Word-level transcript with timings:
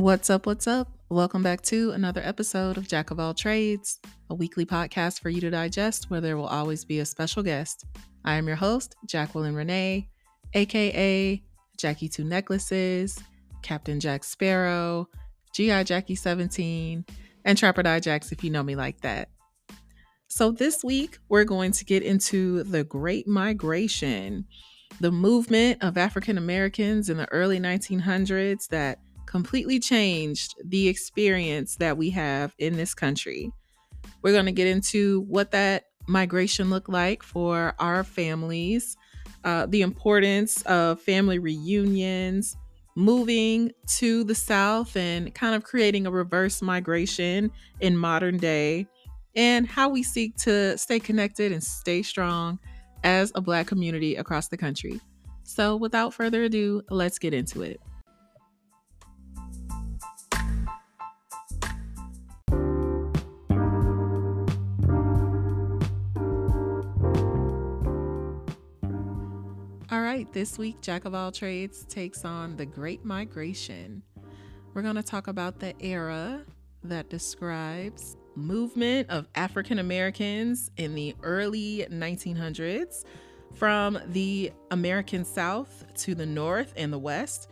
What's 0.00 0.30
up? 0.30 0.46
What's 0.46 0.66
up? 0.66 0.88
Welcome 1.10 1.42
back 1.42 1.60
to 1.64 1.90
another 1.90 2.22
episode 2.24 2.78
of 2.78 2.88
Jack 2.88 3.10
of 3.10 3.20
All 3.20 3.34
Trades, 3.34 4.00
a 4.30 4.34
weekly 4.34 4.64
podcast 4.64 5.20
for 5.20 5.28
you 5.28 5.42
to 5.42 5.50
digest 5.50 6.08
where 6.08 6.22
there 6.22 6.38
will 6.38 6.46
always 6.46 6.86
be 6.86 7.00
a 7.00 7.04
special 7.04 7.42
guest. 7.42 7.84
I 8.24 8.36
am 8.36 8.46
your 8.46 8.56
host, 8.56 8.96
Jacqueline 9.06 9.54
Renee, 9.54 10.08
aka 10.54 11.42
Jackie 11.76 12.08
Two 12.08 12.24
Necklaces, 12.24 13.22
Captain 13.60 14.00
Jack 14.00 14.24
Sparrow, 14.24 15.06
GI 15.52 15.84
Jackie 15.84 16.14
17, 16.14 17.04
and 17.44 17.58
Trapper 17.58 17.82
Die 17.82 18.00
Jacks 18.00 18.32
if 18.32 18.42
you 18.42 18.48
know 18.48 18.62
me 18.62 18.76
like 18.76 19.02
that. 19.02 19.28
So, 20.28 20.50
this 20.50 20.82
week 20.82 21.18
we're 21.28 21.44
going 21.44 21.72
to 21.72 21.84
get 21.84 22.02
into 22.02 22.62
the 22.62 22.84
Great 22.84 23.28
Migration, 23.28 24.46
the 24.98 25.12
movement 25.12 25.84
of 25.84 25.98
African 25.98 26.38
Americans 26.38 27.10
in 27.10 27.18
the 27.18 27.30
early 27.30 27.60
1900s 27.60 28.66
that 28.68 28.98
completely 29.30 29.78
changed 29.78 30.56
the 30.64 30.88
experience 30.88 31.76
that 31.76 31.96
we 31.96 32.10
have 32.10 32.52
in 32.58 32.76
this 32.76 32.94
country. 32.94 33.52
We're 34.22 34.32
going 34.32 34.46
to 34.46 34.52
get 34.52 34.66
into 34.66 35.20
what 35.28 35.52
that 35.52 35.84
migration 36.08 36.68
looked 36.68 36.88
like 36.88 37.22
for 37.22 37.76
our 37.78 38.02
families, 38.02 38.96
uh, 39.44 39.66
the 39.66 39.82
importance 39.82 40.62
of 40.62 41.00
family 41.00 41.38
reunions, 41.38 42.56
moving 42.96 43.70
to 43.98 44.24
the 44.24 44.34
South 44.34 44.96
and 44.96 45.32
kind 45.32 45.54
of 45.54 45.62
creating 45.62 46.08
a 46.08 46.10
reverse 46.10 46.60
migration 46.60 47.52
in 47.78 47.96
modern 47.96 48.36
day, 48.36 48.84
and 49.36 49.64
how 49.64 49.88
we 49.88 50.02
seek 50.02 50.36
to 50.38 50.76
stay 50.76 50.98
connected 50.98 51.52
and 51.52 51.62
stay 51.62 52.02
strong 52.02 52.58
as 53.04 53.30
a 53.36 53.40
Black 53.40 53.68
community 53.68 54.16
across 54.16 54.48
the 54.48 54.56
country. 54.56 55.00
So, 55.44 55.76
without 55.76 56.14
further 56.14 56.42
ado, 56.42 56.82
let's 56.90 57.20
get 57.20 57.32
into 57.32 57.62
it. 57.62 57.80
Right, 70.10 70.32
this 70.32 70.58
week, 70.58 70.80
Jack 70.80 71.04
of 71.04 71.14
All 71.14 71.30
Trades 71.30 71.84
takes 71.84 72.24
on 72.24 72.56
the 72.56 72.66
Great 72.66 73.04
Migration. 73.04 74.02
We're 74.74 74.82
going 74.82 74.96
to 74.96 75.04
talk 75.04 75.28
about 75.28 75.60
the 75.60 75.72
era 75.80 76.42
that 76.82 77.08
describes 77.08 78.16
movement 78.34 79.08
of 79.08 79.28
African 79.36 79.78
Americans 79.78 80.72
in 80.76 80.96
the 80.96 81.14
early 81.22 81.86
1900s 81.88 83.04
from 83.54 84.00
the 84.08 84.50
American 84.72 85.24
South 85.24 85.84
to 85.98 86.16
the 86.16 86.26
North 86.26 86.72
and 86.76 86.92
the 86.92 86.98
West. 86.98 87.48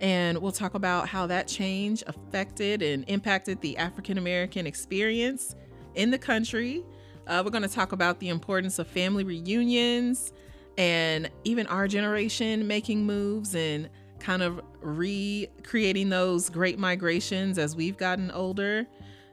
And 0.00 0.36
we'll 0.38 0.50
talk 0.50 0.74
about 0.74 1.08
how 1.08 1.28
that 1.28 1.46
change 1.46 2.02
affected 2.08 2.82
and 2.82 3.08
impacted 3.08 3.60
the 3.60 3.76
African 3.76 4.18
American 4.18 4.66
experience 4.66 5.54
in 5.94 6.10
the 6.10 6.18
country. 6.18 6.82
Uh, 7.28 7.40
we're 7.44 7.52
going 7.52 7.62
to 7.62 7.68
talk 7.68 7.92
about 7.92 8.18
the 8.18 8.30
importance 8.30 8.80
of 8.80 8.88
family 8.88 9.22
reunions 9.22 10.32
and 10.78 11.30
even 11.44 11.66
our 11.66 11.88
generation 11.88 12.66
making 12.66 13.04
moves 13.04 13.54
and 13.54 13.88
kind 14.18 14.42
of 14.42 14.60
recreating 14.80 16.10
those 16.10 16.48
great 16.48 16.78
migrations 16.78 17.58
as 17.58 17.74
we've 17.74 17.96
gotten 17.96 18.30
older. 18.30 18.86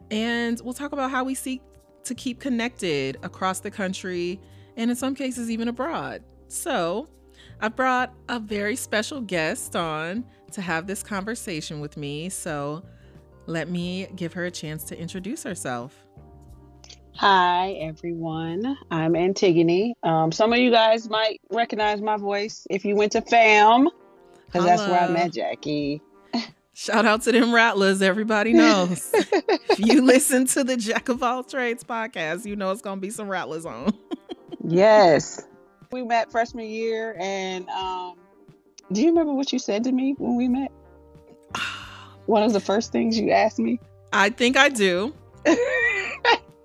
And 0.10 0.60
we'll 0.64 0.74
talk 0.74 0.94
about 0.94 1.12
how 1.12 1.24
we 1.24 1.36
seek 1.36 1.62
to 2.06 2.16
keep 2.16 2.40
connected 2.40 3.18
across 3.22 3.60
the 3.60 3.72
country 3.72 4.40
and 4.78 4.90
in 4.90 4.96
some 4.96 5.16
cases, 5.16 5.50
even 5.50 5.68
abroad. 5.68 6.24
So, 6.48 7.10
I 7.60 7.68
brought 7.70 8.14
a 8.30 8.40
very 8.40 8.76
special 8.76 9.22
guest 9.22 9.76
on 9.76 10.24
to 10.52 10.62
have 10.62 10.88
this 10.88 11.02
conversation 11.04 11.80
with 11.80 11.98
me. 11.98 12.30
So, 12.30 12.84
let 13.48 13.70
me 13.70 14.08
give 14.16 14.34
her 14.34 14.46
a 14.46 14.52
chance 14.52 14.84
to 14.86 15.00
introduce 15.00 15.44
herself. 15.44 16.07
Hi, 17.18 17.72
everyone. 17.82 18.78
I'm 18.92 19.16
Antigone. 19.16 19.96
Um, 20.04 20.32
some 20.32 20.54
of 20.54 20.60
you 20.60 20.70
guys 20.70 21.10
might 21.10 21.42
recognize 21.50 22.00
my 22.00 22.16
voice 22.16 22.68
if 22.70 22.86
you 22.86 22.96
went 22.96 23.14
to 23.14 23.22
FAMU, 23.22 23.90
because 24.46 24.64
that's 24.64 24.84
where 24.84 25.00
I 25.00 25.08
met 25.08 25.34
Jackie. 25.34 26.00
Shout 26.76 27.08
out 27.08 27.24
to 27.24 27.32
them 27.32 27.56
rattlers. 27.56 28.04
Everybody 28.04 28.54
knows. 28.54 29.10
if 29.14 29.80
you 29.80 30.04
listen 30.04 30.46
to 30.46 30.64
the 30.64 30.78
Jack 30.78 31.10
of 31.10 31.24
All 31.24 31.44
Trades 31.44 31.84
podcast, 31.84 32.46
you 32.46 32.56
know 32.56 32.70
it's 32.70 32.84
going 32.84 32.98
to 32.98 33.02
be 33.02 33.10
some 33.10 33.28
rattlers 33.28 33.66
on. 33.66 33.98
yes. 34.64 35.44
We 35.92 36.04
met 36.04 36.32
freshman 36.32 36.70
year, 36.70 37.16
and 37.20 37.68
um, 37.70 38.14
do 38.92 39.02
you 39.02 39.08
remember 39.08 39.34
what 39.34 39.52
you 39.52 39.58
said 39.58 39.86
to 39.86 39.92
me 39.92 40.14
when 40.20 40.36
we 40.36 40.48
met? 40.48 40.72
One 42.28 42.44
of 42.44 42.54
the 42.54 42.60
first 42.60 42.92
things 42.92 43.18
you 43.18 43.32
asked 43.32 43.58
me? 43.58 43.80
I 44.14 44.30
think 44.30 44.56
I 44.56 44.70
do. 44.70 45.16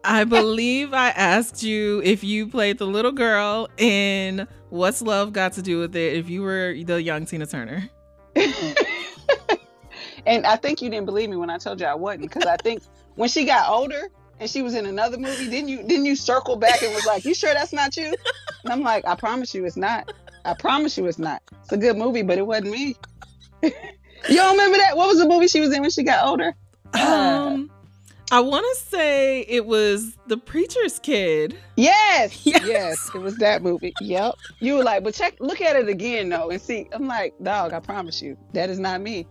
I 0.04 0.24
believe 0.24 0.92
I 0.92 1.10
asked 1.10 1.62
you 1.62 2.02
if 2.02 2.24
you 2.24 2.48
played 2.48 2.78
the 2.78 2.86
little 2.86 3.12
girl 3.12 3.68
in 3.76 4.48
What's 4.70 5.00
Love 5.00 5.32
Got 5.32 5.52
to 5.54 5.62
Do 5.62 5.78
with 5.80 5.94
It 5.94 6.16
if 6.16 6.28
you 6.28 6.42
were 6.42 6.74
the 6.84 7.00
young 7.00 7.24
Tina 7.24 7.46
Turner. 7.46 7.88
and 10.26 10.44
I 10.46 10.56
think 10.56 10.82
you 10.82 10.90
didn't 10.90 11.06
believe 11.06 11.30
me 11.30 11.36
when 11.36 11.50
I 11.50 11.58
told 11.58 11.80
you 11.80 11.86
I 11.86 11.94
wasn't 11.94 12.22
because 12.22 12.46
I 12.46 12.56
think 12.56 12.82
when 13.14 13.28
she 13.28 13.44
got 13.44 13.68
older 13.68 14.08
and 14.40 14.50
she 14.50 14.62
was 14.62 14.74
in 14.74 14.86
another 14.86 15.18
movie, 15.18 15.48
didn't 15.48 15.68
you 15.68 15.82
didn't 15.84 16.06
you 16.06 16.16
circle 16.16 16.56
back 16.56 16.82
and 16.82 16.92
was 16.94 17.06
like, 17.06 17.24
"You 17.24 17.34
sure 17.34 17.54
that's 17.54 17.72
not 17.72 17.96
you?" 17.96 18.14
And 18.64 18.72
I'm 18.72 18.82
like, 18.82 19.06
"I 19.06 19.14
promise 19.14 19.54
you 19.54 19.64
it's 19.64 19.76
not. 19.76 20.12
I 20.44 20.54
promise 20.54 20.98
you 20.98 21.06
it's 21.06 21.18
not. 21.18 21.42
It's 21.62 21.72
a 21.72 21.76
good 21.76 21.96
movie, 21.96 22.22
but 22.22 22.38
it 22.38 22.46
wasn't 22.46 22.70
me." 22.70 22.96
you 23.62 23.70
don't 24.28 24.52
remember 24.52 24.78
that? 24.78 24.96
What 24.96 25.08
was 25.08 25.18
the 25.18 25.28
movie 25.28 25.46
she 25.46 25.60
was 25.60 25.72
in 25.72 25.80
when 25.80 25.90
she 25.90 26.02
got 26.02 26.26
older? 26.26 26.54
Um, 26.94 27.70
I 28.32 28.40
want 28.40 28.64
to 28.64 28.84
say 28.86 29.42
it 29.42 29.66
was 29.66 30.16
The 30.26 30.38
Preacher's 30.38 30.98
Kid. 30.98 31.54
Yes, 31.76 32.46
yes, 32.46 32.64
yes, 32.64 33.10
it 33.14 33.18
was 33.18 33.36
that 33.36 33.62
movie. 33.62 33.92
Yep. 34.00 34.36
You 34.58 34.76
were 34.76 34.82
like, 34.82 35.04
but 35.04 35.12
check, 35.12 35.36
look 35.38 35.60
at 35.60 35.76
it 35.76 35.86
again 35.86 36.30
though, 36.30 36.48
and 36.48 36.58
see. 36.58 36.88
I'm 36.92 37.06
like, 37.06 37.34
dog, 37.42 37.74
I 37.74 37.80
promise 37.80 38.22
you, 38.22 38.38
that 38.54 38.70
is 38.70 38.78
not 38.78 39.02
me. 39.02 39.26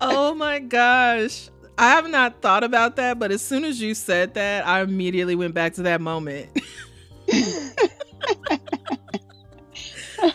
oh 0.00 0.34
my 0.34 0.58
gosh. 0.58 1.50
I 1.78 1.90
have 1.90 2.10
not 2.10 2.42
thought 2.42 2.64
about 2.64 2.96
that, 2.96 3.20
but 3.20 3.30
as 3.30 3.42
soon 3.42 3.62
as 3.62 3.80
you 3.80 3.94
said 3.94 4.34
that, 4.34 4.66
I 4.66 4.80
immediately 4.80 5.36
went 5.36 5.54
back 5.54 5.74
to 5.74 5.82
that 5.82 6.00
moment. 6.00 6.48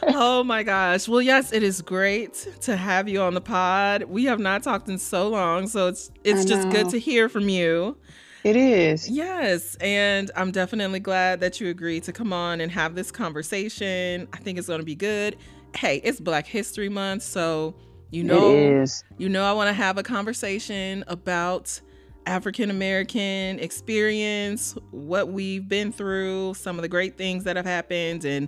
oh 0.04 0.44
my 0.44 0.64
gosh. 0.64 1.08
Well, 1.08 1.22
yes, 1.22 1.54
it 1.54 1.64
is 1.64 1.82
great 1.82 2.48
to 2.62 2.76
have 2.76 3.08
you 3.08 3.22
on 3.22 3.34
the 3.34 3.42
pod. 3.42 4.04
We 4.04 4.26
have 4.26 4.40
not 4.40 4.64
talked 4.64 4.90
in 4.90 4.98
so 4.98 5.30
long, 5.30 5.68
so 5.68 5.88
it's 5.88 6.12
it's 6.24 6.46
just 6.46 6.70
good 6.70 6.90
to 6.90 7.00
hear 7.00 7.30
from 7.30 7.50
you. 7.50 7.98
It 8.44 8.56
is. 8.56 9.10
Yes, 9.10 9.76
and 9.76 10.32
I'm 10.36 10.52
definitely 10.52 11.00
glad 11.00 11.42
that 11.42 11.62
you 11.62 11.70
agreed 11.70 12.04
to 12.04 12.12
come 12.12 12.34
on 12.34 12.60
and 12.60 12.72
have 12.72 12.96
this 12.96 13.12
conversation. 13.12 14.28
I 14.34 14.38
think 14.38 14.58
it's 14.58 14.68
going 14.68 14.80
to 14.80 14.86
be 14.86 14.96
good. 14.96 15.38
Hey, 15.76 16.02
it's 16.04 16.20
Black 16.20 16.48
History 16.48 16.90
Month, 16.90 17.24
so 17.24 17.76
you 18.10 18.24
know 18.24 18.86
you 19.18 19.30
know 19.30 19.46
I 19.46 19.54
want 19.54 19.70
to 19.70 19.74
have 19.74 19.98
a 19.98 20.04
conversation 20.04 21.04
about 21.08 21.80
African 22.26 22.70
American 22.70 23.60
experience, 23.60 24.76
what 24.92 25.30
we've 25.30 25.68
been 25.68 25.92
through, 25.92 26.54
some 26.56 26.78
of 26.78 26.82
the 26.82 26.90
great 26.90 27.18
things 27.18 27.44
that 27.46 27.56
have 27.56 27.66
happened 27.66 28.26
and 28.26 28.48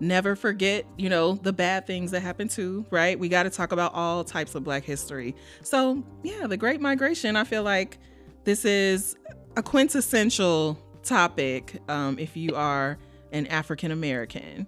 never 0.00 0.36
forget, 0.36 0.84
you 0.96 1.08
know, 1.08 1.34
the 1.34 1.52
bad 1.52 1.86
things 1.86 2.10
that 2.10 2.20
happen 2.20 2.48
too, 2.48 2.84
right? 2.90 3.18
We 3.18 3.28
got 3.28 3.44
to 3.44 3.50
talk 3.50 3.72
about 3.72 3.94
all 3.94 4.24
types 4.24 4.54
of 4.54 4.64
Black 4.64 4.84
history. 4.84 5.34
So, 5.62 6.02
yeah, 6.22 6.46
the 6.46 6.56
Great 6.56 6.80
Migration, 6.80 7.36
I 7.36 7.44
feel 7.44 7.62
like 7.62 7.98
this 8.44 8.64
is 8.64 9.16
a 9.56 9.62
quintessential 9.62 10.78
topic 11.02 11.80
um, 11.88 12.18
if 12.18 12.36
you 12.36 12.54
are 12.54 12.98
an 13.32 13.46
African 13.46 13.90
American. 13.90 14.66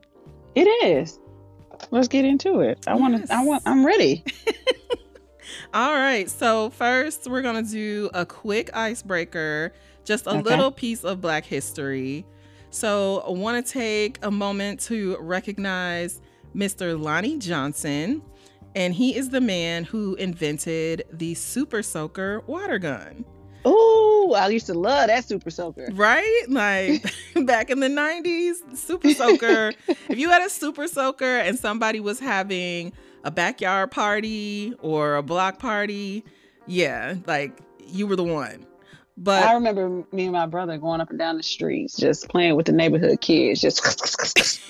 It 0.54 0.66
is. 0.84 1.18
Let's 1.90 2.08
get 2.08 2.24
into 2.24 2.60
it. 2.60 2.84
I 2.86 2.92
yes. 2.92 3.00
want 3.00 3.26
to, 3.26 3.34
I 3.34 3.44
want, 3.44 3.62
I'm 3.66 3.84
ready. 3.86 4.24
all 5.74 5.94
right. 5.94 6.28
So, 6.28 6.70
first, 6.70 7.28
we're 7.28 7.42
going 7.42 7.64
to 7.64 7.70
do 7.70 8.10
a 8.14 8.26
quick 8.26 8.70
icebreaker, 8.74 9.72
just 10.04 10.26
a 10.26 10.30
okay. 10.30 10.42
little 10.42 10.70
piece 10.70 11.04
of 11.04 11.20
Black 11.20 11.44
history. 11.44 12.26
So 12.70 13.24
I 13.26 13.30
want 13.30 13.64
to 13.64 13.72
take 13.72 14.18
a 14.22 14.30
moment 14.30 14.80
to 14.80 15.16
recognize 15.20 16.20
Mr. 16.54 17.00
Lonnie 17.00 17.38
Johnson, 17.38 18.22
and 18.74 18.94
he 18.94 19.16
is 19.16 19.30
the 19.30 19.40
man 19.40 19.84
who 19.84 20.14
invented 20.16 21.04
the 21.12 21.34
Super 21.34 21.82
Soaker 21.82 22.42
water 22.46 22.78
gun. 22.78 23.24
Oh, 23.64 24.34
I 24.36 24.48
used 24.48 24.66
to 24.66 24.74
love 24.74 25.08
that 25.08 25.24
Super 25.24 25.50
Soaker. 25.50 25.88
Right? 25.92 26.44
Like 26.48 27.02
back 27.44 27.70
in 27.70 27.80
the 27.80 27.88
90s, 27.88 28.76
Super 28.76 29.10
Soaker. 29.10 29.72
if 29.88 30.18
you 30.18 30.30
had 30.30 30.42
a 30.42 30.50
Super 30.50 30.86
Soaker 30.86 31.38
and 31.38 31.58
somebody 31.58 32.00
was 32.00 32.20
having 32.20 32.92
a 33.24 33.30
backyard 33.30 33.90
party 33.90 34.74
or 34.80 35.16
a 35.16 35.22
block 35.22 35.58
party, 35.58 36.24
yeah, 36.66 37.16
like 37.26 37.58
you 37.86 38.06
were 38.06 38.16
the 38.16 38.24
one. 38.24 38.66
But 39.20 39.42
I 39.42 39.54
remember 39.54 40.04
me 40.12 40.24
and 40.24 40.32
my 40.32 40.46
brother 40.46 40.78
going 40.78 41.00
up 41.00 41.10
and 41.10 41.18
down 41.18 41.36
the 41.36 41.42
streets, 41.42 41.96
just 41.96 42.28
playing 42.28 42.54
with 42.54 42.66
the 42.66 42.72
neighborhood 42.72 43.20
kids, 43.20 43.60
just 43.60 43.82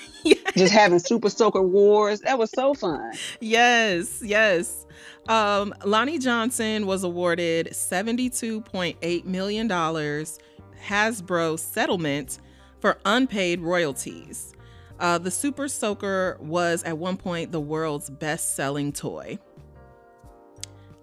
just 0.55 0.73
having 0.73 0.97
super 0.97 1.29
soaker 1.29 1.61
wars. 1.61 2.21
That 2.21 2.39
was 2.39 2.49
so 2.51 2.73
fun. 2.73 3.13
yes, 3.39 4.21
yes. 4.23 4.87
Um, 5.27 5.73
Lonnie 5.85 6.17
Johnson 6.17 6.87
was 6.87 7.03
awarded 7.03 7.67
$72.8 7.67 9.25
million 9.25 9.69
Hasbro 9.69 11.59
settlement 11.59 12.39
for 12.79 12.97
unpaid 13.05 13.61
royalties. 13.61 14.55
Uh, 14.99 15.17
the 15.17 15.31
Super 15.31 15.67
Soaker 15.67 16.37
was 16.41 16.83
at 16.83 16.97
one 16.97 17.17
point 17.17 17.51
the 17.51 17.59
world's 17.59 18.09
best 18.09 18.55
selling 18.55 18.91
toy. 18.91 19.37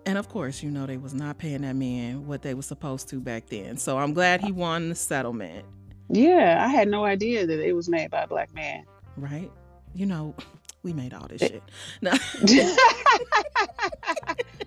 And 0.07 0.17
of 0.19 0.29
course, 0.29 0.63
you 0.63 0.71
know 0.71 0.87
they 0.87 0.97
was 0.97 1.13
not 1.13 1.37
paying 1.37 1.63
that 1.63 1.75
man 1.75 2.29
what 2.29 2.43
they 2.43 2.55
was 2.55 2.65
supposed 2.65 3.09
to 3.09 3.21
back 3.21 3.49
then. 3.49 3.77
So 3.77 3.99
I'm 3.99 4.15
glad 4.15 4.41
he 4.41 4.53
won 4.53 4.89
the 4.89 4.95
settlement. 4.95 5.67
Yeah, 6.09 6.65
I 6.65 6.69
had 6.69 6.87
no 6.87 7.05
idea 7.05 7.45
that 7.45 7.59
it 7.61 7.73
was 7.73 7.89
made 7.89 8.13
by 8.13 8.23
a 8.23 8.27
black 8.29 8.55
man. 8.55 8.85
Right? 9.17 9.51
You 9.95 10.07
know, 10.07 10.37
we 10.85 10.93
made 10.93 11.13
all 11.13 11.27
this 11.27 11.41
shit. 11.41 11.63
No. 12.01 12.13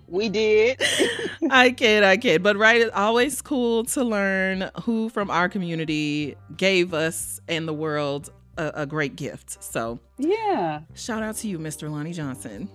we 0.09 0.27
did. 0.27 0.81
I 1.49 1.71
kid, 1.71 2.03
I 2.03 2.17
kid. 2.17 2.43
But 2.43 2.57
right, 2.57 2.81
it's 2.81 2.93
always 2.93 3.41
cool 3.41 3.85
to 3.85 4.03
learn 4.03 4.69
who 4.83 5.07
from 5.07 5.31
our 5.31 5.47
community 5.47 6.35
gave 6.57 6.93
us 6.93 7.39
and 7.47 7.65
the 7.65 7.73
world 7.73 8.29
a, 8.57 8.71
a 8.75 8.85
great 8.85 9.15
gift. 9.15 9.63
So 9.63 9.99
yeah, 10.17 10.81
shout 10.95 11.23
out 11.23 11.37
to 11.37 11.47
you, 11.47 11.57
Mr. 11.57 11.89
Lonnie 11.89 12.11
Johnson. 12.11 12.69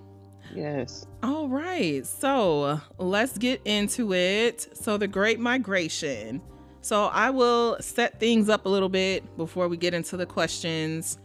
Yes. 0.52 1.06
All 1.22 1.48
right. 1.48 2.04
So 2.06 2.80
let's 2.98 3.38
get 3.38 3.60
into 3.64 4.12
it. 4.12 4.76
So, 4.76 4.96
the 4.96 5.08
Great 5.08 5.40
Migration. 5.40 6.42
So, 6.80 7.06
I 7.06 7.30
will 7.30 7.76
set 7.80 8.20
things 8.20 8.48
up 8.48 8.66
a 8.66 8.68
little 8.68 8.88
bit 8.88 9.36
before 9.36 9.68
we 9.68 9.76
get 9.76 9.94
into 9.94 10.16
the 10.16 10.26
questions. 10.26 11.18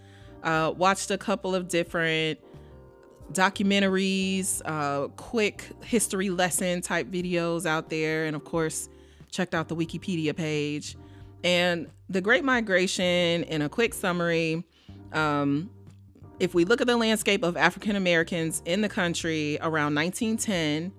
Uh, 0.44 0.74
watched 0.76 1.12
a 1.12 1.18
couple 1.18 1.54
of 1.54 1.68
different 1.68 2.40
documentaries, 3.34 4.62
uh, 4.66 5.08
quick 5.10 5.66
history 5.84 6.30
lesson 6.30 6.82
type 6.82 7.08
videos 7.08 7.66
out 7.66 7.90
there, 7.90 8.26
and 8.26 8.36
of 8.36 8.44
course, 8.44 8.90
checked 9.30 9.54
out 9.54 9.68
the 9.68 9.76
Wikipedia 9.76 10.36
page. 10.36 10.98
And 11.44 11.88
the 12.10 12.22
Great 12.22 12.44
Migration, 12.44 13.44
in 13.44 13.62
a 13.62 13.70
quick 13.70 13.94
summary, 13.94 14.66
um, 15.14 15.70
if 16.40 16.54
we 16.54 16.64
look 16.66 16.82
at 16.82 16.88
the 16.88 16.96
landscape 16.96 17.44
of 17.44 17.58
African 17.58 17.96
Americans 17.96 18.62
in 18.66 18.82
the 18.82 18.90
country 18.90 19.58
around 19.62 19.94
1910, 19.96 20.94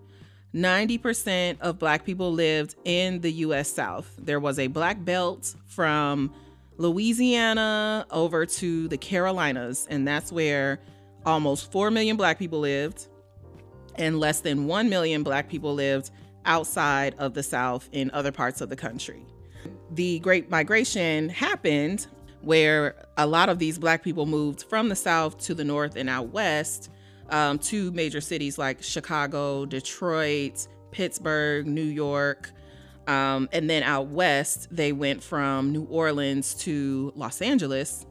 90% 0.54 1.60
of 1.60 1.78
Black 1.78 2.04
people 2.04 2.32
lived 2.32 2.74
in 2.84 3.20
the 3.20 3.32
US 3.32 3.72
South. 3.72 4.12
There 4.18 4.40
was 4.40 4.58
a 4.58 4.66
Black 4.66 5.04
belt 5.04 5.54
from 5.66 6.32
Louisiana 6.76 8.06
over 8.10 8.44
to 8.46 8.88
the 8.88 8.98
Carolinas, 8.98 9.86
and 9.88 10.06
that's 10.06 10.30
where 10.30 10.80
almost 11.24 11.70
4 11.72 11.90
million 11.90 12.16
Black 12.16 12.38
people 12.38 12.60
lived, 12.60 13.06
and 13.94 14.18
less 14.18 14.40
than 14.40 14.66
1 14.66 14.88
million 14.88 15.22
Black 15.22 15.48
people 15.48 15.74
lived 15.74 16.10
outside 16.44 17.14
of 17.18 17.34
the 17.34 17.42
South 17.42 17.88
in 17.92 18.10
other 18.10 18.32
parts 18.32 18.60
of 18.60 18.68
the 18.68 18.76
country. 18.76 19.24
The 19.92 20.18
Great 20.20 20.50
Migration 20.50 21.28
happened 21.28 22.06
where 22.42 23.06
a 23.16 23.26
lot 23.26 23.48
of 23.48 23.58
these 23.58 23.78
black 23.78 24.02
people 24.02 24.26
moved 24.26 24.62
from 24.62 24.88
the 24.88 24.96
south 24.96 25.38
to 25.38 25.54
the 25.54 25.64
north 25.64 25.96
and 25.96 26.08
out 26.08 26.28
west 26.28 26.90
um, 27.30 27.58
to 27.58 27.90
major 27.92 28.20
cities 28.20 28.58
like 28.58 28.82
Chicago, 28.82 29.66
Detroit, 29.66 30.66
Pittsburgh, 30.90 31.66
New 31.66 31.82
York. 31.82 32.52
Um, 33.06 33.48
and 33.52 33.68
then 33.68 33.82
out 33.82 34.08
west, 34.08 34.68
they 34.70 34.92
went 34.92 35.22
from 35.22 35.72
New 35.72 35.84
Orleans 35.84 36.54
to 36.56 37.12
Los 37.16 37.42
Angeles. 37.42 38.06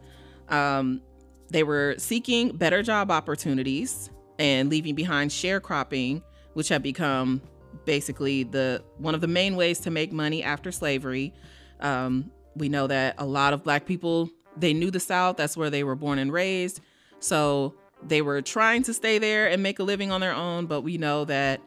Um, 0.50 1.02
they 1.50 1.64
were 1.64 1.96
seeking 1.98 2.56
better 2.56 2.84
job 2.84 3.12
opportunities 3.12 4.10
and 4.38 4.70
leaving 4.70 4.96
behind 4.96 5.32
sharecropping, 5.32 6.22
which 6.54 6.70
had 6.70 6.84
become 6.84 7.42
basically 7.86 8.44
the 8.44 8.84
one 8.98 9.16
of 9.16 9.22
the 9.22 9.28
main 9.28 9.56
ways 9.56 9.80
to 9.80 9.92
make 9.92 10.12
money 10.12 10.44
after 10.44 10.72
slavery. 10.72 11.34
Um, 11.80 12.32
we 12.56 12.70
know 12.70 12.88
that 12.88 13.16
a 13.18 13.26
lot 13.26 13.54
of 13.54 13.64
black 13.64 13.86
people 13.86 14.30
they 14.58 14.74
knew 14.74 14.92
the 14.92 15.00
south 15.00 15.38
that's 15.38 15.56
where 15.56 15.70
they 15.70 15.84
were 15.84 15.96
born 15.96 16.20
and 16.20 16.34
raised. 16.34 16.82
So 17.20 17.76
they 18.04 18.22
were 18.22 18.42
trying 18.42 18.84
to 18.84 18.94
stay 18.94 19.18
there 19.18 19.50
and 19.50 19.62
make 19.62 19.80
a 19.80 19.84
living 19.84 20.12
on 20.12 20.22
their 20.22 20.34
own 20.34 20.66
but 20.66 20.82
we 20.82 20.98
know 20.98 21.26
that 21.26 21.62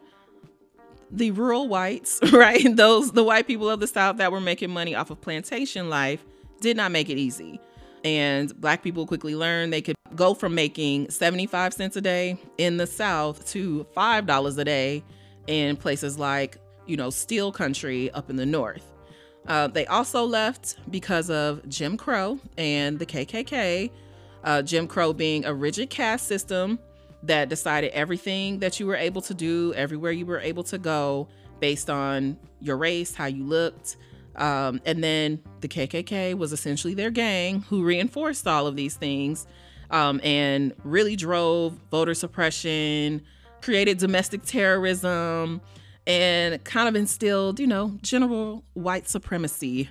the 1.11 1.31
rural 1.31 1.69
whites 1.69 2.20
right 2.32 2.75
those 2.76 3.12
the 3.12 3.23
white 3.23 3.46
people 3.46 3.69
of 3.69 3.81
the 3.81 3.87
south 3.87 4.17
that 4.17 4.32
were 4.32 4.40
making 4.40 4.70
money 4.70 4.94
off 4.94 5.11
of 5.11 5.20
plantation 5.20 5.90
life 5.90 6.25
did 6.62 6.76
not 6.76 6.93
make 6.93 7.11
it 7.11 7.19
easy. 7.19 7.61
And 8.05 8.58
black 8.61 8.82
people 8.82 9.06
quickly 9.06 9.37
learned 9.37 9.73
they 9.73 9.82
could 9.82 9.96
go 10.14 10.34
from 10.34 10.55
making 10.55 11.11
75 11.11 11.75
cents 11.75 11.96
a 11.96 12.00
day 12.00 12.38
in 12.58 12.76
the 12.76 12.87
south 12.87 13.46
to 13.49 13.87
$5 13.96 14.58
a 14.58 14.64
day 14.64 15.05
in 15.46 15.76
places 15.76 16.19
like 16.19 16.58
you 16.87 16.96
know 16.96 17.11
steel 17.11 17.52
country 17.52 18.11
up 18.12 18.31
in 18.31 18.37
the 18.37 18.46
north 18.46 18.91
uh, 19.46 19.68
they 19.68 19.86
also 19.86 20.24
left 20.24 20.76
because 20.90 21.30
of 21.30 21.68
Jim 21.68 21.96
Crow 21.96 22.38
and 22.56 22.98
the 22.98 23.06
KKK. 23.06 23.90
Uh, 24.44 24.62
Jim 24.62 24.86
Crow 24.86 25.12
being 25.12 25.44
a 25.44 25.54
rigid 25.54 25.90
caste 25.90 26.26
system 26.26 26.78
that 27.22 27.48
decided 27.48 27.92
everything 27.92 28.58
that 28.58 28.80
you 28.80 28.86
were 28.86 28.96
able 28.96 29.22
to 29.22 29.34
do, 29.34 29.72
everywhere 29.74 30.12
you 30.12 30.26
were 30.26 30.40
able 30.40 30.64
to 30.64 30.78
go, 30.78 31.28
based 31.60 31.88
on 31.88 32.36
your 32.60 32.76
race, 32.76 33.14
how 33.14 33.26
you 33.26 33.44
looked. 33.44 33.96
Um, 34.34 34.80
and 34.84 35.02
then 35.02 35.40
the 35.60 35.68
KKK 35.68 36.36
was 36.36 36.52
essentially 36.52 36.94
their 36.94 37.10
gang 37.10 37.60
who 37.62 37.84
reinforced 37.84 38.46
all 38.46 38.66
of 38.66 38.76
these 38.76 38.96
things 38.96 39.46
um, 39.90 40.20
and 40.24 40.72
really 40.84 41.16
drove 41.16 41.78
voter 41.90 42.14
suppression, 42.14 43.22
created 43.60 43.98
domestic 43.98 44.42
terrorism, 44.42 45.60
and 46.06 46.62
kind 46.64 46.88
of 46.88 46.96
instilled, 46.96 47.60
you 47.60 47.66
know, 47.66 47.99
general 48.02 48.64
white 48.75 49.08
supremacy 49.08 49.88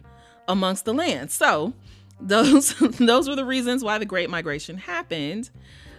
amongst 0.48 0.86
the 0.86 0.94
land. 0.94 1.31
So 1.31 1.74
those 2.19 2.75
those 2.98 3.28
were 3.28 3.36
the 3.36 3.46
reasons 3.46 3.84
why 3.84 3.98
the 3.98 4.06
Great 4.06 4.30
Migration 4.30 4.78
happened. 4.78 5.50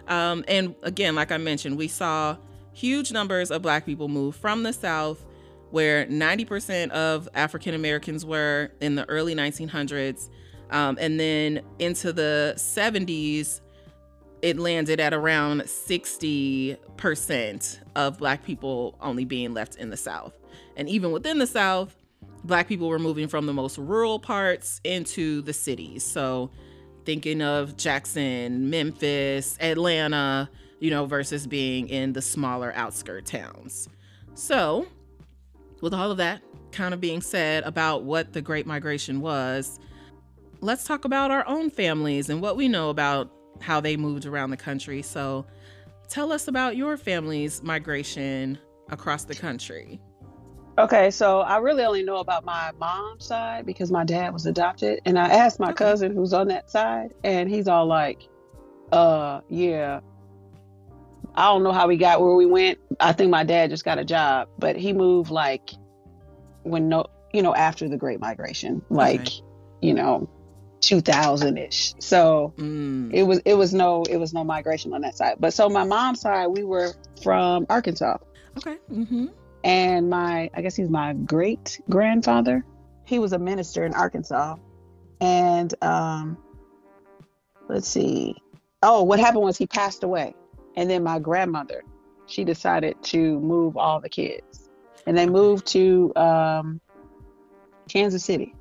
Um, 0.09 0.44
and 0.49 0.75
again, 0.82 1.14
like 1.14 1.32
I 1.32 1.38
mentioned, 1.38 1.76
we 1.76 1.88
saw 1.88 2.37
huge 2.73 3.12
numbers 3.12 3.50
of 3.50 3.62
Black 3.62 3.87
people 3.87 4.09
move 4.09 4.35
from 4.35 4.62
the 4.62 4.73
South, 4.73 5.25
where 5.70 6.06
90% 6.06 6.91
of 6.91 7.29
African 7.35 7.75
Americans 7.75 8.25
were 8.25 8.70
in 8.81 8.97
the 8.97 9.08
early 9.08 9.35
1900s, 9.35 10.29
um, 10.70 10.99
and 11.00 11.20
then 11.20 11.62
into 11.79 12.12
the 12.12 12.55
70s 12.56 13.61
it 14.43 14.58
landed 14.58 15.01
at 15.01 15.15
around 15.15 15.63
60% 15.63 17.79
of 17.94 18.19
black 18.19 18.44
people 18.44 18.99
only 19.01 19.25
being 19.25 19.55
left 19.55 19.77
in 19.77 19.91
the 19.91 19.96
South. 19.96 20.34
And 20.77 20.89
even 20.89 21.13
within 21.13 21.39
the 21.39 21.46
South, 21.46 21.94
black 22.44 22.69
people 22.69 22.89
were 22.89 22.99
moving 22.99 23.29
from 23.29 23.46
the 23.46 23.53
most 23.53 23.79
rural 23.79 24.19
parts 24.19 24.81
into 24.84 25.43
the 25.43 25.53
cities. 25.53 26.03
So 26.03 26.51
thinking 27.05 27.41
of 27.41 27.77
Jackson, 27.77 28.69
Memphis, 28.69 29.56
Atlanta, 29.61 30.51
you 30.81 30.91
know, 30.91 31.06
versus 31.06 31.46
being 31.46 31.89
in 31.89 32.13
the 32.13 32.22
smaller 32.22 32.72
outskirt 32.75 33.25
towns. 33.25 33.89
So, 34.34 34.87
with 35.81 35.94
all 35.94 36.11
of 36.11 36.17
that 36.17 36.43
kind 36.72 36.94
of 36.94 37.01
being 37.01 37.20
said 37.20 37.63
about 37.65 38.03
what 38.03 38.32
the 38.32 38.41
Great 38.41 38.67
Migration 38.67 39.20
was, 39.20 39.79
let's 40.61 40.84
talk 40.84 41.05
about 41.05 41.31
our 41.31 41.46
own 41.46 41.70
families 41.70 42.29
and 42.29 42.41
what 42.41 42.56
we 42.56 42.67
know 42.67 42.91
about 42.91 43.31
how 43.62 43.81
they 43.81 43.96
moved 43.96 44.26
around 44.26 44.50
the 44.50 44.56
country. 44.56 45.02
So 45.02 45.46
tell 46.08 46.32
us 46.32 46.48
about 46.48 46.76
your 46.76 46.96
family's 46.96 47.62
migration 47.62 48.58
across 48.90 49.24
the 49.24 49.34
country. 49.34 50.00
Okay, 50.78 51.10
so 51.10 51.40
I 51.40 51.58
really 51.58 51.84
only 51.84 52.02
know 52.02 52.16
about 52.16 52.44
my 52.44 52.72
mom's 52.78 53.26
side 53.26 53.66
because 53.66 53.90
my 53.90 54.04
dad 54.04 54.32
was 54.32 54.46
adopted. 54.46 55.00
And 55.04 55.19
I 55.19 55.28
asked 55.28 55.60
my 55.60 55.70
okay. 55.70 55.84
cousin 55.84 56.14
who's 56.14 56.32
on 56.32 56.48
that 56.48 56.70
side, 56.70 57.12
and 57.22 57.48
he's 57.48 57.69
all 57.69 57.86
like, 57.86 58.26
uh, 58.90 59.40
yeah. 59.48 60.00
I 61.34 61.46
don't 61.46 61.62
know 61.62 61.72
how 61.72 61.88
we 61.88 61.96
got 61.96 62.20
where 62.20 62.34
we 62.34 62.46
went. 62.46 62.78
I 63.00 63.12
think 63.12 63.31
my 63.31 63.44
dad 63.44 63.70
just 63.70 63.84
got 63.84 63.98
a 63.98 64.04
job, 64.04 64.48
but 64.58 64.76
he 64.76 64.92
moved 64.92 65.31
like 65.31 65.70
when 66.62 66.88
no, 66.88 67.06
you 67.32 67.42
know, 67.42 67.54
after 67.54 67.88
the 67.88 67.96
Great 67.96 68.20
Migration, 68.20 68.82
like, 68.90 69.20
okay. 69.20 69.40
you 69.81 69.94
know, 69.94 70.28
2000 70.82 71.56
ish. 71.56 71.94
So 72.01 72.53
mm. 72.56 73.10
it 73.12 73.22
was 73.22 73.41
it 73.44 73.55
was 73.55 73.72
no 73.72 74.03
it 74.05 74.17
was 74.17 74.34
no 74.34 74.44
migration 74.44 74.93
on 74.93 75.01
that 75.03 75.17
side. 75.17 75.36
But 75.39 75.55
so 75.55 75.69
my 75.69 75.84
mom's 75.84 76.20
side 76.20 76.48
we 76.48 76.65
were 76.65 76.93
from 77.22 77.67
Arkansas. 77.70 78.19
Okay. 78.58 78.77
Mm-hmm. 78.91 79.27
And 79.65 80.10
my 80.10 80.51
I 80.53 80.60
guess 80.60 80.77
he's 80.77 80.91
my 80.91 81.15
great 81.15 81.81
grandfather. 81.89 82.65
He 83.05 83.19
was 83.19 83.32
a 83.32 83.39
minister 83.39 83.86
in 83.86 83.94
Arkansas. 83.94 84.56
And 85.20 85.72
um 85.82 86.36
let's 87.69 87.89
see. 87.89 88.34
Oh, 88.82 89.05
what 89.05 89.20
happened 89.20 89.44
was 89.44 89.56
he 89.56 89.69
passed 89.69 90.03
away. 90.03 90.34
And 90.77 90.91
then 90.91 91.05
my 91.05 91.20
grandmother, 91.20 91.84
she 92.27 92.43
decided 92.44 93.01
to 93.05 93.39
move 93.39 93.77
all 93.77 94.01
the 94.01 94.08
kids. 94.08 94.69
And 95.06 95.17
they 95.17 95.27
moved 95.27 95.69
to 95.69 96.12
um 96.17 96.81
Kansas 97.89 98.24
City. 98.24 98.56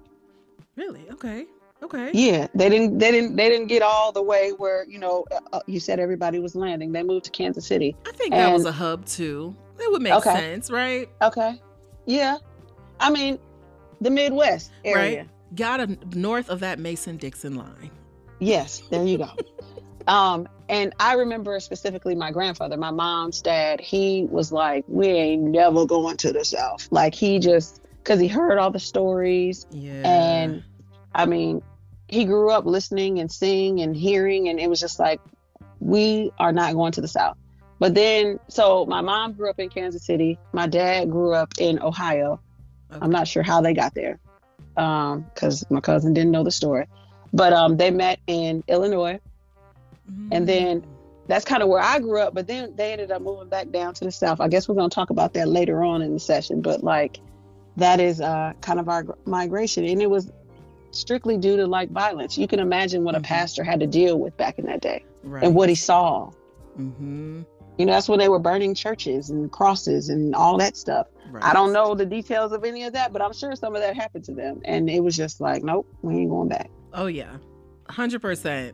Really? 0.75 1.09
Okay. 1.11 1.47
Okay. 1.83 2.11
Yeah, 2.13 2.47
they 2.53 2.69
didn't 2.69 2.99
they 2.99 3.11
didn't 3.11 3.35
they 3.35 3.49
didn't 3.49 3.67
get 3.67 3.81
all 3.81 4.11
the 4.11 4.21
way 4.21 4.51
where 4.51 4.85
you 4.87 4.99
know 4.99 5.25
uh, 5.31 5.39
uh 5.53 5.59
you 5.65 5.79
said 5.79 5.99
everybody 5.99 6.39
was 6.39 6.55
landing. 6.55 6.91
They 6.91 7.03
moved 7.03 7.25
to 7.25 7.31
Kansas 7.31 7.65
City. 7.65 7.95
I 8.07 8.11
think 8.11 8.31
that 8.31 8.53
was 8.53 8.65
a 8.65 8.71
hub 8.71 9.05
too. 9.05 9.55
It 9.79 9.91
would 9.91 10.01
make 10.01 10.13
okay. 10.13 10.35
sense, 10.35 10.69
right? 10.69 11.09
Okay. 11.21 11.59
Yeah. 12.05 12.37
I 12.99 13.09
mean, 13.09 13.39
the 13.99 14.11
Midwest 14.11 14.71
area. 14.85 15.19
Right. 15.19 15.29
Got 15.55 15.79
a 15.81 15.97
north 16.15 16.49
of 16.49 16.59
that 16.59 16.79
Mason 16.79 17.17
Dixon 17.17 17.55
line. 17.55 17.91
Yes, 18.39 18.83
there 18.89 19.03
you 19.03 19.17
go. 19.17 19.31
um, 20.07 20.47
and 20.69 20.93
I 20.99 21.15
remember 21.15 21.59
specifically 21.59 22.15
my 22.15 22.31
grandfather, 22.31 22.77
my 22.77 22.91
mom's 22.91 23.41
dad, 23.41 23.81
he 23.81 24.27
was 24.29 24.51
like, 24.51 24.85
We 24.87 25.07
ain't 25.07 25.43
never 25.43 25.85
going 25.85 26.17
to 26.17 26.31
the 26.31 26.45
South. 26.45 26.87
Like 26.91 27.15
he 27.15 27.39
just 27.39 27.81
because 27.97 28.19
he 28.19 28.27
heard 28.27 28.57
all 28.57 28.71
the 28.71 28.79
stories. 28.79 29.65
Yeah. 29.71 30.01
And 30.05 30.63
I 31.13 31.25
mean, 31.25 31.61
he 32.11 32.25
grew 32.25 32.51
up 32.51 32.65
listening 32.65 33.19
and 33.19 33.31
seeing 33.31 33.79
and 33.79 33.95
hearing, 33.95 34.49
and 34.49 34.59
it 34.59 34.69
was 34.69 34.79
just 34.79 34.99
like, 34.99 35.21
we 35.79 36.31
are 36.37 36.51
not 36.51 36.73
going 36.73 36.91
to 36.91 37.01
the 37.01 37.07
South. 37.07 37.37
But 37.79 37.95
then, 37.95 38.39
so 38.47 38.85
my 38.85 39.01
mom 39.01 39.33
grew 39.33 39.49
up 39.49 39.59
in 39.59 39.69
Kansas 39.69 40.05
City. 40.05 40.37
My 40.53 40.67
dad 40.67 41.09
grew 41.09 41.33
up 41.33 41.53
in 41.57 41.81
Ohio. 41.81 42.39
Okay. 42.91 42.99
I'm 43.01 43.09
not 43.09 43.27
sure 43.27 43.41
how 43.41 43.61
they 43.61 43.73
got 43.73 43.95
there 43.95 44.19
because 44.75 45.63
um, 45.63 45.67
my 45.71 45.79
cousin 45.79 46.13
didn't 46.13 46.31
know 46.31 46.43
the 46.43 46.51
story. 46.51 46.85
But 47.33 47.53
um, 47.53 47.77
they 47.77 47.89
met 47.89 48.19
in 48.27 48.63
Illinois. 48.67 49.19
Mm-hmm. 50.11 50.27
And 50.31 50.47
then 50.47 50.85
that's 51.27 51.45
kind 51.45 51.63
of 51.63 51.69
where 51.69 51.81
I 51.81 51.99
grew 51.99 52.19
up. 52.19 52.33
But 52.33 52.45
then 52.45 52.75
they 52.75 52.91
ended 52.91 53.09
up 53.09 53.21
moving 53.21 53.47
back 53.47 53.71
down 53.71 53.93
to 53.95 54.05
the 54.05 54.11
South. 54.11 54.41
I 54.41 54.49
guess 54.49 54.67
we're 54.67 54.75
going 54.75 54.89
to 54.89 54.93
talk 54.93 55.09
about 55.09 55.33
that 55.33 55.47
later 55.47 55.83
on 55.83 56.01
in 56.01 56.13
the 56.13 56.19
session. 56.19 56.61
But 56.61 56.83
like, 56.83 57.19
that 57.77 57.99
is 57.99 58.19
uh, 58.21 58.53
kind 58.61 58.79
of 58.79 58.89
our 58.89 59.05
migration. 59.25 59.85
And 59.85 60.01
it 60.01 60.09
was 60.09 60.29
strictly 60.91 61.37
due 61.37 61.57
to 61.57 61.67
like 61.67 61.89
violence. 61.89 62.37
You 62.37 62.47
can 62.47 62.59
imagine 62.59 63.03
what 63.03 63.15
mm-hmm. 63.15 63.23
a 63.23 63.27
pastor 63.27 63.63
had 63.63 63.79
to 63.79 63.87
deal 63.87 64.19
with 64.19 64.35
back 64.37 64.59
in 64.59 64.65
that 64.65 64.81
day 64.81 65.05
right. 65.23 65.43
and 65.43 65.55
what 65.55 65.69
he 65.69 65.75
saw. 65.75 66.31
Mm-hmm. 66.77 67.41
You 67.77 67.85
know, 67.85 67.93
that's 67.93 68.09
when 68.09 68.19
they 68.19 68.29
were 68.29 68.39
burning 68.39 68.75
churches 68.75 69.29
and 69.29 69.51
crosses 69.51 70.09
and 70.09 70.35
all 70.35 70.57
that 70.57 70.77
stuff. 70.77 71.07
Right. 71.31 71.43
I 71.43 71.53
don't 71.53 71.71
know 71.71 71.95
the 71.95 72.05
details 72.05 72.51
of 72.51 72.63
any 72.65 72.83
of 72.83 72.93
that, 72.93 73.13
but 73.13 73.21
I'm 73.21 73.33
sure 73.33 73.55
some 73.55 73.75
of 73.75 73.81
that 73.81 73.95
happened 73.95 74.25
to 74.25 74.33
them. 74.33 74.61
And 74.65 74.89
it 74.89 75.01
was 75.01 75.15
just 75.15 75.39
like, 75.39 75.63
nope, 75.63 75.87
we 76.01 76.17
ain't 76.17 76.29
going 76.29 76.49
back. 76.49 76.69
Oh, 76.93 77.07
yeah. 77.07 77.37
100%. 77.89 78.73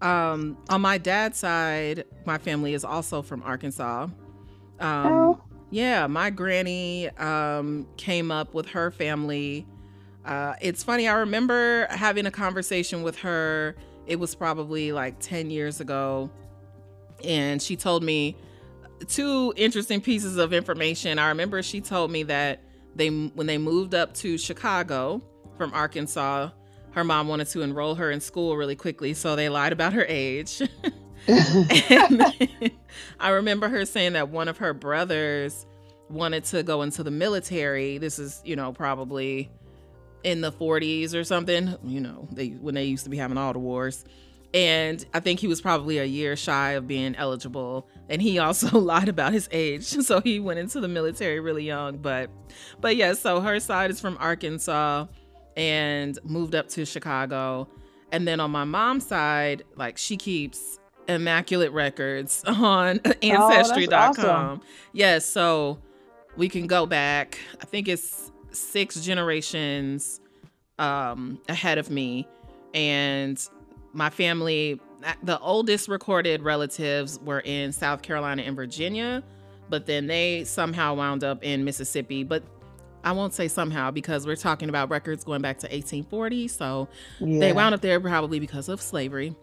Um, 0.00 0.56
on 0.68 0.80
my 0.80 0.98
dad's 0.98 1.38
side, 1.38 2.04
my 2.24 2.38
family 2.38 2.74
is 2.74 2.84
also 2.84 3.22
from 3.22 3.42
Arkansas. 3.42 4.04
Um, 4.80 5.06
oh. 5.06 5.40
Yeah, 5.70 6.06
my 6.06 6.30
granny 6.30 7.08
um, 7.10 7.86
came 7.96 8.30
up 8.30 8.52
with 8.52 8.68
her 8.68 8.90
family 8.90 9.66
uh, 10.24 10.54
it's 10.60 10.82
funny, 10.82 11.08
I 11.08 11.14
remember 11.14 11.86
having 11.90 12.26
a 12.26 12.30
conversation 12.30 13.02
with 13.02 13.18
her. 13.20 13.74
It 14.06 14.16
was 14.16 14.34
probably 14.34 14.92
like 14.92 15.18
10 15.20 15.50
years 15.50 15.80
ago. 15.80 16.30
And 17.24 17.60
she 17.62 17.76
told 17.76 18.02
me 18.02 18.36
two 19.08 19.52
interesting 19.56 20.00
pieces 20.00 20.36
of 20.36 20.52
information. 20.52 21.18
I 21.18 21.28
remember 21.28 21.62
she 21.62 21.80
told 21.80 22.10
me 22.10 22.24
that 22.24 22.60
they 22.94 23.08
when 23.08 23.46
they 23.46 23.58
moved 23.58 23.94
up 23.94 24.12
to 24.14 24.36
Chicago 24.36 25.22
from 25.56 25.72
Arkansas, 25.72 26.50
her 26.92 27.04
mom 27.04 27.28
wanted 27.28 27.48
to 27.48 27.62
enroll 27.62 27.94
her 27.94 28.10
in 28.10 28.20
school 28.20 28.56
really 28.56 28.76
quickly, 28.76 29.14
so 29.14 29.34
they 29.34 29.48
lied 29.48 29.72
about 29.72 29.92
her 29.92 30.04
age. 30.08 30.62
I 31.28 32.70
remember 33.30 33.68
her 33.68 33.84
saying 33.84 34.14
that 34.14 34.28
one 34.28 34.48
of 34.48 34.58
her 34.58 34.74
brothers 34.74 35.66
wanted 36.10 36.44
to 36.46 36.62
go 36.62 36.82
into 36.82 37.02
the 37.02 37.10
military. 37.10 37.98
This 37.98 38.18
is, 38.18 38.42
you 38.44 38.56
know, 38.56 38.72
probably 38.72 39.50
in 40.24 40.40
the 40.40 40.52
40s 40.52 41.14
or 41.14 41.24
something, 41.24 41.76
you 41.84 42.00
know, 42.00 42.28
they 42.30 42.48
when 42.50 42.74
they 42.74 42.84
used 42.84 43.04
to 43.04 43.10
be 43.10 43.16
having 43.16 43.38
all 43.38 43.52
the 43.52 43.58
wars. 43.58 44.04
And 44.54 45.04
I 45.14 45.20
think 45.20 45.40
he 45.40 45.46
was 45.46 45.62
probably 45.62 45.98
a 45.98 46.04
year 46.04 46.36
shy 46.36 46.72
of 46.72 46.86
being 46.86 47.16
eligible. 47.16 47.88
And 48.10 48.20
he 48.20 48.38
also 48.38 48.78
lied 48.80 49.08
about 49.08 49.32
his 49.32 49.48
age. 49.50 49.92
So 50.02 50.20
he 50.20 50.40
went 50.40 50.58
into 50.58 50.80
the 50.80 50.88
military 50.88 51.40
really 51.40 51.64
young. 51.64 51.98
But 51.98 52.30
but 52.80 52.96
yeah, 52.96 53.14
so 53.14 53.40
her 53.40 53.60
side 53.60 53.90
is 53.90 54.00
from 54.00 54.16
Arkansas 54.20 55.06
and 55.56 56.18
moved 56.24 56.54
up 56.54 56.68
to 56.70 56.84
Chicago. 56.84 57.68
And 58.10 58.28
then 58.28 58.40
on 58.40 58.50
my 58.50 58.64
mom's 58.64 59.06
side, 59.06 59.62
like 59.76 59.96
she 59.96 60.16
keeps 60.16 60.78
immaculate 61.08 61.72
records 61.72 62.44
on 62.46 63.00
ancestry.com. 63.22 64.14
Oh, 64.18 64.30
awesome. 64.30 64.60
Yes, 64.92 65.24
so 65.24 65.78
we 66.36 66.48
can 66.48 66.66
go 66.66 66.84
back. 66.84 67.38
I 67.60 67.64
think 67.64 67.88
it's 67.88 68.31
six 68.52 69.00
generations 69.00 70.20
um, 70.78 71.40
ahead 71.48 71.78
of 71.78 71.90
me, 71.90 72.26
and 72.74 73.38
my 73.92 74.10
family, 74.10 74.80
the 75.22 75.38
oldest 75.40 75.88
recorded 75.88 76.42
relatives 76.42 77.18
were 77.20 77.40
in 77.40 77.72
South 77.72 78.02
Carolina 78.02 78.42
and 78.42 78.56
Virginia, 78.56 79.22
but 79.68 79.86
then 79.86 80.06
they 80.06 80.44
somehow 80.44 80.94
wound 80.94 81.24
up 81.24 81.42
in 81.42 81.64
Mississippi. 81.64 82.24
But 82.24 82.42
I 83.04 83.12
won't 83.12 83.34
say 83.34 83.48
somehow 83.48 83.90
because 83.90 84.26
we're 84.26 84.36
talking 84.36 84.68
about 84.68 84.90
records 84.90 85.24
going 85.24 85.42
back 85.42 85.58
to 85.58 85.66
1840. 85.66 86.48
So 86.48 86.88
yeah. 87.20 87.40
they 87.40 87.52
wound 87.52 87.74
up 87.74 87.80
there 87.80 88.00
probably 88.00 88.38
because 88.38 88.68
of 88.68 88.80
slavery 88.80 89.34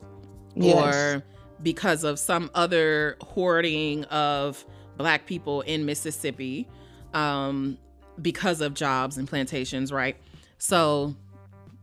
yes. 0.55 0.95
or 0.95 1.23
because 1.61 2.03
of 2.03 2.19
some 2.19 2.49
other 2.53 3.17
hoarding 3.21 4.05
of 4.05 4.65
black 4.97 5.25
people 5.25 5.61
in 5.61 5.85
Mississippi. 5.85 6.67
Um, 7.13 7.77
because 8.21 8.61
of 8.61 8.73
jobs 8.73 9.17
and 9.17 9.27
plantations, 9.27 9.91
right? 9.91 10.17
So 10.57 11.15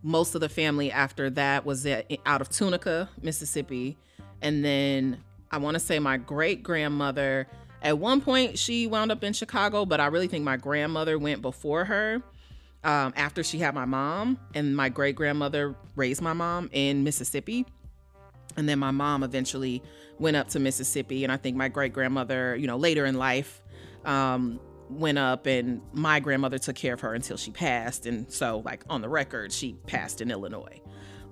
most 0.03 0.35
of 0.35 0.41
the 0.41 0.49
family 0.49 0.93
after 0.93 1.31
that 1.31 1.67
was 1.67 1.87
out 1.87 2.41
of 2.41 2.49
Tunica, 2.49 3.09
Mississippi. 3.23 3.97
And 4.43 4.65
then 4.65 5.19
I 5.51 5.59
want 5.59 5.75
to 5.75 5.81
say 5.81 5.99
my 5.99 6.17
great 6.17 6.63
grandmother, 6.63 7.49
at 7.83 7.99
one 7.99 8.21
point, 8.21 8.59
she 8.59 8.87
wound 8.87 9.11
up 9.11 9.25
in 9.25 9.33
Chicago, 9.33 9.85
but 9.85 10.01
I 10.01 10.07
really 10.07 10.29
think 10.29 10.45
my 10.45 10.57
grandmother 10.57 11.19
went 11.19 11.43
before 11.43 11.85
her 11.85 12.23
um, 12.85 13.13
after 13.17 13.43
she 13.43 13.59
had 13.59 13.75
my 13.75 13.85
mom. 13.85 14.39
And 14.55 14.77
my 14.77 14.89
great 14.89 15.17
grandmother 15.17 15.75
raised 15.95 16.23
my 16.23 16.33
mom 16.33 16.69
in 16.73 17.05
Mississippi. 17.05 17.67
And 18.57 18.69
then 18.69 18.79
my 18.79 18.91
mom 18.91 19.23
eventually 19.23 19.83
went 20.19 20.37
up 20.37 20.49
to 20.49 20.61
Mississippi. 20.61 21.25
And 21.25 21.33
I 21.33 21.37
think 21.37 21.57
my 21.57 21.69
great 21.69 21.93
grandmother, 21.93 22.57
you 22.57 22.67
know, 22.67 22.77
later 22.77 23.07
in 23.07 23.17
life, 23.17 23.63
um, 24.05 24.61
went 24.89 25.19
up 25.19 25.47
and 25.47 25.81
my 25.93 26.21
grandmother 26.21 26.59
took 26.59 26.77
care 26.77 26.95
of 26.95 27.01
her 27.01 27.15
until 27.15 27.37
she 27.37 27.51
passed. 27.51 28.07
And 28.07 28.31
so 28.31 28.63
like 28.65 28.85
on 28.89 29.01
the 29.01 29.09
record 29.09 29.53
she 29.53 29.75
passed 29.87 30.21
in 30.21 30.31
illinois. 30.31 30.81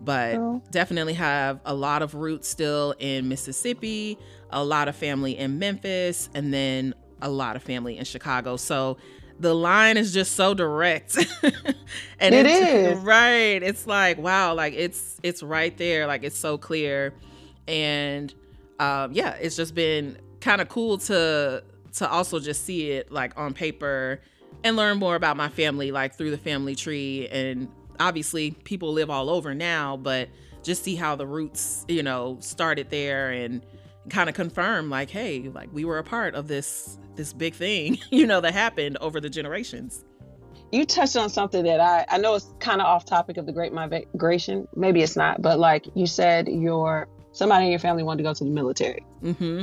But 0.00 0.34
oh. 0.34 0.62
definitely 0.70 1.14
have 1.14 1.60
a 1.64 1.74
lot 1.74 2.02
of 2.02 2.14
roots 2.14 2.48
still 2.48 2.94
in 2.98 3.28
mississippi 3.28 4.18
a 4.54 4.64
lot 4.64 4.88
of 4.88 4.96
family 4.96 5.36
in 5.36 5.58
memphis 5.58 6.30
and 6.32 6.54
then 6.54 6.94
a 7.20 7.28
lot 7.28 7.56
of 7.56 7.62
family 7.62 7.98
in 7.98 8.04
chicago. 8.04 8.56
So 8.56 8.96
the 9.40 9.52
line 9.52 9.96
is 9.96 10.14
just 10.14 10.36
so 10.36 10.54
direct. 10.54 11.18
And 12.20 12.34
it 12.34 12.46
is. 12.46 12.98
right. 13.00 13.62
It's 13.62 13.86
like 13.86 14.16
wow 14.18 14.54
like 14.54 14.74
it's 14.74 15.18
it's 15.22 15.42
right 15.42 15.76
there. 15.76 16.06
Like 16.06 16.22
it's 16.22 16.38
so 16.38 16.56
clear. 16.56 17.12
And 17.66 18.32
um 18.78 19.12
yeah 19.12 19.34
it's 19.34 19.56
just 19.56 19.74
been 19.74 20.18
kind 20.40 20.60
of 20.60 20.68
cool 20.68 20.98
to 20.98 21.64
to 21.96 22.08
also 22.08 22.40
just 22.40 22.64
see 22.64 22.90
it 22.90 23.10
like 23.12 23.36
on 23.38 23.54
paper 23.54 24.20
and 24.62 24.76
learn 24.76 24.98
more 24.98 25.14
about 25.14 25.36
my 25.36 25.48
family 25.48 25.90
like 25.90 26.14
through 26.14 26.30
the 26.30 26.38
family 26.38 26.74
tree. 26.74 27.28
And 27.28 27.68
obviously 28.00 28.52
people 28.64 28.92
live 28.92 29.10
all 29.10 29.30
over 29.30 29.54
now 29.54 29.96
but 29.96 30.28
just 30.62 30.82
see 30.82 30.94
how 30.94 31.14
the 31.14 31.26
roots 31.26 31.84
you 31.88 32.02
know 32.02 32.38
started 32.40 32.90
there 32.90 33.30
and 33.30 33.64
kind 34.10 34.28
of 34.28 34.34
confirm 34.34 34.90
like 34.90 35.10
hey 35.10 35.48
like 35.54 35.68
we 35.72 35.84
were 35.84 35.98
a 35.98 36.04
part 36.04 36.34
of 36.34 36.48
this 36.48 36.98
this 37.16 37.32
big 37.32 37.54
thing 37.54 37.98
you 38.10 38.26
know 38.26 38.40
that 38.40 38.52
happened 38.52 38.96
over 39.00 39.20
the 39.20 39.30
generations. 39.30 40.04
You 40.72 40.84
touched 40.84 41.16
on 41.16 41.30
something 41.30 41.64
that 41.64 41.80
i 41.80 42.04
i 42.08 42.18
know 42.18 42.34
it's 42.34 42.52
kind 42.58 42.80
of 42.80 42.86
off 42.86 43.04
topic 43.04 43.36
of 43.36 43.46
the 43.46 43.52
great 43.52 43.72
migration. 43.72 44.66
Maybe 44.74 45.02
it's 45.02 45.16
not 45.16 45.42
but 45.42 45.58
like 45.58 45.86
you 45.94 46.06
said 46.06 46.48
your 46.48 47.08
somebody 47.32 47.66
in 47.66 47.70
your 47.70 47.80
family 47.80 48.02
wanted 48.02 48.18
to 48.18 48.28
go 48.28 48.34
to 48.34 48.44
the 48.44 48.50
military. 48.50 49.04
Mm-hmm 49.22 49.62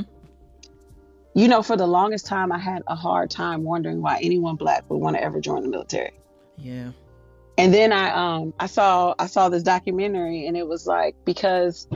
you 1.34 1.48
know, 1.48 1.62
for 1.62 1.76
the 1.76 1.86
longest 1.86 2.26
time, 2.26 2.52
I 2.52 2.58
had 2.58 2.82
a 2.86 2.94
hard 2.94 3.30
time 3.30 3.62
wondering 3.62 4.02
why 4.02 4.18
anyone 4.20 4.56
black 4.56 4.88
would 4.88 4.98
want 4.98 5.16
to 5.16 5.22
ever 5.22 5.40
join 5.40 5.62
the 5.62 5.68
military. 5.68 6.12
Yeah. 6.56 6.92
And 7.58 7.72
then 7.72 7.92
I 7.92 8.10
um 8.10 8.54
I 8.58 8.66
saw 8.66 9.14
I 9.18 9.26
saw 9.26 9.48
this 9.48 9.62
documentary 9.62 10.46
and 10.46 10.56
it 10.56 10.66
was 10.66 10.86
like 10.86 11.14
because 11.24 11.86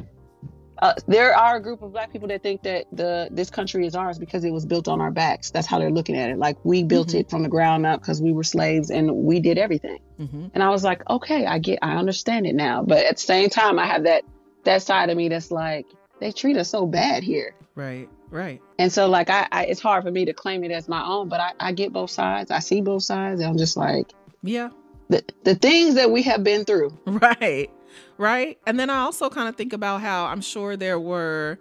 uh, 0.79 0.93
there 1.07 1.35
are 1.35 1.57
a 1.57 1.63
group 1.63 1.81
of 1.83 1.93
black 1.93 2.13
people 2.13 2.29
that 2.29 2.43
think 2.43 2.63
that 2.63 2.87
the 2.93 3.29
this 3.31 3.49
country 3.49 3.87
is 3.87 3.95
ours 3.95 4.19
because 4.19 4.45
it 4.45 4.51
was 4.51 4.67
built 4.67 4.89
on 4.89 5.01
our 5.01 5.11
backs. 5.11 5.51
That's 5.51 5.67
how 5.67 5.79
they're 5.79 5.91
looking 5.91 6.17
at 6.17 6.31
it. 6.31 6.39
Like 6.39 6.63
we 6.65 6.83
built 6.83 7.09
mm-hmm. 7.09 7.19
it 7.19 7.31
from 7.31 7.43
the 7.43 7.49
ground 7.49 7.87
up 7.87 8.01
because 8.01 8.21
we 8.21 8.33
were 8.33 8.45
slaves 8.45 8.91
and 8.91 9.11
we 9.11 9.41
did 9.41 9.57
everything. 9.57 9.99
Mm-hmm. 10.21 10.49
And 10.53 10.63
I 10.63 10.69
was 10.69 10.85
like, 10.85 11.09
okay, 11.09 11.47
I 11.47 11.59
get, 11.59 11.79
I 11.81 11.97
understand 11.97 12.47
it 12.47 12.55
now. 12.55 12.83
But 12.83 13.07
at 13.07 13.17
the 13.17 13.23
same 13.23 13.49
time, 13.49 13.79
I 13.79 13.87
have 13.87 14.05
that 14.05 14.25
that 14.65 14.83
side 14.83 15.09
of 15.09 15.17
me 15.17 15.29
that's 15.29 15.51
like, 15.51 15.87
they 16.21 16.33
treat 16.33 16.57
us 16.57 16.69
so 16.69 16.87
bad 16.87 17.23
here. 17.23 17.55
Right. 17.75 18.09
Right. 18.31 18.61
And 18.79 18.93
so, 18.93 19.09
like, 19.09 19.31
I, 19.31 19.47
I, 19.53 19.65
it's 19.67 19.81
hard 19.81 20.05
for 20.05 20.11
me 20.11 20.25
to 20.25 20.33
claim 20.33 20.65
it 20.65 20.71
as 20.71 20.89
my 20.89 21.05
own, 21.05 21.29
but 21.29 21.41
I, 21.41 21.53
I 21.61 21.73
get 21.73 21.93
both 21.93 22.11
sides. 22.11 22.51
I 22.51 22.59
see 22.59 22.81
both 22.81 23.03
sides. 23.03 23.41
I'm 23.41 23.57
just 23.57 23.77
like, 23.77 24.13
yeah, 24.43 24.71
the, 25.09 25.25
the 25.45 25.55
things 25.55 25.95
that 25.95 26.11
we 26.11 26.23
have 26.23 26.43
been 26.45 26.65
through. 26.65 26.97
Right. 27.07 27.71
Right. 28.19 28.59
And 28.67 28.79
then 28.79 28.91
I 28.91 28.99
also 28.99 29.31
kind 29.31 29.49
of 29.49 29.57
think 29.57 29.73
about 29.73 30.01
how 30.01 30.27
I'm 30.27 30.41
sure 30.41 30.77
there 30.77 31.01
were 31.01 31.59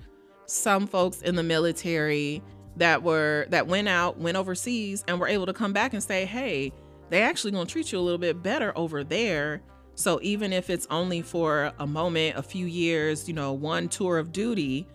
some 0.47 0.87
folks 0.87 1.21
in 1.21 1.35
the 1.35 1.43
military 1.43 2.41
that 2.77 3.03
were 3.03 3.47
that 3.49 3.67
went 3.67 3.87
out, 3.87 4.17
went 4.17 4.37
overseas 4.37 5.03
and 5.07 5.19
were 5.19 5.27
able 5.27 5.45
to 5.45 5.53
come 5.53 5.73
back 5.73 5.93
and 5.93 6.03
say, 6.03 6.25
"Hey, 6.25 6.71
they 7.09 7.21
actually 7.21 7.51
going 7.51 7.65
to 7.65 7.71
treat 7.71 7.91
you 7.91 7.99
a 7.99 8.01
little 8.01 8.17
bit 8.17 8.43
better 8.43 8.77
over 8.77 9.03
there." 9.03 9.61
So 9.95 10.19
even 10.21 10.51
if 10.51 10.69
it's 10.69 10.87
only 10.89 11.21
for 11.21 11.71
a 11.79 11.87
moment, 11.87 12.37
a 12.37 12.43
few 12.43 12.65
years, 12.65 13.27
you 13.27 13.33
know, 13.33 13.53
one 13.53 13.87
tour 13.87 14.17
of 14.17 14.31
duty, 14.33 14.87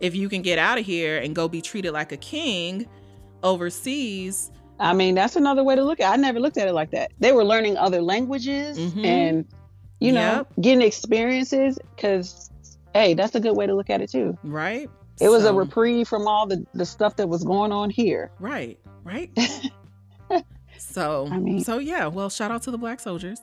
if 0.00 0.14
you 0.14 0.28
can 0.28 0.42
get 0.42 0.58
out 0.58 0.78
of 0.78 0.84
here 0.84 1.18
and 1.18 1.34
go 1.34 1.48
be 1.48 1.60
treated 1.60 1.92
like 1.92 2.12
a 2.12 2.16
king 2.16 2.86
overseas, 3.42 4.50
I 4.78 4.92
mean, 4.92 5.14
that's 5.14 5.36
another 5.36 5.64
way 5.64 5.74
to 5.74 5.82
look 5.82 6.00
at 6.00 6.10
it. 6.10 6.12
I 6.12 6.16
never 6.16 6.40
looked 6.40 6.58
at 6.58 6.68
it 6.68 6.72
like 6.72 6.90
that. 6.90 7.12
They 7.18 7.32
were 7.32 7.44
learning 7.44 7.76
other 7.76 8.02
languages 8.02 8.78
mm-hmm. 8.78 9.04
and, 9.04 9.46
you 10.00 10.12
know, 10.12 10.20
yep. 10.20 10.52
getting 10.60 10.82
experiences 10.82 11.78
because, 11.94 12.50
hey, 12.94 13.14
that's 13.14 13.34
a 13.34 13.40
good 13.40 13.56
way 13.56 13.66
to 13.66 13.74
look 13.74 13.90
at 13.90 14.00
it 14.00 14.10
too. 14.10 14.36
Right. 14.42 14.90
It 15.18 15.30
was 15.30 15.46
a 15.46 15.54
reprieve 15.54 16.08
from 16.08 16.28
all 16.28 16.46
the, 16.46 16.66
the 16.74 16.84
stuff 16.84 17.16
that 17.16 17.28
was 17.28 17.42
going 17.42 17.72
on 17.72 17.88
here. 17.88 18.30
Right. 18.38 18.78
Right. 19.02 19.30
so, 20.78 21.28
I 21.30 21.38
mean, 21.38 21.64
so 21.64 21.78
yeah, 21.78 22.06
well, 22.06 22.28
shout 22.28 22.50
out 22.50 22.62
to 22.62 22.70
the 22.70 22.76
black 22.76 23.00
soldiers. 23.00 23.40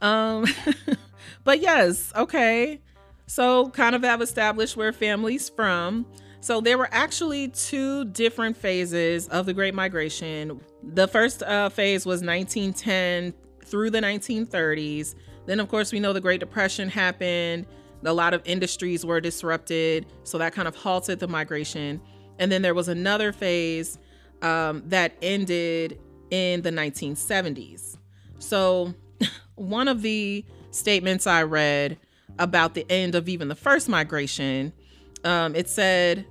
Um, 0.00 0.46
but 1.44 1.60
yes, 1.60 2.12
okay. 2.14 2.80
So, 3.26 3.70
kind 3.70 3.94
of 3.94 4.02
have 4.02 4.22
established 4.22 4.76
where 4.76 4.92
family's 4.92 5.48
from. 5.48 6.06
So 6.46 6.60
there 6.60 6.78
were 6.78 6.88
actually 6.92 7.48
two 7.48 8.04
different 8.04 8.56
phases 8.56 9.26
of 9.28 9.46
the 9.46 9.52
Great 9.52 9.74
Migration. 9.74 10.60
The 10.80 11.08
first 11.08 11.42
uh, 11.42 11.70
phase 11.70 12.06
was 12.06 12.22
1910 12.22 13.34
through 13.64 13.90
the 13.90 13.98
1930s. 14.00 15.16
Then, 15.46 15.58
of 15.58 15.68
course, 15.68 15.92
we 15.92 15.98
know 15.98 16.12
the 16.12 16.20
Great 16.20 16.38
Depression 16.38 16.88
happened. 16.88 17.66
A 18.04 18.12
lot 18.12 18.32
of 18.32 18.42
industries 18.44 19.04
were 19.04 19.20
disrupted, 19.20 20.06
so 20.22 20.38
that 20.38 20.52
kind 20.52 20.68
of 20.68 20.76
halted 20.76 21.18
the 21.18 21.26
migration. 21.26 22.00
And 22.38 22.52
then 22.52 22.62
there 22.62 22.74
was 22.74 22.86
another 22.86 23.32
phase 23.32 23.98
um, 24.40 24.84
that 24.86 25.16
ended 25.22 25.98
in 26.30 26.62
the 26.62 26.70
1970s. 26.70 27.96
So, 28.38 28.94
one 29.56 29.88
of 29.88 30.02
the 30.02 30.44
statements 30.70 31.26
I 31.26 31.42
read 31.42 31.98
about 32.38 32.74
the 32.74 32.86
end 32.90 33.14
of 33.14 33.28
even 33.28 33.48
the 33.48 33.54
first 33.54 33.88
migration, 33.88 34.72
um, 35.24 35.54
it 35.54 35.68
said 35.68 36.26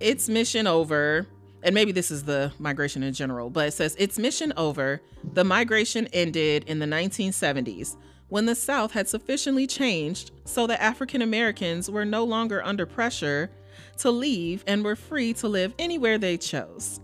its 0.00 0.28
mission 0.28 0.66
over, 0.66 1.26
and 1.62 1.74
maybe 1.74 1.92
this 1.92 2.10
is 2.10 2.24
the 2.24 2.52
migration 2.58 3.02
in 3.02 3.14
general, 3.14 3.50
but 3.50 3.68
it 3.68 3.72
says 3.72 3.94
its 3.98 4.18
mission 4.18 4.52
over. 4.56 5.00
The 5.32 5.44
migration 5.44 6.08
ended 6.12 6.64
in 6.64 6.78
the 6.78 6.86
1970s 6.86 7.96
when 8.28 8.46
the 8.46 8.54
South 8.54 8.92
had 8.92 9.08
sufficiently 9.08 9.66
changed 9.66 10.32
so 10.44 10.66
that 10.66 10.82
African 10.82 11.22
Americans 11.22 11.90
were 11.90 12.04
no 12.04 12.24
longer 12.24 12.62
under 12.64 12.84
pressure 12.86 13.50
to 13.98 14.10
leave 14.10 14.64
and 14.66 14.84
were 14.84 14.96
free 14.96 15.32
to 15.34 15.48
live 15.48 15.74
anywhere 15.78 16.18
they 16.18 16.36
chose. 16.36 17.00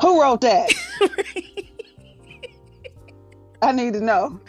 Who 0.00 0.20
wrote 0.20 0.40
that? 0.42 0.72
I 3.62 3.72
need 3.72 3.94
to 3.94 4.00
know. 4.00 4.40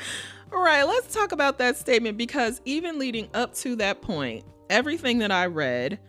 All 0.52 0.64
right, 0.64 0.84
let's 0.84 1.14
talk 1.14 1.32
about 1.32 1.60
that 1.60 1.78
statement 1.78 2.18
because 2.18 2.60
even 2.66 2.98
leading 2.98 3.30
up 3.36 3.54
to 3.56 3.76
that 3.76 4.02
point, 4.02 4.46
everything 4.70 5.20
that 5.20 5.32
I 5.32 5.46
read 5.46 6.00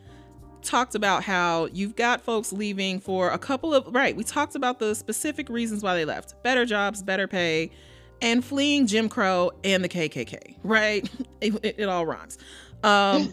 talked 0.62 0.94
about 0.94 1.22
how 1.22 1.66
you've 1.66 1.94
got 1.94 2.22
folks 2.22 2.52
leaving 2.52 3.00
for 3.00 3.30
a 3.30 3.38
couple 3.38 3.74
of 3.74 3.94
right 3.94 4.14
we 4.14 4.22
talked 4.22 4.54
about 4.54 4.78
the 4.78 4.94
specific 4.94 5.48
reasons 5.48 5.82
why 5.82 5.94
they 5.94 6.04
left. 6.04 6.42
Better 6.42 6.64
jobs 6.66 7.02
better 7.02 7.26
pay 7.26 7.70
and 8.20 8.44
fleeing 8.44 8.86
jim 8.86 9.08
crow 9.08 9.50
and 9.64 9.82
the 9.82 9.88
kkk 9.88 10.56
right? 10.62 11.08
It, 11.40 11.54
it, 11.64 11.74
it 11.78 11.88
all 11.88 12.04
rhymes. 12.04 12.36
Um, 12.84 13.32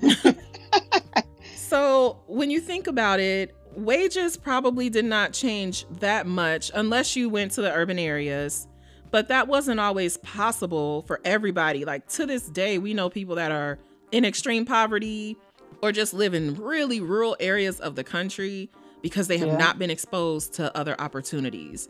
so 1.58 2.22
when 2.28 2.50
you 2.50 2.62
think 2.62 2.88
about 2.88 3.20
it 3.20 3.54
wages 3.76 4.38
probably 4.38 4.90
did 4.90 5.04
not 5.04 5.34
change 5.34 5.86
that 6.00 6.26
much 6.26 6.72
unless 6.74 7.18
you 7.18 7.28
went 7.28 7.52
to 7.52 7.62
the 7.62 7.74
urban 7.74 8.00
areas 8.00 8.70
but 9.12 9.28
that 9.28 9.48
wasn't 9.48 9.80
always 9.80 10.18
possible 10.18 11.04
for 11.04 11.20
everybody 11.24 11.86
like 11.86 12.08
to 12.08 12.26
this 12.26 12.48
day 12.48 12.78
we 12.78 12.94
know 12.94 13.10
people 13.10 13.36
that 13.36 13.52
are 13.52 13.78
in 14.12 14.26
extreme 14.26 14.66
poverty 14.66 15.38
or 15.82 15.92
just 15.92 16.14
live 16.14 16.34
in 16.34 16.56
really 16.56 17.00
rural 17.02 17.36
areas 17.40 17.80
of 17.80 17.96
the 17.96 18.04
country 18.04 18.70
because 19.02 19.28
they 19.28 19.38
have 19.38 19.50
yeah. 19.50 19.58
not 19.58 19.80
been 19.80 19.90
exposed 19.90 20.54
to 20.54 20.76
other 20.76 21.00
opportunities. 21.00 21.88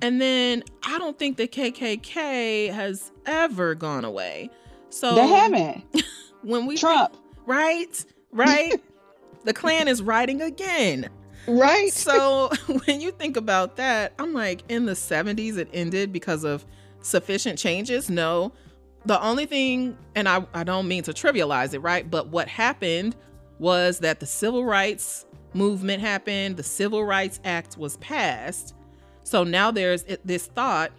And 0.00 0.20
then 0.20 0.62
I 0.84 0.98
don't 0.98 1.18
think 1.18 1.36
the 1.36 1.48
KKK 1.48 2.72
has 2.72 3.10
ever 3.26 3.74
gone 3.74 4.04
away. 4.04 4.50
So 4.90 5.14
they 5.14 5.26
haven't. 5.26 5.84
when 6.42 6.66
we 6.66 6.76
Trump, 6.76 7.16
right, 7.46 8.04
right, 8.30 8.80
the 9.44 9.52
Klan 9.52 9.88
is 9.88 10.02
riding 10.02 10.40
again. 10.40 11.08
Right. 11.48 11.92
So 11.92 12.50
when 12.84 13.00
you 13.00 13.10
think 13.10 13.36
about 13.36 13.76
that, 13.76 14.12
I'm 14.18 14.32
like, 14.32 14.62
in 14.68 14.86
the 14.86 14.92
70s, 14.92 15.56
it 15.56 15.68
ended 15.72 16.12
because 16.12 16.44
of 16.44 16.64
sufficient 17.00 17.58
changes. 17.58 18.10
No, 18.10 18.52
the 19.06 19.20
only 19.22 19.46
thing, 19.46 19.96
and 20.14 20.28
I, 20.28 20.46
I 20.52 20.64
don't 20.64 20.86
mean 20.86 21.02
to 21.04 21.12
trivialize 21.12 21.72
it, 21.74 21.78
right? 21.78 22.08
But 22.08 22.28
what 22.28 22.48
happened 22.48 23.16
was 23.58 24.00
that 24.00 24.20
the 24.20 24.26
civil 24.26 24.64
rights 24.64 25.26
movement 25.54 26.00
happened, 26.00 26.56
the 26.56 26.62
Civil 26.62 27.04
Rights 27.04 27.40
Act 27.44 27.76
was 27.76 27.96
passed. 27.98 28.74
So 29.24 29.44
now 29.44 29.70
there's 29.70 30.04
this 30.24 30.46
thought 30.46 30.92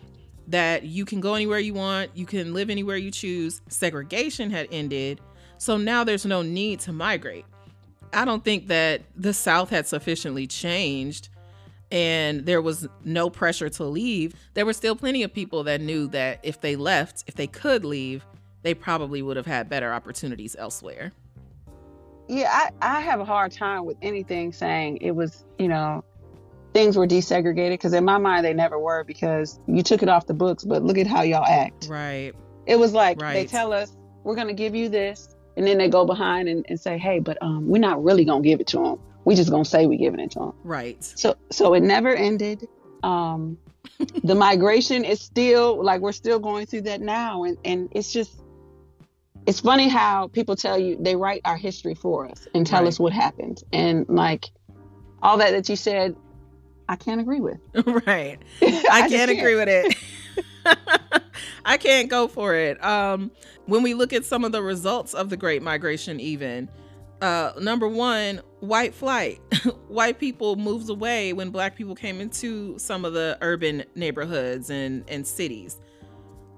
that 0.47 0.83
you 0.83 1.05
can 1.05 1.19
go 1.19 1.35
anywhere 1.35 1.59
you 1.59 1.73
want, 1.73 2.11
you 2.15 2.25
can 2.25 2.53
live 2.53 2.69
anywhere 2.69 2.97
you 2.97 3.11
choose. 3.11 3.61
Segregation 3.69 4.49
had 4.49 4.67
ended. 4.71 5.21
So 5.57 5.77
now 5.77 6.03
there's 6.03 6.25
no 6.25 6.41
need 6.41 6.79
to 6.81 6.93
migrate. 6.93 7.45
I 8.13 8.25
don't 8.25 8.43
think 8.43 8.67
that 8.67 9.01
the 9.15 9.33
South 9.33 9.69
had 9.69 9.87
sufficiently 9.87 10.47
changed 10.47 11.29
and 11.91 12.45
there 12.45 12.61
was 12.61 12.87
no 13.03 13.29
pressure 13.29 13.69
to 13.69 13.83
leave. 13.83 14.33
There 14.53 14.65
were 14.65 14.73
still 14.73 14.95
plenty 14.95 15.23
of 15.23 15.33
people 15.33 15.63
that 15.63 15.81
knew 15.81 16.07
that 16.09 16.39
if 16.43 16.61
they 16.61 16.75
left, 16.75 17.23
if 17.27 17.35
they 17.35 17.47
could 17.47 17.83
leave, 17.83 18.25
they 18.61 18.73
probably 18.73 19.21
would 19.21 19.37
have 19.37 19.47
had 19.47 19.69
better 19.69 19.91
opportunities 19.91 20.55
elsewhere 20.59 21.11
yeah, 22.29 22.69
I, 22.81 22.97
I 22.97 23.01
have 23.01 23.19
a 23.19 23.25
hard 23.25 23.51
time 23.51 23.85
with 23.85 23.97
anything 24.03 24.53
saying 24.53 24.97
it 24.97 25.11
was, 25.11 25.45
you 25.57 25.67
know, 25.67 26.03
things 26.73 26.95
were 26.95 27.07
desegregated 27.07 27.71
because 27.71 27.93
in 27.93 28.05
my 28.05 28.19
mind 28.19 28.45
they 28.45 28.53
never 28.53 28.77
were 28.77 29.03
because 29.03 29.59
you 29.67 29.81
took 29.81 30.03
it 30.03 30.09
off 30.09 30.27
the 30.27 30.35
books, 30.35 30.63
but 30.63 30.83
look 30.83 30.99
at 30.99 31.07
how 31.07 31.23
y'all 31.23 31.43
act. 31.43 31.87
Right. 31.89 32.33
It 32.67 32.77
was 32.77 32.93
like 32.93 33.19
right. 33.19 33.33
they 33.33 33.45
tell 33.47 33.73
us 33.73 33.97
we're 34.23 34.35
gonna 34.35 34.53
give 34.53 34.75
you 34.75 34.89
this, 34.89 35.35
and 35.59 35.67
then 35.67 35.77
they 35.77 35.89
go 35.89 36.05
behind 36.05 36.47
and, 36.47 36.65
and 36.69 36.79
say, 36.79 36.97
hey, 36.97 37.19
but 37.19 37.37
um, 37.41 37.67
we're 37.67 37.81
not 37.81 38.01
really 38.01 38.23
gonna 38.23 38.41
give 38.41 38.61
it 38.61 38.67
to 38.67 38.77
them. 38.77 38.99
We 39.25 39.35
just 39.35 39.51
gonna 39.51 39.65
say 39.65 39.87
we're 39.87 39.99
giving 39.99 40.21
it 40.21 40.31
to 40.31 40.39
them. 40.39 40.53
Right. 40.63 41.03
So 41.03 41.35
so 41.51 41.73
it 41.73 41.83
never 41.83 42.15
ended. 42.15 42.65
Um, 43.03 43.57
the 44.23 44.35
migration 44.35 45.03
is 45.03 45.19
still 45.19 45.83
like 45.83 45.99
we're 45.99 46.13
still 46.13 46.39
going 46.39 46.65
through 46.65 46.83
that 46.83 47.01
now, 47.01 47.43
and 47.43 47.57
and 47.65 47.89
it's 47.91 48.13
just 48.13 48.39
it's 49.45 49.59
funny 49.59 49.89
how 49.89 50.29
people 50.29 50.55
tell 50.55 50.79
you 50.79 50.95
they 50.97 51.17
write 51.17 51.41
our 51.43 51.57
history 51.57 51.93
for 51.93 52.25
us 52.25 52.47
and 52.55 52.65
tell 52.65 52.83
right. 52.83 52.87
us 52.87 52.97
what 52.97 53.11
happened 53.11 53.61
and 53.73 54.07
like 54.07 54.45
all 55.21 55.37
that 55.37 55.51
that 55.51 55.67
you 55.69 55.75
said 55.75 56.15
i 56.87 56.95
can't 56.95 57.19
agree 57.19 57.39
with 57.39 57.57
right 58.05 58.37
i, 58.61 58.83
I 58.91 59.09
can't 59.09 59.31
agree 59.31 59.55
with 59.55 59.69
it 59.69 59.97
i 61.65 61.77
can't 61.77 62.09
go 62.09 62.27
for 62.27 62.55
it 62.55 62.83
um 62.83 63.31
when 63.65 63.83
we 63.83 63.93
look 63.93 64.13
at 64.13 64.25
some 64.25 64.43
of 64.43 64.51
the 64.51 64.61
results 64.61 65.13
of 65.13 65.29
the 65.29 65.37
great 65.37 65.61
migration 65.61 66.19
even 66.19 66.69
uh 67.21 67.51
number 67.59 67.87
one 67.87 68.41
white 68.59 68.93
flight 68.93 69.39
white 69.87 70.19
people 70.19 70.55
moved 70.55 70.89
away 70.89 71.33
when 71.33 71.49
black 71.49 71.75
people 71.75 71.95
came 71.95 72.21
into 72.21 72.77
some 72.77 73.05
of 73.05 73.13
the 73.13 73.37
urban 73.41 73.83
neighborhoods 73.95 74.69
and 74.69 75.03
and 75.07 75.25
cities 75.25 75.79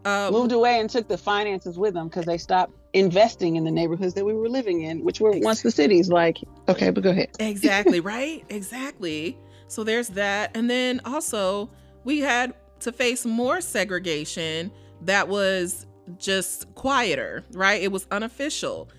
uh, 0.05 0.29
moved 0.31 0.51
away 0.51 0.79
and 0.79 0.89
took 0.89 1.07
the 1.07 1.17
finances 1.17 1.77
with 1.77 1.93
them 1.93 2.07
because 2.07 2.25
they 2.25 2.37
stopped 2.37 2.73
investing 2.93 3.55
in 3.55 3.63
the 3.63 3.71
neighborhoods 3.71 4.13
that 4.15 4.25
we 4.25 4.33
were 4.33 4.49
living 4.49 4.81
in, 4.81 5.03
which 5.03 5.19
were 5.19 5.31
once 5.35 5.61
the 5.61 5.71
cities. 5.71 6.09
Like, 6.09 6.39
okay, 6.67 6.89
but 6.89 7.03
go 7.03 7.11
ahead. 7.11 7.29
exactly, 7.39 7.99
right? 7.99 8.43
Exactly. 8.49 9.37
So 9.67 9.83
there's 9.83 10.09
that. 10.09 10.55
And 10.55 10.69
then 10.69 11.01
also, 11.05 11.69
we 12.03 12.19
had 12.19 12.53
to 12.81 12.91
face 12.91 13.25
more 13.25 13.61
segregation 13.61 14.71
that 15.01 15.27
was 15.27 15.85
just 16.17 16.73
quieter, 16.75 17.43
right? 17.51 17.81
It 17.81 17.91
was 17.91 18.07
unofficial. 18.11 18.89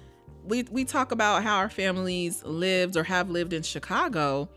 We, 0.44 0.64
we 0.64 0.84
talk 0.84 1.12
about 1.12 1.42
how 1.42 1.56
our 1.58 1.70
families 1.70 2.42
lived 2.44 2.96
or 2.96 3.04
have 3.04 3.30
lived 3.30 3.52
in 3.52 3.62
Chicago. 3.62 4.48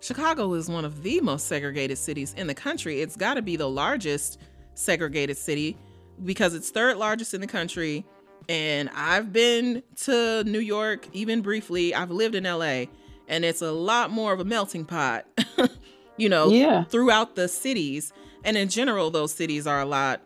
Chicago 0.00 0.52
is 0.54 0.68
one 0.68 0.84
of 0.84 1.02
the 1.02 1.20
most 1.20 1.46
segregated 1.46 1.98
cities 1.98 2.34
in 2.36 2.46
the 2.46 2.54
country. 2.54 3.00
It's 3.00 3.16
got 3.16 3.34
to 3.34 3.42
be 3.42 3.56
the 3.56 3.68
largest 3.68 4.38
segregated 4.74 5.36
city 5.36 5.76
because 6.24 6.54
it's 6.54 6.70
third 6.70 6.96
largest 6.96 7.34
in 7.34 7.40
the 7.40 7.46
country 7.46 8.04
and 8.48 8.90
I've 8.94 9.32
been 9.32 9.82
to 10.02 10.42
New 10.44 10.58
York 10.58 11.06
even 11.12 11.40
briefly. 11.42 11.94
I've 11.94 12.10
lived 12.10 12.34
in 12.34 12.44
LA 12.44 12.86
and 13.28 13.44
it's 13.44 13.62
a 13.62 13.70
lot 13.70 14.10
more 14.10 14.32
of 14.32 14.40
a 14.40 14.44
melting 14.44 14.84
pot, 14.84 15.26
you 16.16 16.28
know, 16.28 16.48
yeah. 16.48 16.84
throughout 16.84 17.36
the 17.36 17.48
cities. 17.48 18.12
And 18.44 18.56
in 18.56 18.68
general, 18.68 19.10
those 19.10 19.32
cities 19.32 19.66
are 19.66 19.80
a 19.80 19.84
lot 19.84 20.22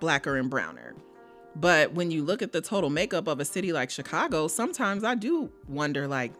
blacker 0.00 0.36
and 0.36 0.50
browner. 0.50 0.94
But 1.54 1.92
when 1.92 2.10
you 2.10 2.24
look 2.24 2.42
at 2.42 2.52
the 2.52 2.60
total 2.60 2.90
makeup 2.90 3.28
of 3.28 3.38
a 3.40 3.44
city 3.44 3.72
like 3.72 3.90
Chicago, 3.90 4.48
sometimes 4.48 5.04
I 5.04 5.14
do 5.14 5.50
wonder 5.68 6.08
like, 6.08 6.32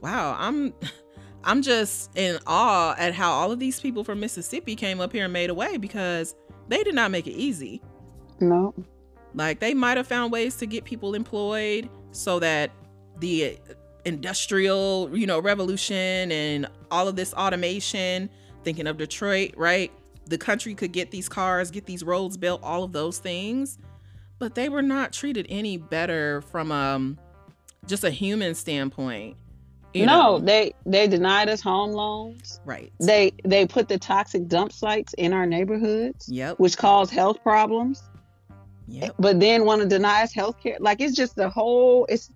wow, 0.00 0.36
I'm 0.38 0.74
I'm 1.44 1.62
just 1.62 2.10
in 2.16 2.38
awe 2.46 2.94
at 2.98 3.14
how 3.14 3.32
all 3.32 3.50
of 3.50 3.58
these 3.58 3.80
people 3.80 4.04
from 4.04 4.20
Mississippi 4.20 4.76
came 4.76 5.00
up 5.00 5.12
here 5.12 5.24
and 5.24 5.32
made 5.32 5.48
a 5.48 5.54
way 5.54 5.78
because 5.78 6.34
they 6.68 6.82
did 6.82 6.94
not 6.94 7.10
make 7.10 7.26
it 7.26 7.32
easy. 7.32 7.80
No. 8.40 8.74
Like 9.34 9.60
they 9.60 9.72
might 9.72 9.96
have 9.96 10.06
found 10.06 10.32
ways 10.32 10.56
to 10.56 10.66
get 10.66 10.84
people 10.84 11.14
employed 11.14 11.88
so 12.12 12.38
that 12.40 12.70
the 13.20 13.58
industrial, 14.04 15.10
you 15.12 15.26
know, 15.26 15.40
revolution 15.40 16.30
and 16.30 16.66
all 16.90 17.08
of 17.08 17.16
this 17.16 17.32
automation, 17.34 18.28
thinking 18.62 18.86
of 18.86 18.98
Detroit, 18.98 19.54
right? 19.56 19.90
The 20.30 20.38
country 20.38 20.74
could 20.74 20.92
get 20.92 21.10
these 21.10 21.28
cars, 21.28 21.70
get 21.70 21.86
these 21.86 22.04
roads 22.04 22.36
built, 22.36 22.62
all 22.62 22.84
of 22.84 22.92
those 22.92 23.18
things. 23.18 23.78
But 24.38 24.54
they 24.54 24.68
were 24.68 24.80
not 24.80 25.12
treated 25.12 25.46
any 25.50 25.76
better 25.76 26.40
from 26.42 26.72
um 26.72 27.18
just 27.86 28.04
a 28.04 28.10
human 28.10 28.54
standpoint. 28.54 29.36
No, 29.92 30.04
know? 30.04 30.38
they 30.38 30.72
they 30.86 31.08
denied 31.08 31.48
us 31.48 31.60
home 31.60 31.90
loans. 31.90 32.60
Right. 32.64 32.92
They 33.00 33.32
they 33.44 33.66
put 33.66 33.88
the 33.88 33.98
toxic 33.98 34.46
dump 34.46 34.72
sites 34.72 35.14
in 35.14 35.32
our 35.32 35.46
neighborhoods. 35.46 36.28
Yep. 36.28 36.60
Which 36.60 36.78
cause 36.78 37.10
health 37.10 37.42
problems. 37.42 38.02
Yep. 38.86 39.16
But 39.18 39.40
then 39.40 39.64
want 39.64 39.82
to 39.82 39.88
deny 39.88 40.22
us 40.22 40.32
health 40.32 40.60
care. 40.62 40.76
Like 40.78 41.00
it's 41.00 41.16
just 41.16 41.34
the 41.34 41.50
whole 41.50 42.06
it's 42.08 42.30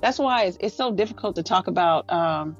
that's 0.00 0.18
why 0.18 0.44
it's, 0.44 0.56
it's 0.60 0.74
so 0.74 0.92
difficult 0.92 1.36
to 1.36 1.42
talk 1.42 1.66
about 1.66 2.10
um 2.10 2.56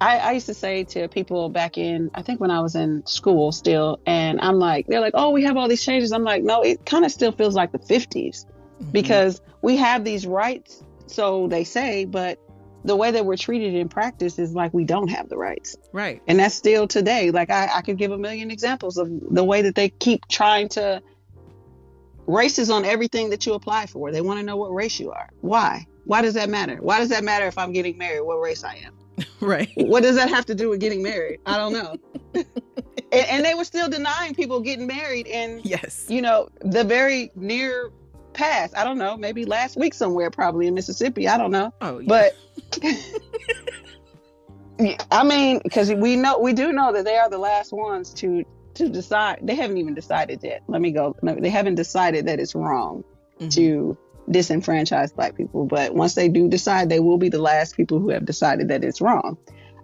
I, 0.00 0.18
I 0.18 0.32
used 0.32 0.46
to 0.46 0.54
say 0.54 0.84
to 0.84 1.08
people 1.08 1.48
back 1.48 1.78
in 1.78 2.10
I 2.14 2.22
think 2.22 2.40
when 2.40 2.50
I 2.50 2.60
was 2.60 2.74
in 2.74 3.06
school 3.06 3.50
still 3.52 3.98
and 4.06 4.40
I'm 4.40 4.58
like 4.58 4.86
they're 4.86 5.00
like, 5.00 5.14
Oh, 5.14 5.30
we 5.30 5.44
have 5.44 5.56
all 5.56 5.68
these 5.68 5.84
changes. 5.84 6.12
I'm 6.12 6.24
like, 6.24 6.42
no, 6.42 6.62
it 6.62 6.84
kind 6.84 7.04
of 7.04 7.12
still 7.12 7.32
feels 7.32 7.54
like 7.54 7.72
the 7.72 7.78
fifties. 7.78 8.46
Mm-hmm. 8.80 8.90
Because 8.90 9.40
we 9.62 9.76
have 9.78 10.04
these 10.04 10.26
rights, 10.26 10.84
so 11.06 11.48
they 11.48 11.64
say, 11.64 12.04
but 12.04 12.38
the 12.84 12.94
way 12.94 13.10
that 13.10 13.24
we're 13.24 13.36
treated 13.36 13.74
in 13.74 13.88
practice 13.88 14.38
is 14.38 14.54
like 14.54 14.72
we 14.72 14.84
don't 14.84 15.08
have 15.08 15.28
the 15.28 15.36
rights. 15.36 15.76
Right. 15.92 16.22
And 16.26 16.38
that's 16.38 16.54
still 16.54 16.86
today. 16.86 17.30
Like 17.30 17.50
I, 17.50 17.68
I 17.74 17.82
could 17.82 17.96
give 17.96 18.12
a 18.12 18.18
million 18.18 18.50
examples 18.50 18.96
of 18.96 19.08
the 19.10 19.42
way 19.42 19.62
that 19.62 19.74
they 19.74 19.88
keep 19.88 20.28
trying 20.28 20.68
to 20.70 21.02
races 22.26 22.70
on 22.70 22.84
everything 22.84 23.30
that 23.30 23.46
you 23.46 23.54
apply 23.54 23.86
for. 23.86 24.12
They 24.12 24.20
want 24.20 24.40
to 24.40 24.46
know 24.46 24.56
what 24.56 24.72
race 24.72 25.00
you 25.00 25.10
are. 25.10 25.28
Why? 25.40 25.86
Why 26.04 26.22
does 26.22 26.34
that 26.34 26.48
matter? 26.48 26.76
Why 26.80 27.00
does 27.00 27.08
that 27.08 27.24
matter 27.24 27.46
if 27.46 27.58
I'm 27.58 27.72
getting 27.72 27.98
married, 27.98 28.20
what 28.20 28.36
race 28.36 28.62
I 28.62 28.76
am? 28.76 28.94
Right. 29.40 29.70
What 29.76 30.02
does 30.02 30.16
that 30.16 30.28
have 30.30 30.46
to 30.46 30.54
do 30.54 30.70
with 30.70 30.80
getting 30.80 31.02
married? 31.02 31.40
I 31.46 31.56
don't 31.56 31.72
know. 31.72 31.96
and, 32.34 32.46
and, 33.12 33.44
they 33.44 33.54
were 33.54 33.64
still 33.64 33.88
denying 33.88 34.34
people 34.34 34.60
getting 34.60 34.86
married 34.86 35.26
and 35.26 35.64
yes, 35.64 36.06
you 36.08 36.20
know, 36.22 36.48
the 36.60 36.84
very 36.84 37.30
near 37.34 37.92
past. 38.32 38.76
I 38.76 38.84
don't 38.84 38.98
know, 38.98 39.16
maybe 39.16 39.44
last 39.44 39.76
week 39.76 39.94
somewhere, 39.94 40.30
probably 40.30 40.66
in 40.66 40.74
Mississippi. 40.74 41.28
I 41.28 41.38
don't 41.38 41.50
know. 41.50 41.72
Oh, 41.80 41.98
yeah. 41.98 42.08
But 42.08 42.36
I 45.10 45.24
mean, 45.24 45.60
because 45.62 45.92
we 45.92 46.16
know 46.16 46.38
we 46.38 46.52
do 46.52 46.72
know 46.72 46.92
that 46.92 47.04
they 47.04 47.16
are 47.16 47.30
the 47.30 47.38
last 47.38 47.72
ones 47.72 48.12
to 48.14 48.44
to 48.74 48.88
decide. 48.88 49.40
They 49.42 49.54
haven't 49.54 49.78
even 49.78 49.94
decided 49.94 50.40
yet. 50.42 50.62
Let 50.66 50.80
me 50.80 50.92
go. 50.92 51.16
They 51.22 51.50
haven't 51.50 51.76
decided 51.76 52.26
that 52.26 52.38
it's 52.40 52.54
wrong 52.54 53.04
mm-hmm. 53.38 53.48
to 53.48 53.96
disenfranchise 54.28 55.14
black 55.14 55.36
people. 55.36 55.66
But 55.66 55.94
once 55.94 56.14
they 56.14 56.28
do 56.28 56.48
decide, 56.48 56.88
they 56.88 57.00
will 57.00 57.18
be 57.18 57.28
the 57.28 57.40
last 57.40 57.76
people 57.76 57.98
who 57.98 58.10
have 58.10 58.24
decided 58.24 58.68
that 58.68 58.84
it's 58.84 59.00
wrong. 59.00 59.36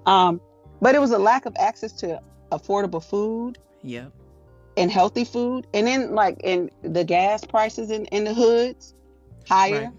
Um, 0.07 0.41
but 0.81 0.95
it 0.95 1.01
was 1.01 1.13
a 1.13 1.19
lack 1.19 1.47
of 1.47 1.55
access 1.59 1.93
to 2.01 2.21
affordable 2.51 3.03
food. 3.03 3.59
Yeah. 3.83 4.07
And 4.77 4.91
healthy 4.91 5.25
food. 5.25 5.67
And 5.75 5.87
then 5.87 6.15
like 6.15 6.41
in 6.43 6.71
the 6.83 7.05
gas 7.05 7.45
prices 7.45 7.91
in, 7.91 8.07
in 8.07 8.25
the 8.25 8.35
hoods, 8.35 8.95
higher. 9.49 9.83
Right. 9.83 9.93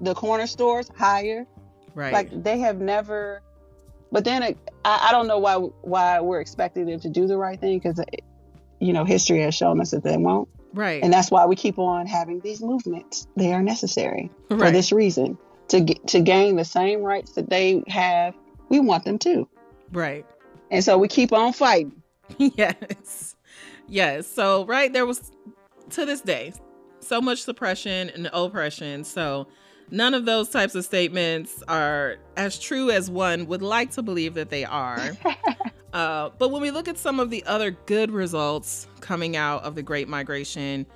The 0.00 0.14
corner 0.14 0.46
stores, 0.46 0.90
higher. 0.96 1.46
Right. 1.94 2.12
Like 2.12 2.42
they 2.42 2.58
have 2.60 2.80
never 2.80 3.42
but 4.12 4.24
then 4.24 4.42
I, 4.42 4.56
I 4.84 5.12
don't 5.12 5.26
know 5.26 5.38
why 5.38 5.54
why 5.54 6.20
we're 6.20 6.40
expecting 6.40 6.86
them 6.86 7.00
to 7.00 7.08
do 7.08 7.26
the 7.26 7.36
right 7.36 7.60
thing 7.60 7.78
because 7.78 8.00
you 8.80 8.92
know 8.92 9.04
history 9.04 9.40
has 9.42 9.54
shown 9.54 9.80
us 9.80 9.92
that 9.92 10.02
they 10.02 10.16
won't 10.16 10.48
right. 10.74 11.02
And 11.02 11.12
that's 11.12 11.30
why 11.30 11.46
we 11.46 11.56
keep 11.56 11.78
on 11.78 12.06
having 12.06 12.40
these 12.40 12.60
movements. 12.60 13.26
They 13.36 13.52
are 13.52 13.62
necessary 13.62 14.30
right. 14.48 14.60
for 14.60 14.70
this 14.70 14.92
reason 14.92 15.38
to 15.68 15.80
get 15.80 16.06
to 16.08 16.20
gain 16.20 16.56
the 16.56 16.64
same 16.64 17.02
rights 17.02 17.32
that 17.32 17.50
they 17.50 17.82
have. 17.88 18.34
We 18.68 18.80
want 18.80 19.04
them 19.04 19.18
to 19.20 19.48
right. 19.92 20.24
And 20.70 20.84
so 20.84 20.98
we 20.98 21.08
keep 21.08 21.32
on 21.32 21.52
fighting. 21.52 21.96
Yes. 22.38 23.34
Yes. 23.88 24.28
So 24.28 24.64
right 24.64 24.92
there 24.92 25.04
was 25.04 25.32
to 25.90 26.06
this 26.06 26.20
day 26.20 26.52
so 27.00 27.20
much 27.20 27.42
suppression 27.42 28.10
and 28.10 28.30
oppression. 28.32 29.04
So 29.04 29.48
none 29.90 30.14
of 30.14 30.24
those 30.24 30.48
types 30.48 30.74
of 30.74 30.84
statements 30.84 31.62
are 31.66 32.16
as 32.36 32.58
true 32.58 32.90
as 32.90 33.10
one 33.10 33.46
would 33.46 33.62
like 33.62 33.90
to 33.92 34.02
believe 34.02 34.34
that 34.34 34.50
they 34.50 34.64
are. 34.64 35.16
uh, 35.92 36.30
but 36.38 36.50
when 36.50 36.62
we 36.62 36.70
look 36.70 36.88
at 36.88 36.98
some 36.98 37.20
of 37.20 37.30
the 37.30 37.44
other 37.44 37.72
good 37.86 38.10
results 38.10 38.86
coming 39.00 39.36
out 39.36 39.62
of 39.64 39.74
the 39.74 39.82
Great 39.82 40.08
Migration, 40.08 40.86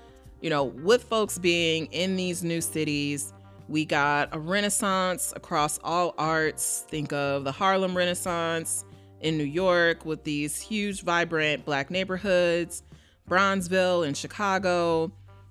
you 0.41 0.51
know, 0.51 0.65
with 0.65 1.05
folks 1.05 1.39
being 1.39 1.87
in 1.87 2.17
these 2.17 2.45
new 2.45 2.61
cities, 2.61 3.33
we 3.69 3.85
got 3.85 4.29
a 4.33 4.39
renaissance 4.39 5.33
across 5.35 5.79
all 5.83 6.15
arts. 6.19 6.85
Think 6.89 7.13
of 7.13 7.45
the 7.45 7.53
Harlem 7.53 7.97
Renaissance 7.97 8.85
in 9.21 9.39
New 9.39 9.45
York 9.45 10.05
with 10.05 10.23
these 10.25 10.61
huge, 10.61 11.03
vibrant 11.03 11.65
black 11.65 11.91
neighborhoods, 11.91 12.83
Bronzeville 13.29 14.07
in 14.07 14.13
Chicago, 14.15 15.11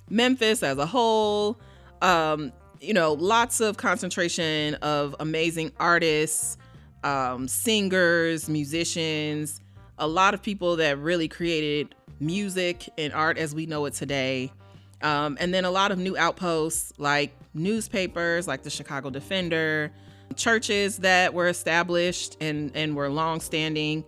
Memphis 0.10 0.62
as 0.62 0.78
a 0.78 0.86
whole. 0.86 1.60
Um, 2.02 2.54
you 2.80 2.94
know, 2.94 3.14
lots 3.14 3.62
of 3.62 3.78
concentration 3.78 4.76
of 4.76 5.16
amazing 5.20 5.72
artists, 5.80 6.58
um, 7.04 7.48
singers, 7.48 8.50
musicians, 8.50 9.62
a 9.98 10.08
lot 10.08 10.34
of 10.34 10.42
people 10.42 10.76
that 10.78 10.98
really 10.98 11.28
created 11.28 11.96
music 12.20 12.90
and 12.98 13.14
art 13.14 13.38
as 13.38 13.54
we 13.54 13.66
know 13.66 13.86
it 13.86 13.94
today. 13.94 14.52
Um, 15.02 15.38
and 15.40 15.54
then 15.54 15.66
a 15.66 15.72
lot 15.72 15.92
of 15.92 16.00
new 16.00 16.18
outposts 16.18 16.94
like 16.98 17.36
newspapers, 17.54 18.48
like 18.48 18.64
the 18.64 18.70
Chicago 18.70 19.10
Defender, 19.10 19.92
churches 20.36 21.00
that 21.00 21.34
were 21.34 21.48
established 21.48 22.38
and, 22.40 22.72
and 22.74 22.96
were 22.96 23.10
long-standing 23.10 24.04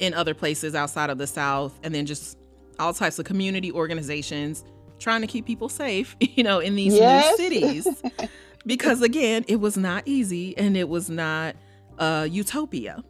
in 0.00 0.14
other 0.14 0.34
places 0.34 0.74
outside 0.74 1.10
of 1.10 1.18
the 1.18 1.26
South, 1.26 1.78
and 1.82 1.94
then 1.94 2.06
just 2.06 2.36
all 2.78 2.92
types 2.92 3.18
of 3.18 3.26
community 3.26 3.70
organizations 3.70 4.64
trying 4.98 5.20
to 5.20 5.26
keep 5.26 5.46
people 5.46 5.68
safe, 5.68 6.16
you 6.20 6.42
know, 6.42 6.58
in 6.58 6.74
these 6.74 6.94
yes. 6.94 7.38
new 7.38 7.44
cities. 7.44 8.02
because 8.66 9.02
again, 9.02 9.44
it 9.48 9.60
was 9.60 9.76
not 9.76 10.02
easy 10.06 10.56
and 10.58 10.76
it 10.76 10.88
was 10.88 11.08
not 11.08 11.54
uh, 12.00 12.26
utopia. 12.28 13.04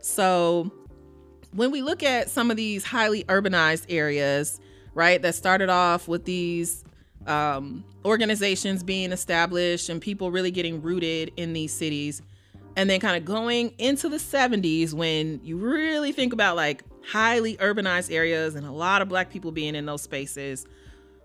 So 0.00 0.72
when 1.52 1.70
we 1.70 1.82
look 1.82 2.02
at 2.02 2.30
some 2.30 2.50
of 2.50 2.56
these 2.56 2.84
highly 2.84 3.24
urbanized 3.24 3.86
areas, 3.88 4.60
right, 4.94 5.20
that 5.20 5.34
started 5.34 5.68
off 5.68 6.08
with 6.08 6.24
these 6.24 6.84
um, 7.26 7.84
organizations 8.04 8.82
being 8.82 9.12
established 9.12 9.90
and 9.90 10.00
people 10.00 10.30
really 10.30 10.50
getting 10.50 10.80
rooted 10.80 11.32
in 11.36 11.52
these 11.52 11.74
cities, 11.74 12.22
and 12.76 12.88
then 12.88 13.00
kind 13.00 13.16
of 13.16 13.24
going 13.24 13.74
into 13.78 14.08
the 14.08 14.18
70s 14.18 14.94
when 14.94 15.40
you 15.42 15.56
really 15.56 16.12
think 16.12 16.32
about 16.32 16.54
like 16.54 16.84
highly 17.04 17.56
urbanized 17.56 18.12
areas 18.12 18.54
and 18.54 18.64
a 18.66 18.70
lot 18.70 19.02
of 19.02 19.08
black 19.08 19.30
people 19.30 19.50
being 19.50 19.74
in 19.74 19.86
those 19.86 20.02
spaces 20.02 20.66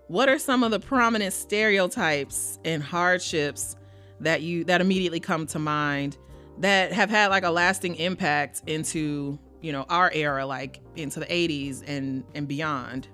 what 0.08 0.28
are 0.28 0.38
some 0.38 0.62
of 0.62 0.70
the 0.70 0.80
prominent 0.80 1.32
stereotypes 1.32 2.58
and 2.64 2.82
hardships 2.82 3.76
that 4.20 4.42
you 4.42 4.64
that 4.64 4.80
immediately 4.80 5.20
come 5.20 5.46
to 5.46 5.58
mind 5.58 6.16
that 6.58 6.92
have 6.92 7.10
had 7.10 7.28
like 7.28 7.44
a 7.44 7.50
lasting 7.50 7.96
impact 7.96 8.62
into 8.66 9.38
you 9.60 9.72
know 9.72 9.84
our 9.88 10.10
era 10.12 10.46
like 10.46 10.80
into 10.94 11.20
the 11.20 11.26
80s 11.26 11.82
and 11.86 12.24
and 12.34 12.46
beyond. 12.46 13.08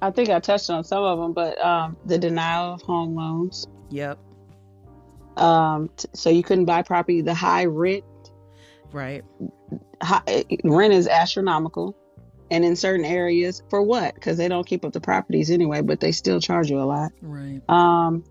I 0.00 0.12
think 0.12 0.28
i 0.28 0.38
touched 0.38 0.70
on 0.70 0.84
some 0.84 1.02
of 1.02 1.18
them 1.18 1.32
but 1.32 1.60
um, 1.60 1.96
the 2.06 2.18
denial 2.18 2.74
of 2.74 2.82
home 2.82 3.16
loans. 3.16 3.66
Yep. 3.90 4.18
Um, 5.36 5.90
t- 5.96 6.08
so 6.14 6.30
you 6.30 6.42
couldn't 6.42 6.66
buy 6.66 6.82
property 6.82 7.20
the 7.20 7.34
high 7.34 7.64
rent. 7.64 8.04
Right. 8.92 9.24
High, 10.00 10.44
rent 10.64 10.92
is 10.92 11.08
astronomical. 11.08 11.96
And 12.50 12.64
in 12.64 12.76
certain 12.76 13.04
areas 13.04 13.62
for 13.68 13.82
what? 13.82 14.14
Because 14.14 14.38
they 14.38 14.48
don't 14.48 14.66
keep 14.66 14.84
up 14.84 14.92
the 14.92 15.00
properties 15.00 15.50
anyway 15.50 15.82
but 15.82 16.00
they 16.00 16.12
still 16.12 16.40
charge 16.40 16.70
you 16.70 16.80
a 16.80 16.84
lot. 16.86 17.10
Right. 17.20 17.60
Um 17.68 18.24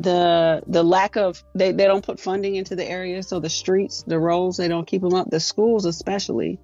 the 0.00 0.62
the 0.66 0.82
lack 0.82 1.16
of 1.16 1.42
they, 1.54 1.72
they 1.72 1.84
don't 1.84 2.04
put 2.04 2.20
funding 2.20 2.54
into 2.54 2.76
the 2.76 2.84
area 2.84 3.22
so 3.22 3.40
the 3.40 3.48
streets 3.48 4.04
the 4.06 4.18
roads 4.18 4.56
they 4.56 4.68
don't 4.68 4.86
keep 4.86 5.02
them 5.02 5.14
up 5.14 5.28
the 5.30 5.40
schools 5.40 5.84
especially 5.84 6.58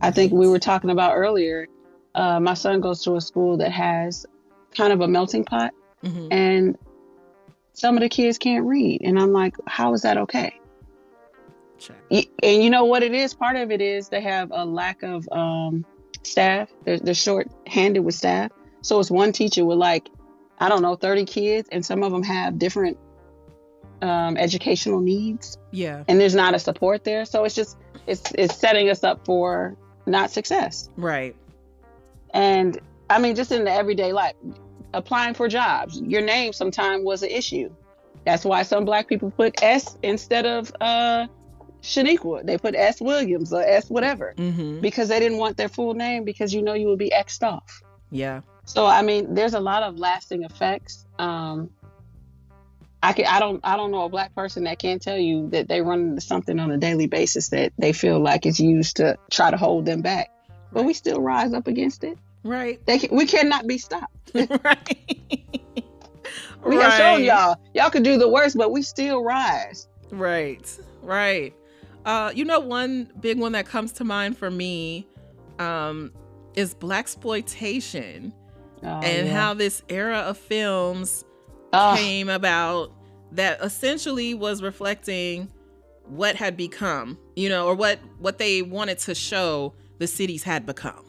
i 0.00 0.10
think 0.10 0.32
we 0.32 0.48
were 0.48 0.58
talking 0.58 0.90
about 0.90 1.14
earlier 1.14 1.66
uh, 2.14 2.40
my 2.40 2.54
son 2.54 2.80
goes 2.80 3.02
to 3.02 3.14
a 3.16 3.20
school 3.20 3.58
that 3.58 3.70
has 3.70 4.26
kind 4.74 4.92
of 4.92 5.00
a 5.02 5.08
melting 5.08 5.44
pot 5.44 5.72
mm-hmm. 6.02 6.28
and 6.30 6.78
some 7.74 7.96
of 7.96 8.00
the 8.00 8.08
kids 8.08 8.38
can't 8.38 8.64
read 8.64 9.02
and 9.02 9.18
i'm 9.18 9.32
like 9.32 9.54
how 9.66 9.92
is 9.92 10.02
that 10.02 10.16
okay 10.16 10.60
and 12.10 12.62
you 12.62 12.70
know 12.70 12.84
what 12.84 13.02
it 13.02 13.14
is? 13.14 13.34
Part 13.34 13.56
of 13.56 13.70
it 13.70 13.80
is 13.80 14.08
they 14.08 14.20
have 14.20 14.50
a 14.52 14.64
lack 14.64 15.02
of 15.02 15.28
um, 15.32 15.84
staff. 16.22 16.68
They're, 16.84 16.98
they're 16.98 17.14
short 17.14 17.48
handed 17.66 18.00
with 18.00 18.14
staff. 18.14 18.50
So 18.82 19.00
it's 19.00 19.10
one 19.10 19.32
teacher 19.32 19.64
with 19.64 19.78
like, 19.78 20.08
I 20.60 20.68
don't 20.68 20.82
know, 20.82 20.94
30 20.94 21.24
kids, 21.24 21.68
and 21.72 21.84
some 21.84 22.02
of 22.02 22.12
them 22.12 22.22
have 22.22 22.58
different 22.58 22.98
um, 24.02 24.36
educational 24.36 25.00
needs. 25.00 25.58
Yeah. 25.70 26.04
And 26.08 26.20
there's 26.20 26.34
not 26.34 26.54
a 26.54 26.58
support 26.58 27.04
there. 27.04 27.24
So 27.24 27.44
it's 27.44 27.54
just, 27.54 27.76
it's, 28.06 28.22
it's 28.36 28.56
setting 28.56 28.88
us 28.88 29.02
up 29.02 29.24
for 29.24 29.76
not 30.06 30.30
success. 30.30 30.90
Right. 30.96 31.34
And 32.32 32.78
I 33.08 33.18
mean, 33.18 33.34
just 33.36 33.52
in 33.52 33.64
the 33.64 33.72
everyday 33.72 34.12
life, 34.12 34.34
applying 34.94 35.34
for 35.34 35.48
jobs, 35.48 36.00
your 36.00 36.22
name 36.22 36.52
sometimes 36.52 37.04
was 37.04 37.22
an 37.22 37.30
issue. 37.30 37.70
That's 38.24 38.44
why 38.44 38.62
some 38.62 38.84
black 38.84 39.08
people 39.08 39.30
put 39.30 39.62
S 39.62 39.96
instead 40.02 40.46
of 40.46 40.72
uh, 40.80 41.26
Shaniqua. 41.82 42.44
They 42.44 42.58
put 42.58 42.74
S 42.74 43.00
Williams 43.00 43.52
or 43.52 43.62
S 43.62 43.88
whatever 43.88 44.34
Mm-hmm. 44.36 44.80
because 44.80 45.08
they 45.08 45.18
didn't 45.20 45.38
want 45.38 45.56
their 45.56 45.68
full 45.68 45.94
name 45.94 46.24
because 46.24 46.52
you 46.52 46.62
know 46.62 46.74
you 46.74 46.88
would 46.88 46.98
be 46.98 47.12
X'd 47.12 47.42
off. 47.42 47.82
Yeah. 48.10 48.42
So 48.64 48.86
I 48.86 49.02
mean, 49.02 49.34
there's 49.34 49.54
a 49.54 49.60
lot 49.60 49.82
of 49.82 49.98
lasting 49.98 50.44
effects. 50.44 51.06
Um, 51.18 51.70
I 53.02 53.12
can, 53.12 53.26
I 53.26 53.40
don't 53.40 53.60
I 53.64 53.76
don't 53.76 53.90
know 53.90 54.04
a 54.04 54.08
black 54.08 54.34
person 54.34 54.64
that 54.64 54.78
can't 54.78 55.00
tell 55.00 55.16
you 55.16 55.48
that 55.50 55.68
they 55.68 55.80
run 55.80 56.00
into 56.00 56.20
something 56.20 56.58
on 56.60 56.70
a 56.70 56.76
daily 56.76 57.06
basis 57.06 57.48
that 57.48 57.72
they 57.78 57.92
feel 57.92 58.20
like 58.20 58.46
is 58.46 58.60
used 58.60 58.96
to 58.96 59.16
try 59.30 59.50
to 59.50 59.56
hold 59.56 59.86
them 59.86 60.02
back. 60.02 60.30
But 60.72 60.84
we 60.84 60.92
still 60.92 61.20
rise 61.20 61.52
up 61.52 61.66
against 61.66 62.04
it. 62.04 62.18
Right. 62.44 62.84
They 62.86 62.98
can, 62.98 63.16
we 63.16 63.26
cannot 63.26 63.66
be 63.66 63.78
stopped. 63.78 64.14
right. 64.34 65.20
We 66.64 66.76
have 66.76 66.92
shown 66.92 67.24
y'all 67.24 67.56
y'all 67.74 67.90
can 67.90 68.02
do 68.02 68.18
the 68.18 68.28
worst, 68.28 68.56
but 68.56 68.70
we 68.70 68.82
still 68.82 69.24
rise. 69.24 69.88
Right, 70.10 70.78
right. 71.02 71.54
Uh, 72.04 72.32
you 72.34 72.44
know, 72.44 72.60
one 72.60 73.10
big 73.20 73.38
one 73.38 73.52
that 73.52 73.66
comes 73.66 73.92
to 73.92 74.04
mind 74.04 74.36
for 74.36 74.50
me 74.50 75.06
um, 75.58 76.12
is 76.54 76.74
blaxploitation 76.74 78.32
Oh, 78.82 79.00
and 79.00 79.26
yeah. 79.26 79.34
how 79.34 79.54
this 79.54 79.82
era 79.88 80.18
of 80.18 80.38
films 80.38 81.24
Oh, 81.72 81.94
came 81.96 82.28
about 82.28 82.92
that 83.32 83.60
essentially 83.62 84.34
was 84.34 84.62
reflecting 84.62 85.48
what 86.06 86.34
had 86.34 86.56
become, 86.56 87.18
you 87.36 87.48
know, 87.48 87.66
or 87.66 87.74
what 87.74 88.00
what 88.18 88.38
they 88.38 88.62
wanted 88.62 88.98
to 89.00 89.14
show 89.14 89.74
the 89.98 90.06
cities 90.06 90.42
had 90.42 90.66
become. 90.66 91.04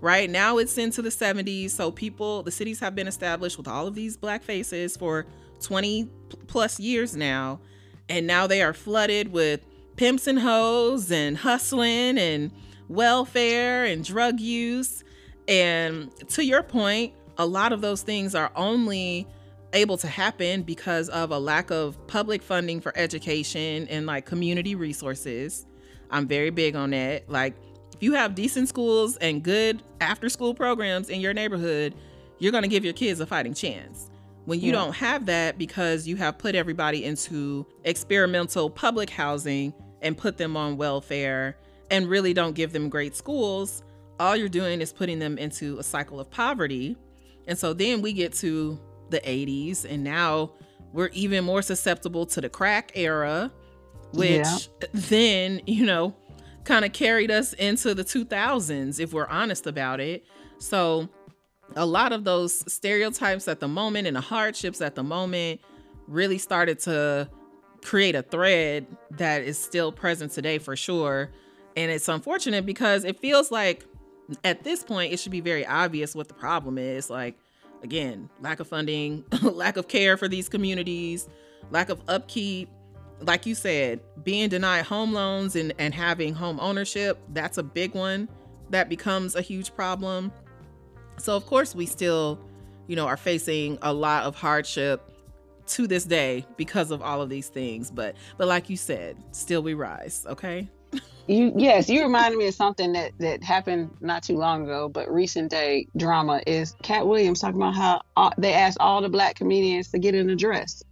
Right 0.00 0.30
now, 0.30 0.58
it's 0.58 0.76
into 0.78 1.02
the 1.02 1.08
70s, 1.08 1.70
so 1.70 1.90
people, 1.90 2.42
the 2.42 2.50
cities 2.50 2.80
have 2.80 2.94
been 2.94 3.08
established 3.08 3.56
with 3.56 3.66
all 3.66 3.86
of 3.86 3.94
these 3.94 4.16
black 4.16 4.42
faces 4.42 4.96
for 4.96 5.26
20 5.60 6.08
plus 6.46 6.78
years 6.78 7.16
now, 7.16 7.60
and 8.08 8.26
now 8.26 8.46
they 8.46 8.62
are 8.62 8.74
flooded 8.74 9.32
with 9.32 9.60
pimps 9.96 10.26
and 10.26 10.38
hoes 10.38 11.10
and 11.10 11.38
hustling 11.38 12.18
and 12.18 12.52
welfare 12.88 13.84
and 13.84 14.04
drug 14.04 14.38
use. 14.38 15.02
And 15.48 16.10
to 16.30 16.44
your 16.44 16.62
point, 16.62 17.14
a 17.38 17.46
lot 17.46 17.72
of 17.72 17.80
those 17.80 18.02
things 18.02 18.34
are 18.34 18.50
only 18.56 19.26
able 19.72 19.96
to 19.98 20.08
happen 20.08 20.62
because 20.62 21.08
of 21.10 21.30
a 21.30 21.38
lack 21.38 21.70
of 21.70 22.04
public 22.06 22.42
funding 22.42 22.80
for 22.80 22.96
education 22.96 23.86
and 23.88 24.06
like 24.06 24.24
community 24.24 24.74
resources. 24.74 25.66
I'm 26.10 26.26
very 26.26 26.50
big 26.50 26.76
on 26.76 26.90
that. 26.90 27.28
Like, 27.28 27.54
if 27.94 28.02
you 28.02 28.14
have 28.14 28.34
decent 28.34 28.68
schools 28.68 29.16
and 29.16 29.42
good 29.42 29.82
after 30.00 30.28
school 30.28 30.54
programs 30.54 31.08
in 31.08 31.20
your 31.20 31.34
neighborhood, 31.34 31.94
you're 32.38 32.52
going 32.52 32.62
to 32.62 32.68
give 32.68 32.84
your 32.84 32.92
kids 32.94 33.20
a 33.20 33.26
fighting 33.26 33.54
chance. 33.54 34.10
When 34.44 34.60
you 34.60 34.68
Yeah. 34.68 34.72
don't 34.84 34.94
have 34.94 35.26
that 35.26 35.58
because 35.58 36.06
you 36.06 36.16
have 36.16 36.38
put 36.38 36.54
everybody 36.54 37.04
into 37.04 37.66
experimental 37.84 38.70
public 38.70 39.10
housing 39.10 39.74
and 40.02 40.16
put 40.16 40.36
them 40.36 40.56
on 40.56 40.76
welfare 40.76 41.56
and 41.90 42.08
really 42.08 42.32
don't 42.32 42.54
give 42.54 42.72
them 42.72 42.88
great 42.88 43.16
schools, 43.16 43.82
all 44.18 44.36
you're 44.36 44.48
doing 44.48 44.80
is 44.80 44.92
putting 44.92 45.18
them 45.18 45.38
into 45.38 45.78
a 45.78 45.82
cycle 45.82 46.20
of 46.20 46.30
poverty. 46.30 46.96
And 47.46 47.58
so 47.58 47.72
then 47.72 48.02
we 48.02 48.12
get 48.12 48.32
to 48.34 48.80
the 49.10 49.20
80s, 49.20 49.84
and 49.84 50.02
now 50.02 50.52
we're 50.92 51.10
even 51.12 51.44
more 51.44 51.62
susceptible 51.62 52.26
to 52.26 52.40
the 52.40 52.48
crack 52.48 52.92
era, 52.94 53.52
which 54.12 54.30
Yeah. 54.30 54.56
then, 54.92 55.60
you 55.66 55.84
know, 55.86 56.14
kind 56.64 56.84
of 56.84 56.92
carried 56.92 57.30
us 57.30 57.52
into 57.52 57.94
the 57.94 58.02
2000s, 58.02 58.98
if 58.98 59.12
we're 59.12 59.28
honest 59.28 59.66
about 59.66 60.00
it. 60.00 60.24
So 60.58 61.08
a 61.76 61.86
lot 61.86 62.12
of 62.12 62.24
those 62.24 62.72
stereotypes 62.72 63.46
at 63.46 63.60
the 63.60 63.68
moment 63.68 64.06
and 64.06 64.16
the 64.16 64.20
hardships 64.20 64.80
at 64.80 64.94
the 64.94 65.02
moment 65.04 65.60
really 66.08 66.38
started 66.38 66.78
to 66.80 67.28
create 67.82 68.14
a 68.16 68.22
thread 68.22 68.86
that 69.12 69.42
is 69.42 69.58
still 69.58 69.92
present 69.92 70.32
today 70.32 70.58
for 70.58 70.74
sure. 70.74 71.30
And 71.76 71.92
it's 71.92 72.08
unfortunate 72.08 72.66
because 72.66 73.04
it 73.04 73.20
feels 73.20 73.50
like 73.52 73.84
at 74.44 74.64
this 74.64 74.82
point 74.82 75.12
it 75.12 75.18
should 75.18 75.32
be 75.32 75.40
very 75.40 75.66
obvious 75.66 76.14
what 76.14 76.28
the 76.28 76.34
problem 76.34 76.78
is. 76.78 77.10
Like, 77.10 77.36
again, 77.82 78.28
lack 78.40 78.60
of 78.60 78.68
funding, 78.68 79.24
lack 79.42 79.76
of 79.76 79.88
care 79.88 80.16
for 80.16 80.28
these 80.28 80.48
communities, 80.48 81.28
lack 81.70 81.88
of 81.88 82.00
upkeep. 82.08 82.68
Like 83.20 83.46
you 83.46 83.54
said, 83.54 84.00
being 84.24 84.50
denied 84.50 84.84
home 84.84 85.14
loans 85.14 85.56
and, 85.56 85.72
and 85.78 85.94
having 85.94 86.34
home 86.34 86.60
ownership, 86.60 87.18
that's 87.32 87.56
a 87.56 87.62
big 87.62 87.94
one 87.94 88.28
that 88.70 88.88
becomes 88.88 89.34
a 89.34 89.40
huge 89.40 89.74
problem. 89.74 90.32
So, 91.18 91.34
of 91.34 91.46
course, 91.46 91.74
we 91.74 91.86
still, 91.86 92.38
you 92.88 92.96
know, 92.96 93.06
are 93.06 93.16
facing 93.16 93.78
a 93.80 93.92
lot 93.92 94.24
of 94.24 94.34
hardship 94.36 95.10
to 95.68 95.86
this 95.86 96.04
day 96.04 96.46
because 96.56 96.90
of 96.90 97.00
all 97.00 97.22
of 97.22 97.30
these 97.30 97.48
things. 97.48 97.90
But, 97.90 98.16
but 98.36 98.48
like 98.48 98.68
you 98.68 98.76
said, 98.76 99.16
still 99.32 99.62
we 99.62 99.74
rise. 99.74 100.26
Okay. 100.28 100.68
You 101.28 101.52
yes, 101.56 101.88
you 101.88 102.02
reminded 102.02 102.38
me 102.38 102.46
of 102.46 102.54
something 102.54 102.92
that 102.92 103.10
that 103.18 103.42
happened 103.42 103.90
not 104.00 104.22
too 104.22 104.36
long 104.36 104.62
ago, 104.62 104.88
but 104.88 105.12
recent 105.12 105.50
day 105.50 105.88
drama 105.96 106.40
is 106.46 106.76
Katt 106.82 107.06
Williams 107.06 107.40
talking 107.40 107.60
about 107.60 107.74
how 107.74 108.02
uh, 108.16 108.30
they 108.38 108.52
asked 108.52 108.78
all 108.78 109.02
the 109.02 109.08
black 109.08 109.34
comedians 109.34 109.90
to 109.90 109.98
get 109.98 110.14
an 110.14 110.30
address. 110.30 110.84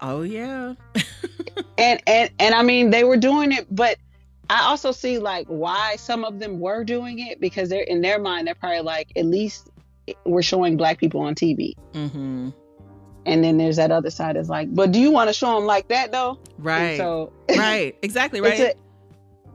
Oh 0.00 0.22
yeah. 0.22 0.74
and 1.78 2.00
and 2.06 2.30
and 2.38 2.54
I 2.54 2.62
mean 2.62 2.88
they 2.90 3.04
were 3.04 3.18
doing 3.18 3.52
it, 3.52 3.66
but 3.70 3.98
I 4.48 4.62
also 4.62 4.92
see 4.92 5.18
like 5.18 5.46
why 5.48 5.96
some 5.96 6.24
of 6.24 6.38
them 6.38 6.58
were 6.60 6.82
doing 6.84 7.18
it 7.18 7.38
because 7.40 7.68
they're 7.68 7.82
in 7.82 8.00
their 8.00 8.18
mind 8.18 8.46
they're 8.46 8.54
probably 8.54 8.80
like 8.80 9.12
at 9.16 9.26
least 9.26 9.68
we're 10.24 10.40
showing 10.42 10.76
black 10.78 10.98
people 10.98 11.20
on 11.20 11.34
TV, 11.34 11.74
Mm-hmm. 11.92 12.50
and 13.26 13.44
then 13.44 13.58
there's 13.58 13.76
that 13.76 13.90
other 13.90 14.10
side 14.10 14.36
is 14.36 14.48
like, 14.48 14.72
but 14.74 14.92
do 14.92 15.00
you 15.00 15.10
want 15.10 15.28
to 15.28 15.34
show 15.34 15.54
them 15.56 15.64
like 15.66 15.88
that 15.88 16.12
though? 16.12 16.38
And 16.56 16.64
Right. 16.64 16.96
so 16.96 17.32
right. 17.56 17.94
Exactly. 18.02 18.40
Right. 18.46 18.74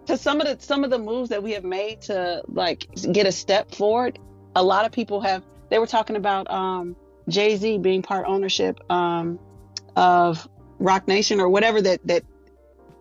To 0.07 0.17
some 0.17 0.41
of 0.41 0.47
the 0.47 0.63
some 0.63 0.83
of 0.83 0.89
the 0.89 0.99
moves 0.99 1.29
that 1.29 1.43
we 1.43 1.51
have 1.51 1.63
made 1.63 2.01
to 2.03 2.41
like 2.47 2.87
get 3.11 3.25
a 3.27 3.31
step 3.31 3.73
forward, 3.73 4.19
a 4.55 4.63
lot 4.63 4.85
of 4.85 4.91
people 4.91 5.21
have. 5.21 5.43
They 5.69 5.79
were 5.79 5.87
talking 5.87 6.15
about 6.15 6.49
um, 6.51 6.95
Jay 7.29 7.55
Z 7.55 7.77
being 7.77 8.01
part 8.01 8.25
ownership 8.27 8.79
um, 8.91 9.39
of 9.95 10.47
Roc 10.79 11.07
Nation 11.07 11.39
or 11.39 11.49
whatever 11.49 11.81
that 11.81 12.05
that 12.07 12.23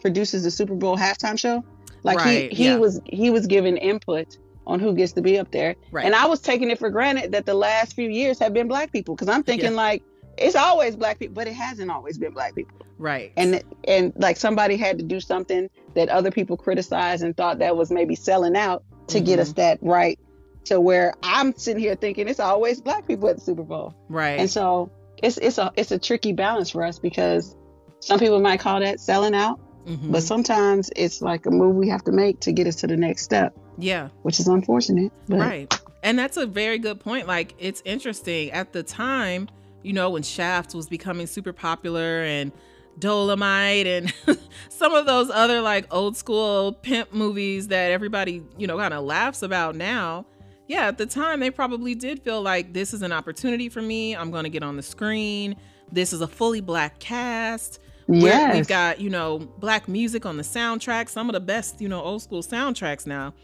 produces 0.00 0.44
the 0.44 0.50
Super 0.50 0.74
Bowl 0.74 0.96
halftime 0.96 1.38
show. 1.38 1.64
Like 2.02 2.18
Right, 2.18 2.50
he 2.50 2.56
he 2.56 2.64
yeah. 2.66 2.76
was 2.76 3.00
he 3.06 3.30
was 3.30 3.46
given 3.46 3.76
input 3.76 4.38
on 4.66 4.78
who 4.78 4.94
gets 4.94 5.12
to 5.14 5.22
be 5.22 5.38
up 5.38 5.50
there, 5.50 5.74
Right. 5.90 6.04
and 6.04 6.14
I 6.14 6.26
was 6.26 6.40
taking 6.40 6.70
it 6.70 6.78
for 6.78 6.90
granted 6.90 7.32
that 7.32 7.44
the 7.44 7.54
last 7.54 7.94
few 7.94 8.08
years 8.08 8.38
have 8.38 8.52
been 8.52 8.68
black 8.68 8.92
people 8.92 9.16
because 9.16 9.28
I'm 9.28 9.42
thinking 9.42 9.70
Yeah. 9.72 9.76
like 9.76 10.02
it's 10.40 10.56
always 10.56 10.96
black 10.96 11.18
people, 11.18 11.34
but 11.34 11.46
it 11.46 11.52
hasn't 11.54 11.90
always 11.90 12.18
been 12.18 12.32
black 12.32 12.54
people 12.54 12.74
right. 12.98 13.32
and 13.36 13.62
and 13.86 14.12
like 14.16 14.36
somebody 14.36 14.76
had 14.76 14.98
to 14.98 15.04
do 15.04 15.20
something 15.20 15.68
that 15.94 16.08
other 16.08 16.30
people 16.30 16.56
criticized 16.56 17.22
and 17.22 17.36
thought 17.36 17.58
that 17.58 17.76
was 17.76 17.90
maybe 17.90 18.14
selling 18.14 18.56
out 18.56 18.82
to 19.08 19.20
get 19.20 19.38
Mhm. 19.38 19.42
us 19.42 19.52
that 19.54 19.78
right 19.82 20.18
to 20.64 20.80
where 20.80 21.14
I'm 21.22 21.54
sitting 21.56 21.80
here 21.82 21.94
thinking 21.94 22.28
it's 22.28 22.40
always 22.40 22.80
black 22.80 23.06
people 23.06 23.28
at 23.28 23.36
the 23.36 23.42
Super 23.42 23.62
Bowl. 23.62 23.94
right. 24.08 24.38
And 24.40 24.50
so 24.50 24.90
it's 25.22 25.36
it's 25.38 25.58
a 25.58 25.72
it's 25.76 25.90
a 25.92 25.98
tricky 25.98 26.32
balance 26.32 26.70
for 26.70 26.82
us 26.84 26.98
because 26.98 27.54
some 28.00 28.18
people 28.18 28.40
might 28.40 28.60
call 28.60 28.80
that 28.80 28.98
selling 29.00 29.34
out, 29.34 29.60
Mhm. 29.86 30.12
but 30.12 30.22
sometimes 30.22 30.90
it's 30.96 31.20
like 31.20 31.44
a 31.46 31.50
move 31.50 31.76
we 31.76 31.88
have 31.88 32.02
to 32.04 32.12
make 32.12 32.40
to 32.40 32.52
get 32.52 32.66
us 32.66 32.76
to 32.76 32.86
the 32.86 32.96
next 32.96 33.22
step, 33.24 33.54
yeah. 33.78 34.08
which 34.22 34.40
is 34.40 34.46
unfortunate. 34.48 35.12
But 35.28 35.38
Right. 35.38 35.80
And 36.02 36.18
that's 36.18 36.38
a 36.38 36.46
very 36.46 36.78
good 36.78 36.98
point. 37.00 37.26
Like, 37.26 37.54
it's 37.58 37.82
interesting. 37.84 38.50
At 38.52 38.72
the 38.72 38.82
time, 38.82 39.48
you 39.82 39.92
know, 39.92 40.10
when 40.10 40.22
Shaft 40.22 40.74
was 40.74 40.88
becoming 40.88 41.26
super 41.26 41.52
popular 41.52 42.22
and 42.22 42.52
Dolomite 42.98 43.86
and 43.86 44.12
some 44.68 44.94
of 44.94 45.06
those 45.06 45.30
other 45.30 45.60
like 45.60 45.86
old 45.92 46.16
school 46.16 46.72
pimp 46.72 47.12
movies 47.12 47.68
that 47.68 47.90
everybody, 47.90 48.42
you 48.58 48.66
know, 48.66 48.76
kind 48.76 48.94
of 48.94 49.04
laughs 49.04 49.42
about 49.42 49.74
now. 49.76 50.26
Yeah, 50.66 50.86
at 50.86 50.98
the 50.98 51.06
time, 51.06 51.40
they 51.40 51.50
probably 51.50 51.96
did 51.96 52.22
feel 52.22 52.42
like 52.42 52.72
this 52.72 52.94
is 52.94 53.02
an 53.02 53.10
opportunity 53.10 53.68
for 53.68 53.82
me. 53.82 54.14
I'm 54.14 54.30
going 54.30 54.44
to 54.44 54.50
get 54.50 54.62
on 54.62 54.76
the 54.76 54.82
screen. 54.82 55.56
This 55.90 56.12
is 56.12 56.20
a 56.20 56.28
fully 56.28 56.60
black 56.60 57.00
cast. 57.00 57.80
Yes, 58.06 58.54
We've 58.54 58.68
got, 58.68 59.00
you 59.00 59.10
know, 59.10 59.38
black 59.58 59.88
music 59.88 60.26
on 60.26 60.36
the 60.36 60.42
soundtrack, 60.42 61.08
some 61.08 61.28
of 61.28 61.32
the 61.32 61.40
best, 61.40 61.80
you 61.80 61.88
know, 61.88 62.00
old 62.02 62.22
school 62.22 62.42
soundtracks 62.42 63.06
now. 63.06 63.34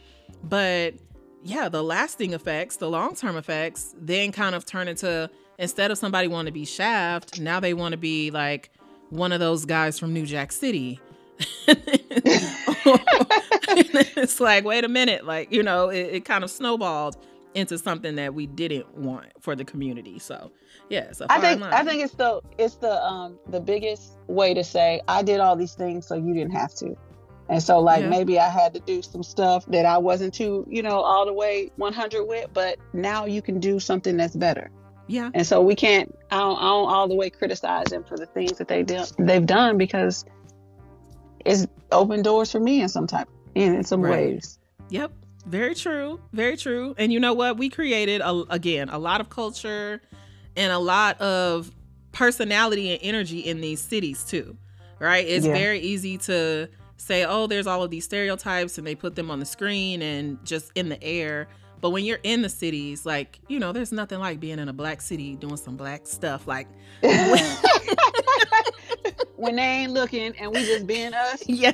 But 0.42 0.94
yeah, 1.44 1.68
the 1.68 1.83
lasting 1.83 2.33
effects, 2.33 2.77
the 2.77 2.88
long 2.88 3.14
term 3.14 3.37
effects, 3.37 3.94
then 3.99 4.33
kind 4.33 4.55
of 4.55 4.64
turn 4.64 4.88
into 4.88 5.31
instead 5.59 5.90
of 5.90 5.99
somebody 5.99 6.29
wanting 6.29 6.47
to 6.47 6.53
be 6.53 6.64
Shaft, 6.64 7.40
now 7.40 7.61
they 7.61 7.75
want 7.75 7.92
to 7.92 7.99
be 7.99 8.31
like 8.31 8.71
one 9.11 9.33
of 9.33 9.40
those 9.40 9.64
guys 9.64 9.99
from 9.99 10.12
New 10.12 10.27
Jack 10.27 10.53
City. 10.53 11.01
it's 14.16 14.40
like, 14.40 14.64
wait 14.64 14.85
a 14.85 14.88
minute, 14.88 15.27
like 15.27 15.53
you 15.53 15.62
know, 15.62 15.88
it, 15.88 16.14
it, 16.14 16.25
kind 16.25 16.42
of 16.42 16.51
snowballed 16.51 17.16
into 17.55 17.79
something 17.79 18.16
that 18.16 18.35
we 18.35 18.47
didn't 18.47 18.97
want 18.97 19.27
for 19.40 19.55
the 19.55 19.64
community. 19.64 20.19
So, 20.19 20.51
yeah, 20.88 21.12
I 21.29 21.40
think 21.40 21.61
line. 21.61 21.73
I 21.73 21.85
think 21.85 22.03
it's 22.03 22.14
the 22.14 22.40
it's 22.59 22.77
the 22.77 23.03
um 23.03 23.38
the 23.49 23.61
biggest 23.61 24.19
way 24.29 24.55
to 24.55 24.64
say 24.64 25.01
I 25.09 25.23
did 25.23 25.40
all 25.40 25.57
these 25.57 25.75
things 25.75 26.07
so 26.07 26.14
you 26.14 26.33
didn't 26.33 26.53
have 26.53 26.75
to. 26.77 26.97
And 27.49 27.62
so, 27.62 27.79
like, 27.79 28.01
yeah. 28.03 28.09
maybe 28.09 28.40
I 28.40 28.49
had 28.49 28.75
to 28.75 28.81
do 28.81 29.03
some 29.03 29.23
stuff 29.23 29.64
that 29.66 29.87
I 29.87 29.99
wasn't 29.99 30.35
too, 30.35 30.66
you 30.69 30.83
know, 30.83 31.01
all 31.01 31.25
the 31.27 31.33
way 31.33 31.71
100 31.77 32.25
with, 32.25 32.53
but 32.53 32.77
now 32.92 33.25
you 33.25 33.40
can 33.40 33.61
do 33.61 33.79
something 33.79 34.16
that's 34.16 34.35
better. 34.35 34.71
Yeah. 35.07 35.31
And 35.35 35.47
so 35.47 35.62
we 35.62 35.75
can't, 35.75 36.16
I 36.31 36.38
don't, 36.38 36.59
I 36.59 36.62
don't 36.62 36.88
all 36.88 37.09
the 37.09 37.14
way 37.14 37.31
criticize 37.31 37.87
them 37.87 38.05
for 38.05 38.16
the 38.16 38.27
things 38.27 38.59
that 38.59 38.69
they 38.69 38.83
do, 38.83 39.05
they've 39.19 39.47
done 39.47 39.79
because 39.79 40.25
it's 41.45 41.66
opened 41.92 42.25
doors 42.25 42.51
for 42.51 42.61
me 42.61 42.81
in 42.83 42.88
some 42.88 43.07
type, 43.07 43.29
in, 43.55 43.75
in 43.75 43.85
some 43.85 44.01
right. 44.01 44.11
ways. 44.11 44.59
Yep. 44.90 45.12
Very 45.47 45.75
true. 45.75 46.21
Very 46.33 46.57
true. 46.57 46.95
And 46.99 47.12
you 47.12 47.21
know 47.21 47.35
what? 47.35 47.57
We 47.57 47.69
created, 47.69 48.21
a, 48.21 48.45
again, 48.51 48.88
a 48.88 48.99
lot 48.99 49.21
of 49.21 49.31
culture 49.31 50.03
and 50.57 50.73
a 50.73 50.79
lot 50.79 51.21
of 51.21 51.71
personality 52.12 52.92
and 52.92 53.01
energy 53.03 53.40
in 53.40 53.61
these 53.61 53.81
cities 53.81 54.25
too, 54.25 54.57
right? 54.99 55.27
It's 55.27 55.47
yeah. 55.47 55.53
very 55.53 55.79
easy 55.79 56.19
to, 56.19 56.69
say, 56.99 57.25
oh, 57.25 57.47
there's 57.47 57.66
all 57.66 57.83
of 57.83 57.90
these 57.90 58.05
stereotypes 58.05 58.79
and 58.79 58.87
they 58.87 58.95
put 58.95 59.14
them 59.14 59.31
on 59.31 59.38
the 59.38 59.45
screen 59.45 60.01
and 60.03 60.42
just 60.45 60.73
in 60.75 60.88
the 60.88 61.03
air. 61.05 61.47
But 61.81 61.91
when 61.91 62.05
you're 62.05 62.21
in 62.23 62.43
the 62.43 62.49
cities, 62.49 63.05
like, 63.05 63.39
you 63.49 63.59
know, 63.59 63.73
there's 63.73 63.93
nothing 63.93 64.19
like 64.19 64.41
being 64.41 64.59
in 64.59 64.69
a 64.69 64.73
black 64.73 65.01
city 65.01 65.37
doing 65.37 65.57
some 65.57 65.77
black 65.77 66.07
stuff. 66.07 66.47
Like, 66.47 66.69
when 69.37 69.57
they 69.57 69.62
ain't 69.62 69.93
looking 69.93 70.37
and 70.39 70.53
we 70.53 70.65
just 70.65 70.87
being 70.87 71.15
us. 71.15 71.43
Yeah. 71.49 71.73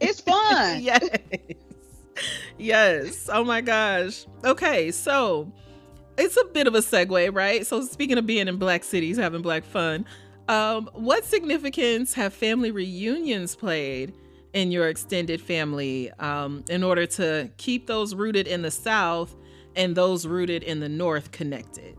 It's 0.00 0.20
fun. 0.20 0.80
yes. 0.82 1.08
Yes. 2.58 3.28
Oh 3.32 3.44
my 3.44 3.60
gosh. 3.60 4.26
Okay. 4.44 4.90
So 4.90 5.50
it's 6.16 6.36
a 6.36 6.44
bit 6.44 6.66
of 6.66 6.74
a 6.74 6.78
segue, 6.78 7.34
right? 7.34 7.66
So 7.66 7.82
speaking 7.82 8.18
of 8.18 8.26
being 8.26 8.48
in 8.48 8.56
black 8.56 8.84
cities, 8.84 9.16
having 9.16 9.42
black 9.42 9.64
fun, 9.64 10.06
um, 10.48 10.88
what 10.92 11.24
significance 11.24 12.14
have 12.14 12.32
family 12.34 12.70
reunions 12.70 13.56
played 13.56 14.14
in 14.54 14.70
your 14.70 14.88
extended 14.88 15.40
family 15.40 16.10
um, 16.12 16.64
in 16.70 16.82
order 16.82 17.04
to 17.04 17.50
keep 17.58 17.86
those 17.86 18.14
rooted 18.14 18.46
in 18.46 18.62
the 18.62 18.70
South 18.70 19.36
and 19.76 19.94
those 19.94 20.26
rooted 20.26 20.62
in 20.62 20.80
the 20.80 20.88
North 20.88 21.32
connected? 21.32 21.98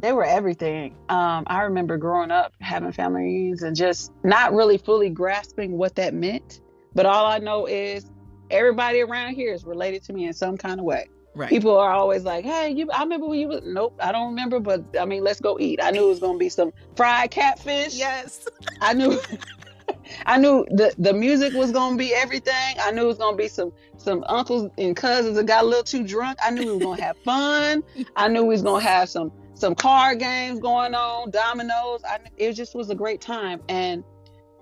They 0.00 0.12
were 0.12 0.24
everything. 0.24 0.96
Um, 1.08 1.44
I 1.46 1.62
remember 1.62 1.96
growing 1.96 2.32
up 2.32 2.52
having 2.60 2.92
family 2.92 3.22
reunions 3.22 3.62
and 3.62 3.76
just 3.76 4.12
not 4.24 4.52
really 4.52 4.76
fully 4.76 5.08
grasping 5.08 5.78
what 5.78 5.94
that 5.94 6.12
meant. 6.12 6.60
But 6.94 7.06
all 7.06 7.26
I 7.26 7.38
know 7.38 7.66
is 7.66 8.10
everybody 8.50 9.00
around 9.00 9.34
here 9.34 9.54
is 9.54 9.64
related 9.64 10.02
to 10.04 10.12
me 10.12 10.26
in 10.26 10.32
some 10.32 10.56
kind 10.56 10.80
of 10.80 10.84
way. 10.84 11.08
Right. 11.36 11.48
People 11.48 11.76
are 11.76 11.90
always 11.90 12.22
like, 12.22 12.44
"Hey, 12.44 12.70
you." 12.70 12.88
I 12.92 13.00
remember 13.02 13.26
when 13.26 13.40
you 13.40 13.48
was. 13.48 13.62
Nope, 13.64 13.96
I 14.00 14.12
don't 14.12 14.28
remember. 14.28 14.60
But 14.60 14.84
I 15.00 15.04
mean, 15.04 15.24
let's 15.24 15.40
go 15.40 15.58
eat. 15.58 15.80
I 15.82 15.90
knew 15.90 16.04
it 16.04 16.08
was 16.08 16.20
gonna 16.20 16.38
be 16.38 16.48
some 16.48 16.72
fried 16.94 17.32
catfish. 17.32 17.96
Yes. 17.96 18.46
I 18.80 18.94
knew. 18.94 19.18
I 20.26 20.38
knew 20.38 20.64
the 20.70 20.94
the 20.98 21.12
music 21.12 21.54
was 21.54 21.72
gonna 21.72 21.96
be 21.96 22.14
everything. 22.14 22.76
I 22.80 22.90
knew 22.90 23.02
it 23.02 23.06
was 23.06 23.18
gonna 23.18 23.36
be 23.36 23.48
some 23.48 23.72
some 23.96 24.24
uncles 24.28 24.70
and 24.78 24.96
cousins 24.96 25.36
that 25.36 25.46
got 25.46 25.64
a 25.64 25.66
little 25.66 25.84
too 25.84 26.06
drunk. 26.06 26.38
I 26.42 26.50
knew 26.50 26.66
we 26.66 26.72
were 26.72 26.84
gonna 26.84 27.02
have 27.02 27.16
fun. 27.18 27.82
I 28.16 28.28
knew 28.28 28.42
we 28.42 28.48
was 28.54 28.62
gonna 28.62 28.84
have 28.84 29.08
some 29.08 29.32
some 29.54 29.74
card 29.74 30.18
games 30.18 30.60
going 30.60 30.94
on, 30.94 31.30
dominoes. 31.30 32.02
I, 32.08 32.18
it 32.36 32.52
just 32.52 32.74
was 32.74 32.90
a 32.90 32.94
great 32.94 33.20
time. 33.20 33.60
And 33.68 34.04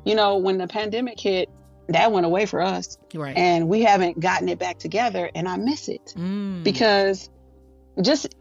you 0.05 0.15
know, 0.15 0.37
when 0.37 0.59
the 0.59 0.67
pandemic 0.67 1.19
hit, 1.19 1.49
that 1.89 2.13
went 2.13 2.27
away 2.27 2.47
for 2.47 2.61
us, 2.61 2.99
right? 3.15 3.37
And 3.37 3.69
we 3.69 3.83
haven't 3.83 4.21
gotten 4.21 4.49
it 4.49 4.59
back 4.59 4.79
together, 4.79 5.31
and 5.35 5.49
I 5.49 5.57
miss 5.57 5.89
it 5.89 6.15
mm. 6.17 6.63
because 6.63 7.31
just 8.01 8.35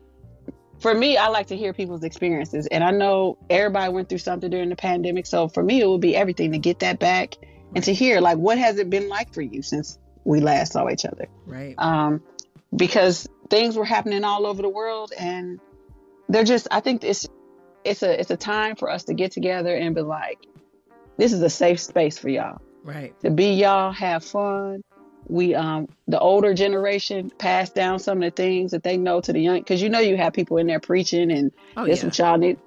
for 0.81 0.93
me, 0.93 1.15
I 1.15 1.27
like 1.27 1.47
to 1.47 1.55
hear 1.55 1.73
people's 1.73 2.03
experiences. 2.03 2.65
And 2.65 2.83
I 2.83 2.89
know 2.89 3.37
everybody 3.49 3.93
went 3.93 4.09
through 4.09 4.17
something 4.17 4.49
during 4.49 4.69
the 4.69 4.75
pandemic. 4.75 5.27
So 5.27 5.47
for 5.47 5.61
me, 5.61 5.79
it 5.79 5.87
would 5.87 6.01
be 6.01 6.15
everything 6.15 6.53
to 6.53 6.57
get 6.57 6.79
that 6.79 6.97
back 6.97 7.35
and 7.75 7.83
to 7.83 7.93
hear, 7.93 8.19
like, 8.19 8.39
what 8.39 8.57
has 8.57 8.79
it 8.79 8.89
been 8.89 9.07
like 9.07 9.31
for 9.31 9.43
you 9.43 9.61
since 9.61 9.99
we 10.23 10.39
last 10.39 10.73
saw 10.73 10.89
each 10.89 11.05
other? 11.05 11.27
Right. 11.45 11.75
Um, 11.77 12.23
because 12.75 13.29
things 13.49 13.77
were 13.77 13.85
happening 13.85 14.23
all 14.23 14.47
over 14.47 14.63
the 14.63 14.69
world 14.69 15.13
and 15.17 15.59
they're 16.29 16.43
just, 16.43 16.67
I 16.71 16.79
think 16.79 17.03
it's, 17.03 17.27
it's 17.83 18.01
a, 18.01 18.19
it's 18.19 18.31
a 18.31 18.37
time 18.37 18.75
for 18.75 18.89
us 18.89 19.03
to 19.03 19.13
get 19.13 19.31
together 19.31 19.75
and 19.75 19.93
be 19.93 20.01
like, 20.01 20.39
this 21.17 21.31
is 21.31 21.43
a 21.43 21.49
safe 21.49 21.79
space 21.79 22.17
for 22.17 22.29
y'all. 22.29 22.59
Right. 22.83 23.19
To 23.21 23.29
be 23.29 23.53
y'all, 23.53 23.91
have 23.91 24.23
fun, 24.23 24.83
we 25.31 25.55
um 25.55 25.87
the 26.07 26.19
older 26.19 26.53
generation 26.53 27.31
pass 27.39 27.69
down 27.69 27.97
some 27.99 28.21
of 28.21 28.23
the 28.23 28.31
things 28.31 28.71
that 28.71 28.83
they 28.83 28.97
know 28.97 29.21
to 29.21 29.31
the 29.31 29.39
young 29.39 29.59
because 29.59 29.81
you 29.81 29.89
know 29.89 29.99
you 29.99 30.17
have 30.17 30.33
people 30.33 30.57
in 30.57 30.67
there 30.67 30.79
preaching 30.79 31.31
and 31.31 31.51
oh, 31.77 31.85
this 31.85 31.99
yeah. 31.99 32.05
what 32.05 32.19
y'all 32.19 32.37
need 32.37 32.59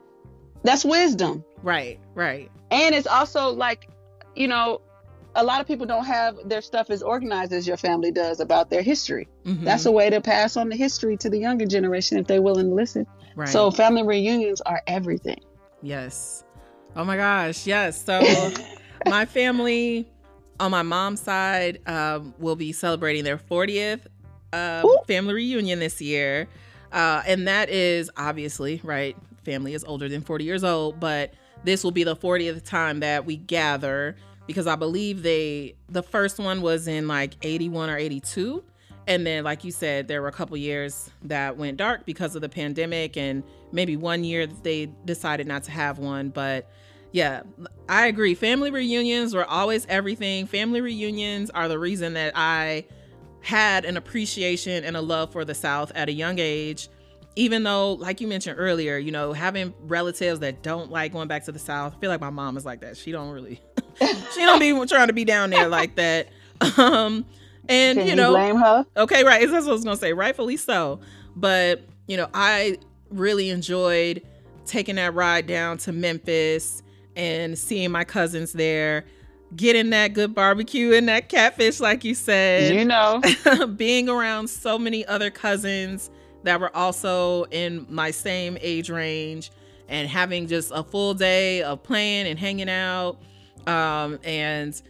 that's 0.62 0.85
wisdom. 0.85 1.44
Right 1.62 2.00
right. 2.14 2.50
And 2.70 2.94
it's 2.94 3.07
also 3.07 3.50
like 3.50 3.88
you 4.35 4.48
know 4.48 4.81
a 5.37 5.44
lot 5.44 5.61
of 5.61 5.66
people 5.66 5.85
don't 5.85 6.07
have 6.07 6.37
their 6.48 6.62
stuff 6.62 6.90
as 6.90 7.03
organized 7.03 7.53
as 7.53 7.66
your 7.66 7.77
family 7.77 8.11
does 8.11 8.40
about 8.40 8.70
their 8.70 8.83
history. 8.83 9.29
Mm-hmm. 9.44 9.64
that's 9.64 9.85
a 9.85 9.92
way 9.92 10.09
to 10.09 10.22
pass 10.22 10.57
on 10.57 10.70
the 10.70 10.77
history 10.77 11.18
to 11.18 11.29
the 11.29 11.38
younger 11.38 11.66
generation 11.66 12.16
if 12.16 12.27
they're 12.27 12.42
willing 12.42 12.70
to 12.70 12.74
listen. 12.74 13.07
Right. 13.37 13.48
so 13.48 13.70
family 13.70 14.05
reunions 14.05 14.62
are 14.62 14.83
everything. 14.87 15.40
Yes. 15.83 16.44
Oh 16.96 17.05
my 17.05 17.16
gosh 17.16 17.66
yes. 17.66 18.03
So 18.03 18.22
my 19.07 19.27
family 19.27 20.09
on 20.61 20.71
my 20.71 20.83
mom's 20.83 21.21
side, 21.21 21.81
um, 21.87 22.35
will 22.38 22.57
be 22.57 22.73
celebrating 22.73 23.25
their 23.25 23.38
40th 23.38 24.07
uh, 24.53 24.87
family 25.07 25.35
reunion 25.35 25.81
this 25.81 26.01
year. 26.01 26.49
Uh, 26.93 27.23
and 27.27 27.49
that 27.49 27.71
is 27.71 28.11
obviously, 28.17 28.81
right? 28.85 29.17
Family 29.45 29.75
is 29.75 29.85
older 29.85 30.09
than 30.09 30.23
40 30.23 30.45
years 30.45 30.64
old, 30.64 31.01
but 31.01 31.35
this 31.64 31.83
will 31.83 31.90
be 31.90 32.05
the 32.05 32.17
40th 32.17 32.64
time 32.64 33.01
that 33.01 33.27
we 33.27 33.37
gather 33.37 34.17
because 34.47 34.67
I 34.67 34.77
believe 34.77 35.23
they, 35.23 35.75
the 35.88 36.03
first 36.03 36.38
one 36.38 36.62
was 36.62 36.87
in 36.87 37.09
like 37.09 37.35
81 37.43 37.90
or 37.90 37.97
82. 37.97 38.62
And 39.07 39.27
then, 39.27 39.45
like 39.45 39.64
you 39.64 39.71
said, 39.71 40.09
there 40.09 40.23
were 40.23 40.29
a 40.29 40.33
couple 40.33 40.57
years 40.57 41.11
that 41.25 41.57
went 41.57 41.77
dark 41.77 42.07
because 42.07 42.35
of 42.35 42.40
the 42.40 42.49
pandemic, 42.49 43.19
and 43.19 43.43
maybe 43.71 43.99
one 43.99 44.25
year 44.25 44.47
that 44.47 44.64
they 44.64 44.90
decided 45.05 45.47
not 45.47 45.64
to 45.64 45.71
have 45.71 45.99
one. 45.99 46.31
But 46.31 46.71
yeah, 47.14 47.42
I 47.88 48.09
agree. 48.09 48.35
Family 48.35 48.72
reunions 48.72 49.37
were 49.37 49.44
always 49.44 49.87
everything. 49.88 50.48
Family 50.48 50.81
reunions 50.81 51.48
are 51.48 51.68
the 51.68 51.79
reason 51.79 52.14
that 52.14 52.33
I 52.35 52.87
had 53.40 53.85
an 53.85 53.96
appreciation 53.96 54.83
and 54.83 54.96
a 54.96 55.00
love 55.00 55.31
for 55.31 55.44
the 55.44 55.55
South 55.55 55.92
at 55.94 56.09
a 56.09 56.12
young 56.12 56.40
age. 56.40 56.88
Even 57.37 57.62
though, 57.62 57.92
like 57.92 58.20
you 58.20 58.27
mentioned 58.27 58.59
earlier, 58.59 58.98
you 58.98 59.12
know, 59.12 59.33
having 59.33 59.72
relatives 59.83 60.40
that 60.40 60.64
don't 60.64 60.90
like 60.90 61.12
going 61.12 61.29
back 61.29 61.44
to 61.44 61.53
the 61.53 61.59
South, 61.61 61.94
I 61.96 62.00
feel 62.00 62.11
like 62.11 62.20
my 62.20 62.31
mom 62.31 62.57
is 62.57 62.64
like 62.64 62.81
that. 62.81 62.96
She 62.96 63.12
don't 63.12 63.31
really, 63.31 63.61
she 64.00 64.40
don't 64.40 64.59
be 64.59 64.72
trying 64.87 65.07
to 65.07 65.12
be 65.12 65.24
down 65.24 65.50
there 65.50 65.68
like 65.68 65.94
that. 65.94 66.29
Um, 66.79 67.27
and 67.68 67.98
Can 67.98 68.09
you 68.09 68.16
know, 68.16 68.31
blame 68.31 68.57
her. 68.57 68.87
Okay, 68.96 69.22
right. 69.22 69.40
That's 69.40 69.64
what 69.64 69.70
I 69.70 69.72
was 69.72 69.85
gonna 69.85 69.96
say. 69.96 70.12
Rightfully 70.12 70.57
so. 70.57 71.00
But 71.37 71.83
you 72.07 72.16
know, 72.16 72.29
I 72.33 72.79
really 73.11 73.50
enjoyed 73.50 74.22
taking 74.66 74.96
that 74.96 75.14
ride 75.14 75.46
down 75.46 75.79
to 75.79 75.92
Memphis 75.92 76.83
and 77.16 77.59
seeing 77.59 77.90
my 77.90 78.05
cousins 78.05 78.53
there, 78.53 79.05
getting 79.57 79.90
that 79.90 80.14
good 80.14 80.35
barbecue 80.35 80.92
and 80.92 81.09
that 81.09 81.29
catfish, 81.29 81.81
like 81.81 82.05
you 82.05 82.14
said. 82.14 82.74
You 82.74 82.85
know, 82.85 83.20
being 83.77 84.09
around 84.09 84.48
so 84.48 84.79
many 84.79 85.07
other 85.07 85.31
cousins 85.31 86.11
that 86.42 86.61
were 86.61 86.74
also 86.77 87.44
in 87.44 87.87
my 87.88 88.11
same 88.11 88.59
age 88.61 88.90
range 88.90 89.50
and 89.88 90.09
having 90.09 90.46
just 90.46 90.70
a 90.74 90.83
full 90.83 91.14
day 91.14 91.62
of 91.62 91.83
playing 91.83 92.27
and 92.27 92.38
hanging 92.38 92.68
out. 92.68 93.18
Um, 93.66 94.18
and 94.24 94.81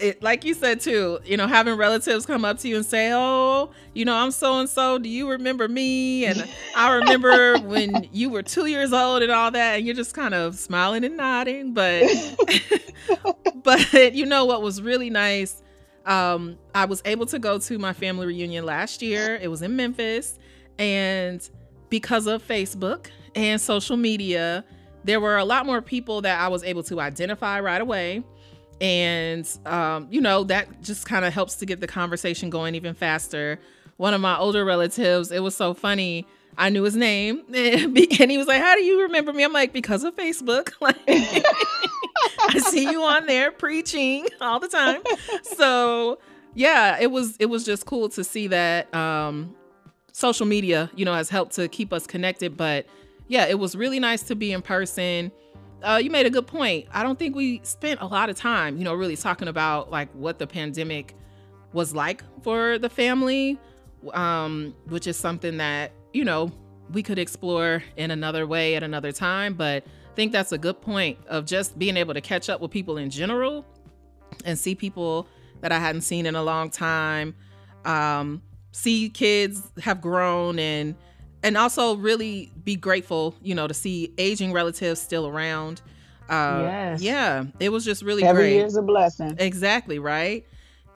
it 0.00 0.22
like 0.22 0.44
you 0.44 0.54
said 0.54 0.80
too, 0.80 1.18
you 1.24 1.36
know, 1.36 1.46
having 1.46 1.74
relatives 1.74 2.26
come 2.26 2.44
up 2.44 2.58
to 2.58 2.68
you 2.68 2.76
and 2.76 2.86
say, 2.86 3.10
"Oh, 3.12 3.70
you 3.94 4.04
know, 4.04 4.14
I'm 4.14 4.30
so 4.30 4.58
and 4.60 4.68
so. 4.68 4.98
Do 4.98 5.08
you 5.08 5.28
remember 5.28 5.68
me?" 5.68 6.24
And 6.24 6.48
I 6.76 6.94
remember 6.94 7.58
when 7.62 8.08
you 8.12 8.30
were 8.30 8.42
two 8.42 8.66
years 8.66 8.92
old 8.92 9.22
and 9.22 9.32
all 9.32 9.50
that, 9.50 9.76
and 9.76 9.86
you're 9.86 9.94
just 9.94 10.14
kind 10.14 10.34
of 10.34 10.56
smiling 10.56 11.04
and 11.04 11.16
nodding. 11.16 11.74
But, 11.74 12.04
but 13.62 14.14
you 14.14 14.26
know 14.26 14.44
what 14.44 14.62
was 14.62 14.80
really 14.80 15.10
nice? 15.10 15.62
Um, 16.06 16.58
I 16.74 16.86
was 16.86 17.02
able 17.04 17.26
to 17.26 17.38
go 17.38 17.58
to 17.58 17.78
my 17.78 17.92
family 17.92 18.26
reunion 18.26 18.64
last 18.64 19.02
year. 19.02 19.36
It 19.40 19.48
was 19.48 19.62
in 19.62 19.76
Memphis, 19.76 20.38
and 20.78 21.48
because 21.90 22.26
of 22.26 22.46
Facebook 22.46 23.08
and 23.34 23.60
social 23.60 23.96
media, 23.96 24.64
there 25.04 25.20
were 25.20 25.36
a 25.36 25.44
lot 25.44 25.66
more 25.66 25.82
people 25.82 26.22
that 26.22 26.40
I 26.40 26.48
was 26.48 26.62
able 26.62 26.82
to 26.84 27.00
identify 27.00 27.60
right 27.60 27.80
away 27.80 28.22
and 28.80 29.48
um, 29.66 30.06
you 30.10 30.20
know 30.20 30.44
that 30.44 30.82
just 30.82 31.06
kind 31.06 31.24
of 31.24 31.32
helps 31.32 31.56
to 31.56 31.66
get 31.66 31.80
the 31.80 31.86
conversation 31.86 32.50
going 32.50 32.74
even 32.74 32.94
faster 32.94 33.58
one 33.96 34.14
of 34.14 34.20
my 34.20 34.36
older 34.38 34.64
relatives 34.64 35.30
it 35.30 35.42
was 35.42 35.54
so 35.54 35.74
funny 35.74 36.26
i 36.56 36.68
knew 36.68 36.84
his 36.84 36.96
name 36.96 37.42
and 37.54 38.30
he 38.30 38.38
was 38.38 38.46
like 38.46 38.62
how 38.62 38.74
do 38.74 38.82
you 38.82 39.02
remember 39.02 39.32
me 39.32 39.42
i'm 39.42 39.52
like 39.52 39.72
because 39.72 40.04
of 40.04 40.14
facebook 40.16 40.72
i 42.48 42.58
see 42.58 42.78
see 42.78 42.90
you 42.90 43.02
on 43.02 43.26
there 43.26 43.50
preaching 43.50 44.26
all 44.40 44.60
the 44.60 44.68
time. 44.68 45.02
So 45.42 46.18
yeah, 46.54 46.98
it 47.00 47.10
was 47.10 47.36
it 47.38 47.46
was 47.46 47.64
just 47.64 47.86
cool 47.86 48.08
to 48.10 48.24
see 48.24 48.46
that 48.48 48.92
um, 48.94 49.54
social 50.12 50.46
media, 50.46 50.90
you 50.94 51.04
know, 51.04 51.14
has 51.14 51.28
helped 51.28 51.54
to 51.54 51.68
keep 51.68 51.92
us 51.92 52.06
connected. 52.06 52.56
But 52.56 52.86
yeah, 53.28 53.46
it 53.46 53.58
was 53.58 53.76
really 53.76 54.00
nice 54.00 54.22
to 54.24 54.34
be 54.34 54.52
in 54.52 54.62
person. 54.62 55.30
Uh, 55.82 56.00
you 56.02 56.10
made 56.10 56.26
a 56.26 56.30
good 56.30 56.46
point. 56.46 56.86
I 56.92 57.02
don't 57.02 57.18
think 57.18 57.36
we 57.36 57.60
spent 57.62 58.00
a 58.00 58.06
lot 58.06 58.30
of 58.30 58.36
time, 58.36 58.78
you 58.78 58.84
know, 58.84 58.94
really 58.94 59.16
talking 59.16 59.48
about 59.48 59.90
like 59.90 60.08
what 60.12 60.38
the 60.38 60.46
pandemic 60.46 61.14
was 61.72 61.94
like 61.94 62.22
for 62.42 62.78
the 62.78 62.88
family, 62.88 63.58
um, 64.12 64.74
which 64.88 65.06
is 65.06 65.16
something 65.16 65.58
that 65.58 65.92
you 66.12 66.24
know 66.24 66.50
we 66.92 67.02
could 67.02 67.18
explore 67.18 67.82
in 67.96 68.10
another 68.10 68.46
way 68.46 68.74
at 68.74 68.82
another 68.82 69.12
time. 69.12 69.54
But 69.54 69.84
I 69.86 70.14
think 70.14 70.32
that's 70.32 70.52
a 70.52 70.58
good 70.58 70.80
point 70.80 71.18
of 71.28 71.46
just 71.46 71.78
being 71.78 71.96
able 71.96 72.14
to 72.14 72.20
catch 72.20 72.48
up 72.48 72.60
with 72.60 72.70
people 72.70 72.96
in 72.96 73.10
general 73.10 73.64
and 74.44 74.58
see 74.58 74.74
people 74.74 75.28
that 75.60 75.72
I 75.72 75.78
hadn't 75.78 76.02
seen 76.02 76.26
in 76.26 76.34
a 76.34 76.42
long 76.42 76.70
time. 76.70 77.34
Um, 77.84 78.42
see 78.72 79.10
kids 79.10 79.62
have 79.82 80.00
grown 80.00 80.58
and 80.58 80.94
and 81.42 81.56
also 81.56 81.96
really 81.96 82.50
be 82.64 82.76
grateful, 82.76 83.34
you 83.42 83.54
know, 83.54 83.66
to 83.66 83.74
see 83.74 84.12
aging 84.18 84.52
relatives 84.52 85.00
still 85.00 85.26
around. 85.26 85.80
Uh, 86.28 86.60
yes. 86.62 87.02
Yeah, 87.02 87.44
it 87.58 87.70
was 87.70 87.84
just 87.84 88.02
really 88.02 88.24
Every 88.24 88.42
great. 88.42 88.54
year's 88.54 88.76
a 88.76 88.82
blessing. 88.82 89.36
Exactly 89.38 89.98
right. 89.98 90.44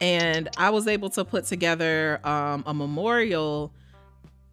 And 0.01 0.49
I 0.57 0.69
was 0.69 0.87
able 0.87 1.09
to 1.11 1.23
put 1.25 1.45
together 1.45 2.19
um, 2.23 2.63
a 2.67 2.73
memorial 2.73 3.73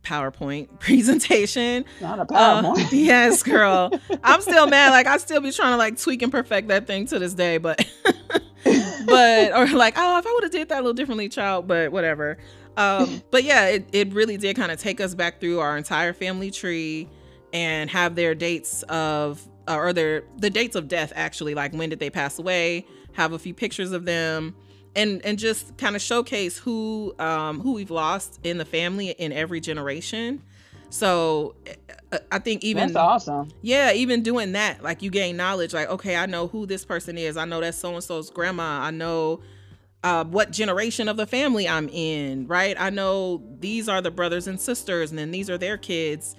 PowerPoint 0.03 0.68
presentation. 0.78 1.84
Not 2.01 2.20
a 2.20 2.24
PowerPoint. 2.24 2.78
Uh, 2.78 2.88
yes, 2.93 3.43
girl. 3.43 3.91
I'm 4.24 4.41
still 4.41 4.66
mad. 4.66 4.91
Like 4.91 5.07
I 5.07 5.18
still 5.18 5.41
be 5.41 5.53
trying 5.53 5.72
to 5.72 5.76
like 5.76 5.99
tweak 6.01 6.22
and 6.22 6.32
perfect 6.32 6.68
that 6.68 6.86
thing 6.86 7.07
to 7.07 7.18
this 7.18 7.34
day, 7.34 7.59
but 7.59 7.84
but 9.07 9.53
or 9.53 9.66
like, 9.68 9.95
oh, 9.97 10.18
if 10.18 10.26
I 10.26 10.32
would 10.34 10.45
have 10.45 10.53
did 10.53 10.68
that 10.68 10.76
a 10.76 10.82
little 10.82 10.95
differently, 10.95 11.28
child, 11.28 11.66
but 11.66 11.93
whatever. 11.93 12.38
Um, 12.76 13.22
but 13.30 13.44
yeah, 13.44 13.66
it, 13.66 13.88
it 13.92 14.12
really 14.12 14.36
did 14.36 14.56
kind 14.56 14.72
of 14.72 14.78
take 14.78 15.00
us 15.00 15.14
back 15.14 15.40
through 15.40 15.60
our 15.60 15.76
entire 15.76 16.12
family 16.12 16.50
tree 16.50 17.08
and 17.52 17.90
have 17.90 18.14
their 18.14 18.34
dates 18.34 18.82
of 18.84 19.46
uh, 19.68 19.76
or 19.76 19.92
their 19.92 20.24
the 20.38 20.50
dates 20.50 20.76
of 20.76 20.88
death 20.88 21.12
actually, 21.14 21.54
like 21.54 21.72
when 21.72 21.90
did 21.90 21.98
they 21.98 22.10
pass 22.10 22.38
away, 22.38 22.86
have 23.12 23.32
a 23.32 23.38
few 23.38 23.54
pictures 23.54 23.92
of 23.92 24.04
them 24.04 24.54
and 24.96 25.24
and 25.24 25.38
just 25.38 25.76
kind 25.78 25.94
of 25.94 26.02
showcase 26.02 26.58
who 26.58 27.14
um 27.18 27.60
who 27.60 27.74
we've 27.74 27.90
lost 27.90 28.40
in 28.44 28.58
the 28.58 28.64
family 28.64 29.10
in 29.10 29.32
every 29.32 29.60
generation. 29.60 30.42
So 30.90 31.54
I 32.32 32.40
think 32.40 32.64
even 32.64 32.88
that's 32.88 32.96
awesome. 32.96 33.48
Yeah, 33.62 33.92
even 33.92 34.22
doing 34.22 34.52
that, 34.52 34.82
like 34.82 35.02
you 35.02 35.10
gain 35.10 35.36
knowledge. 35.36 35.72
Like, 35.72 35.88
okay, 35.88 36.16
I 36.16 36.26
know 36.26 36.48
who 36.48 36.66
this 36.66 36.84
person 36.84 37.16
is. 37.16 37.36
I 37.36 37.44
know 37.44 37.60
that's 37.60 37.78
so 37.78 37.94
and 37.94 38.02
so's 38.02 38.30
grandma. 38.30 38.80
I 38.82 38.90
know 38.90 39.40
uh, 40.03 40.24
what 40.24 40.51
generation 40.51 41.09
of 41.09 41.16
the 41.16 41.26
family 41.26 41.68
I'm 41.68 41.88
in. 41.88 42.46
Right. 42.46 42.76
I 42.78 42.90
know 42.90 43.42
these 43.59 43.88
are 43.88 44.01
the 44.01 44.11
brothers 44.11 44.46
and 44.46 44.61
sisters, 44.61 45.11
and 45.11 45.18
then 45.18 45.30
these 45.30 45.51
are 45.51 45.59
their 45.59 45.76
kids. 45.76 46.36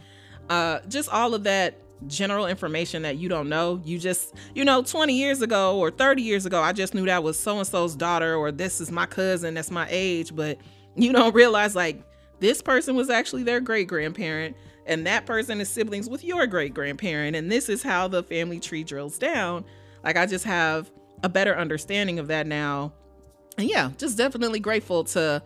Uh, 0.49 0.80
just 0.88 1.09
all 1.09 1.34
of 1.34 1.43
that 1.43 1.76
general 2.07 2.47
information 2.47 3.03
that 3.03 3.18
you 3.18 3.30
don't 3.30 3.47
know. 3.47 3.82
You 3.86 3.99
just, 3.99 4.34
you 4.55 4.66
know, 4.66 4.82
20 4.82 5.14
years 5.14 5.41
ago 5.41 5.78
or 5.78 5.91
30 5.91 6.24
years 6.24 6.45
ago, 6.45 6.62
I 6.62 6.74
just 6.74 6.95
knew 6.95 7.05
that 7.05 7.24
was 7.24 7.38
so 7.38 7.59
and 7.59 7.68
so's 7.68 7.95
daughter, 7.95 8.36
or 8.36 8.51
this 8.51 8.82
is 8.82 8.91
my 8.91 9.05
cousin 9.05 9.53
that's 9.53 9.70
my 9.70 9.88
age, 9.89 10.36
but 10.36 10.57
you 10.95 11.14
don't 11.14 11.34
realize 11.36 11.76
like 11.76 12.03
this 12.39 12.62
person 12.62 12.95
was 12.95 13.09
actually 13.09 13.43
their 13.43 13.59
great 13.59 13.88
grandparent 13.88 14.55
and 14.86 15.05
that 15.05 15.26
person 15.26 15.62
is 15.62 15.70
siblings 15.70 16.09
with 16.09 16.24
your 16.24 16.47
great 16.47 16.74
grandparent 16.74 17.36
and 17.36 17.51
this 17.51 17.70
is 17.70 17.84
how 17.84 18.07
the 18.07 18.24
family 18.24 18.59
tree 18.59 18.84
drills 18.84 19.18
down 19.18 19.64
like 20.03 20.18
i 20.18 20.26
just 20.26 20.43
have 20.43 20.91
a 21.24 21.30
better 21.30 21.55
understanding 21.55 22.20
of 22.20 22.28
that 22.28 22.47
now 22.47 22.91
and 23.58 23.70
yeah 23.70 23.91
just 23.97 24.18
definitely 24.18 24.60
grateful 24.60 25.04
to 25.04 25.41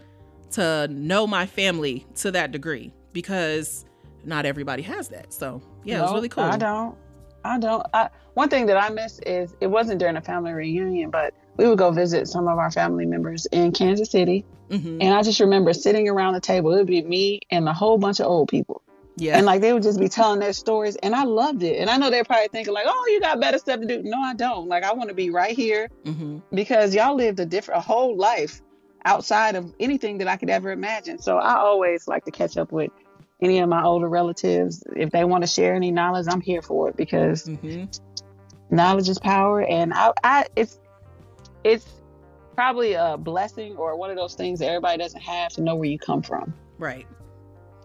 to 0.52 0.88
know 0.90 1.28
my 1.28 1.46
family 1.46 2.06
to 2.16 2.32
that 2.32 2.52
degree 2.52 2.94
because 3.14 3.86
not 4.24 4.46
everybody 4.46 4.82
has 4.84 5.10
that. 5.10 5.34
So 5.34 5.62
yeah 5.84 5.98
no, 5.98 6.00
it 6.00 6.04
was 6.04 6.14
really 6.14 6.30
cool. 6.30 6.44
I 6.44 6.58
don't 6.58 6.98
i 7.46 7.60
don't 7.60 7.86
I, 7.94 8.10
one 8.34 8.50
thing 8.50 8.66
that 8.66 8.78
i 8.78 8.90
miss 8.90 9.20
is 9.20 9.56
it 9.62 9.68
wasn't 9.68 10.00
during 10.00 10.18
a 10.18 10.22
family 10.22 10.52
reunion 10.52 11.12
but 11.12 11.34
we 11.58 11.68
would 11.68 11.78
go 11.78 11.92
visit 11.92 12.28
some 12.28 12.48
of 12.48 12.58
our 12.58 12.72
family 12.72 13.06
members 13.06 13.46
in 13.48 13.72
kansas 13.72 14.12
city. 14.12 14.44
Mm-hmm. 14.70 14.98
and 15.00 15.14
i 15.14 15.22
just 15.22 15.40
remember 15.40 15.74
sitting 15.74 16.10
around 16.10 16.34
the 16.34 16.42
table 16.42 16.74
it 16.74 16.78
would 16.78 16.88
be 16.88 17.04
me 17.04 17.42
and 17.52 17.70
a 17.70 17.74
whole 17.74 18.00
bunch 18.00 18.20
of 18.20 18.26
old 18.26 18.50
people 18.50 18.82
yeah. 19.18 19.38
And 19.38 19.46
like 19.46 19.62
they 19.62 19.72
would 19.72 19.84
just 19.84 20.00
be 20.00 20.10
telling 20.10 20.40
their 20.40 20.54
stories 20.54 20.96
and 20.98 21.16
I 21.16 21.24
loved 21.24 21.64
it. 21.64 21.80
And 21.80 21.90
I 21.90 21.98
know 21.98 22.10
they're 22.10 22.26
probably 22.26 22.50
thinking 22.50 22.74
like, 22.74 22.86
oh, 22.88 23.08
you 23.12 23.22
got 23.22 23.40
better 23.40 23.58
stuff 23.58 23.80
to 23.80 23.86
do. 23.86 24.04
No, 24.04 24.20
I 24.20 24.34
don't. 24.34 24.68
Like 24.68 24.84
I 24.84 24.94
want 24.94 25.10
to 25.10 25.16
be 25.16 25.30
right 25.30 25.56
here 25.56 25.90
mm-hmm. 26.04 26.40
because 26.54 26.94
y'all 26.94 27.16
lived 27.16 27.40
a 27.40 27.46
different, 27.46 27.80
a 27.80 27.82
whole 27.82 28.18
life 28.18 28.62
outside 29.06 29.56
of 29.56 29.74
anything 29.80 30.18
that 30.18 30.28
I 30.28 30.36
could 30.36 30.50
ever 30.50 30.72
imagine. 30.72 31.20
So 31.20 31.38
I 31.38 31.56
always 31.56 32.08
like 32.08 32.26
to 32.26 32.32
catch 32.32 32.58
up 32.58 32.72
with 32.72 32.92
any 33.42 33.60
of 33.60 33.70
my 33.70 33.84
older 33.84 34.10
relatives. 34.10 34.84
If 34.96 35.12
they 35.12 35.24
want 35.24 35.44
to 35.44 35.48
share 35.48 35.76
any 35.76 35.92
knowledge, 35.92 36.26
I'm 36.30 36.42
here 36.42 36.62
for 36.62 36.90
it 36.90 36.98
because 36.98 37.46
mm-hmm. 37.46 37.86
knowledge 38.76 39.08
is 39.08 39.20
power. 39.20 39.62
And 39.62 39.94
I, 39.94 40.12
I, 40.24 40.46
it's, 40.58 40.80
it's 41.64 41.88
probably 42.56 42.94
a 42.94 43.16
blessing 43.18 43.78
or 43.78 43.98
one 43.98 44.10
of 44.10 44.18
those 44.18 44.36
things 44.36 44.60
that 44.60 44.68
everybody 44.68 44.98
doesn't 44.98 45.22
have 45.22 45.52
to 45.54 45.62
know 45.62 45.76
where 45.76 45.90
you 45.90 46.00
come 46.00 46.22
from. 46.22 46.54
Right. 46.78 47.06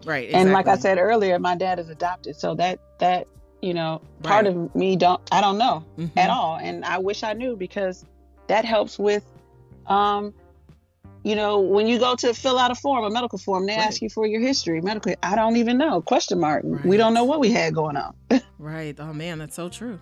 Right. 0.05 0.25
Exactly. 0.25 0.41
And 0.41 0.53
like 0.53 0.67
I 0.67 0.77
said 0.77 0.97
earlier, 0.97 1.37
my 1.39 1.55
dad 1.55 1.79
is 1.79 1.89
adopted, 1.89 2.35
so 2.35 2.55
that 2.55 2.79
that 2.99 3.27
you 3.61 3.73
know 3.73 4.01
part 4.23 4.45
right. 4.45 4.55
of 4.55 4.75
me 4.75 4.95
don't 4.95 5.21
I 5.31 5.41
don't 5.41 5.57
know 5.57 5.85
mm-hmm. 5.97 6.17
at 6.17 6.29
all, 6.29 6.57
and 6.57 6.83
I 6.85 6.97
wish 6.97 7.23
I 7.23 7.33
knew 7.33 7.55
because 7.55 8.05
that 8.47 8.65
helps 8.65 8.99
with, 8.99 9.23
um, 9.87 10.33
you 11.23 11.35
know, 11.35 11.59
when 11.59 11.87
you 11.87 11.99
go 11.99 12.15
to 12.15 12.33
fill 12.33 12.57
out 12.57 12.71
a 12.71 12.75
form, 12.75 13.05
a 13.05 13.09
medical 13.09 13.37
form, 13.37 13.65
they 13.65 13.75
right. 13.75 13.85
ask 13.85 14.01
you 14.01 14.09
for 14.09 14.25
your 14.25 14.41
history, 14.41 14.81
medical. 14.81 15.13
I 15.23 15.35
don't 15.35 15.57
even 15.57 15.77
know. 15.77 16.01
Question 16.01 16.39
mark. 16.39 16.63
Right. 16.65 16.85
We 16.85 16.97
don't 16.97 17.13
know 17.13 17.23
what 17.23 17.39
we 17.39 17.51
had 17.51 17.73
going 17.73 17.97
on. 17.97 18.13
right. 18.59 18.95
Oh 18.99 19.13
man, 19.13 19.39
that's 19.39 19.55
so 19.55 19.69
true. 19.69 19.99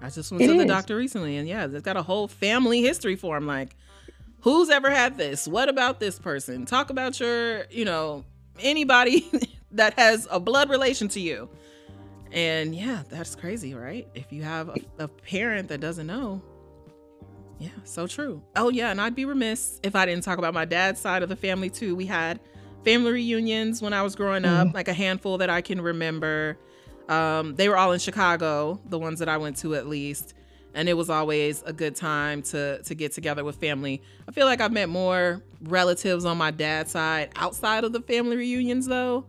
I 0.00 0.10
just 0.10 0.32
went 0.32 0.42
it 0.42 0.48
to 0.48 0.54
is. 0.54 0.58
the 0.58 0.66
doctor 0.66 0.96
recently, 0.96 1.36
and 1.36 1.48
yeah, 1.48 1.66
they've 1.66 1.82
got 1.82 1.96
a 1.96 2.02
whole 2.02 2.26
family 2.26 2.82
history 2.82 3.14
form. 3.14 3.46
Like, 3.46 3.76
who's 4.40 4.68
ever 4.68 4.90
had 4.90 5.16
this? 5.16 5.46
What 5.46 5.68
about 5.68 6.00
this 6.00 6.18
person? 6.18 6.66
Talk 6.66 6.90
about 6.90 7.20
your, 7.20 7.66
you 7.70 7.84
know, 7.84 8.24
anybody 8.60 9.30
that 9.72 9.94
has 9.94 10.26
a 10.30 10.40
blood 10.40 10.70
relation 10.70 11.08
to 11.08 11.20
you. 11.20 11.48
And 12.32 12.74
yeah, 12.74 13.02
that's 13.10 13.34
crazy, 13.34 13.74
right? 13.74 14.08
If 14.14 14.32
you 14.32 14.42
have 14.42 14.70
a, 14.70 15.04
a, 15.04 15.08
parent 15.08 15.68
that 15.68 15.80
doesn't 15.80 16.06
know. 16.06 16.40
Yeah, 17.58 17.68
so 17.84 18.06
true. 18.06 18.42
Oh, 18.56 18.70
yeah. 18.70 18.90
And 18.90 19.00
I'd 19.00 19.14
be 19.14 19.26
remiss 19.26 19.78
if 19.82 19.94
I 19.94 20.06
didn't 20.06 20.24
talk 20.24 20.38
about 20.38 20.54
my 20.54 20.64
dad's 20.64 20.98
side 20.98 21.22
of 21.22 21.28
the 21.28 21.36
family 21.36 21.68
too. 21.68 21.94
We 21.94 22.06
had 22.06 22.40
family 22.84 23.12
reunions 23.12 23.82
when 23.82 23.92
I 23.92 24.02
was 24.02 24.14
growing 24.14 24.44
up, 24.44 24.68
mm-hmm. 24.68 24.74
like 24.74 24.88
a 24.88 24.94
handful 24.94 25.38
that 25.38 25.50
I 25.50 25.60
can 25.60 25.80
remember. 25.80 26.58
Um, 27.08 27.54
they 27.54 27.68
were 27.68 27.76
all 27.76 27.92
in 27.92 28.00
Chicago, 28.00 28.80
the 28.86 28.98
ones 28.98 29.18
that 29.18 29.28
I 29.28 29.36
went 29.36 29.58
to 29.58 29.74
at 29.74 29.86
least 29.86 30.34
and 30.74 30.88
it 30.88 30.94
was 30.94 31.10
always 31.10 31.62
a 31.62 31.72
good 31.72 31.94
time 31.94 32.42
to 32.42 32.82
to 32.82 32.94
get 32.94 33.12
together 33.12 33.44
with 33.44 33.56
family. 33.56 34.02
I 34.28 34.32
feel 34.32 34.46
like 34.46 34.60
I've 34.60 34.72
met 34.72 34.88
more 34.88 35.42
relatives 35.62 36.24
on 36.24 36.38
my 36.38 36.50
dad's 36.50 36.92
side 36.92 37.30
outside 37.36 37.84
of 37.84 37.92
the 37.92 38.00
family 38.00 38.36
reunions 38.36 38.86
though, 38.86 39.26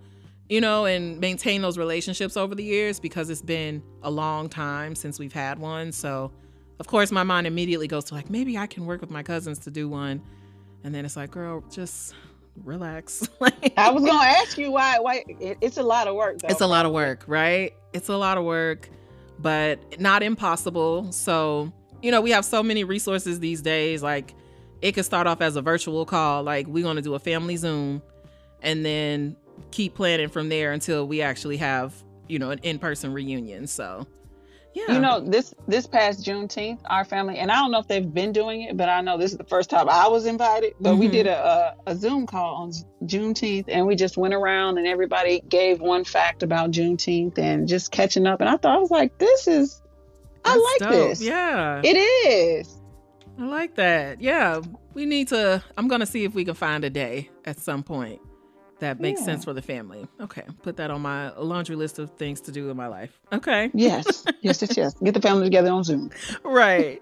you 0.50 0.62
know, 0.62 0.86
and 0.86 1.20
maintain 1.20 1.62
those 1.62 1.78
relationships 1.78 2.38
over 2.38 2.56
the 2.56 2.64
years 2.64 3.00
because 3.00 3.30
it's 3.30 3.42
been 3.42 3.84
a 4.02 4.12
long 4.12 4.50
time 4.50 4.96
since 4.96 5.20
we've 5.20 5.34
had 5.34 5.60
one. 5.60 5.92
So, 5.92 6.32
of 6.80 6.88
course, 6.88 7.12
my 7.12 7.24
mind 7.24 7.48
immediately 7.48 7.88
goes 7.88 8.06
to 8.06 8.14
like 8.14 8.30
maybe 8.30 8.58
I 8.58 8.68
can 8.68 8.86
work 8.86 9.02
with 9.02 9.12
my 9.12 9.24
cousins 9.24 9.60
to 9.60 9.72
do 9.72 9.90
one. 9.90 10.22
And 10.86 10.94
then 10.94 11.06
it's 11.06 11.16
like, 11.16 11.32
girl, 11.32 11.64
just 11.72 12.14
relax. 12.64 13.28
I 13.78 13.90
was 13.90 14.04
going 14.04 14.20
to 14.20 14.28
ask 14.28 14.58
you 14.58 14.72
why 14.72 15.00
why 15.00 15.24
it, 15.28 15.58
it's 15.62 15.78
a 15.78 15.84
lot 15.84 16.08
of 16.08 16.16
work 16.16 16.40
though. 16.40 16.50
It's 16.50 16.62
a 16.62 16.68
lot 16.68 16.86
of 16.86 16.92
work, 16.92 17.24
right? 17.28 17.74
It's 17.94 18.10
a 18.10 18.18
lot 18.18 18.38
of 18.38 18.44
work 18.44 18.90
but 19.40 20.00
not 20.00 20.24
impossible. 20.24 21.12
So, 21.12 21.72
you 22.02 22.12
know, 22.12 22.22
we 22.22 22.32
have 22.32 22.46
so 22.46 22.64
many 22.64 22.84
resources 22.84 23.40
these 23.40 23.62
days. 23.62 24.04
Like, 24.04 24.34
it 24.82 24.94
could 24.94 25.06
start 25.06 25.28
off 25.28 25.42
as 25.42 25.56
a 25.56 25.62
virtual 25.62 26.06
call, 26.06 26.44
like, 26.44 26.68
we're 26.68 26.84
going 26.84 26.98
to 26.98 27.02
do 27.02 27.16
a 27.16 27.20
family 27.20 27.56
Zoom 27.56 28.02
and 28.62 28.86
then 28.86 29.36
keep 29.72 29.96
planning 29.96 30.30
from 30.30 30.50
there 30.50 30.72
until 30.72 31.08
we 31.08 31.22
actually 31.22 31.58
have, 31.58 31.94
you 32.28 32.40
know, 32.40 32.50
an 32.50 32.60
in 32.64 32.80
person 32.80 33.14
reunion. 33.14 33.68
So, 33.68 34.06
yeah. 34.74 34.94
You 34.94 35.00
know, 35.00 35.20
this 35.20 35.54
this 35.68 35.86
past 35.86 36.26
Juneteenth, 36.26 36.80
our 36.86 37.06
family, 37.06 37.38
and 37.38 37.52
I 37.52 37.56
don't 37.58 37.72
know 37.72 37.80
if 37.80 37.88
they've 37.88 38.14
been 38.14 38.32
doing 38.32 38.64
it, 38.64 38.76
but 38.76 38.90
I 38.90 39.02
know 39.02 39.18
this 39.18 39.32
is 39.32 39.38
the 39.38 39.44
first 39.44 39.70
time 39.70 39.88
I 39.88 40.08
was 40.08 40.26
invited. 40.26 40.74
But 40.80 40.92
mm-hmm. 40.92 41.00
we 41.00 41.08
did 41.10 41.28
a, 41.28 41.76
a, 41.86 41.92
a 41.92 41.96
Zoom 41.96 42.26
call 42.26 42.56
on 42.56 42.72
Juneteenth, 43.06 43.66
and 43.68 43.86
we 43.86 43.96
just 43.96 44.18
went 44.18 44.34
around 44.34 44.80
and 44.80 44.88
everybody 44.88 45.42
gave 45.48 45.80
one 45.80 46.04
fact 46.04 46.42
about 46.42 46.72
Juneteenth 46.72 47.38
and 47.38 47.68
just 47.68 47.92
catching 47.92 48.26
up. 48.26 48.42
And 48.42 48.50
I 48.50 48.58
thought 48.58 48.76
I 48.76 48.80
was 48.80 48.92
like, 48.92 49.18
this 49.20 49.48
is, 49.48 49.82
That's 50.44 50.58
I 50.58 50.78
like 50.82 50.92
dope. 50.92 51.10
this. 51.10 51.22
Yeah, 51.22 51.82
it 51.84 51.96
is. 51.96 52.82
I 53.38 53.46
like 53.46 53.76
that. 53.76 54.22
Yeah, 54.22 54.62
we 54.94 55.06
need 55.06 55.28
to. 55.30 55.64
I'm 55.78 55.88
gonna 55.88 56.06
see 56.08 56.24
if 56.24 56.34
we 56.34 56.46
can 56.46 56.56
find 56.56 56.84
a 56.84 56.90
day 56.90 57.30
at 57.46 57.60
some 57.60 57.84
point 57.84 58.22
that 58.80 59.00
makes 59.00 59.22
yeah. 59.22 59.26
sense 59.26 59.46
for 59.46 59.54
the 59.54 59.62
family. 59.62 60.08
Okay, 60.20 60.44
put 60.62 60.78
that 60.78 60.92
on 60.92 61.02
my 61.02 61.32
laundry 61.38 61.76
list 61.76 62.00
of 62.00 62.12
things 62.12 62.42
to 62.42 62.52
do 62.52 62.70
in 62.70 62.78
my 62.78 62.88
life. 62.88 63.20
Okay. 63.32 63.72
Yes, 63.74 64.26
yes, 64.42 64.62
yes, 64.62 64.78
yes. 64.78 64.94
Get 64.96 65.14
the 65.14 65.22
family 65.22 65.46
together 65.46 65.72
on 65.72 65.84
Zoom. 65.84 66.10
right. 66.44 67.02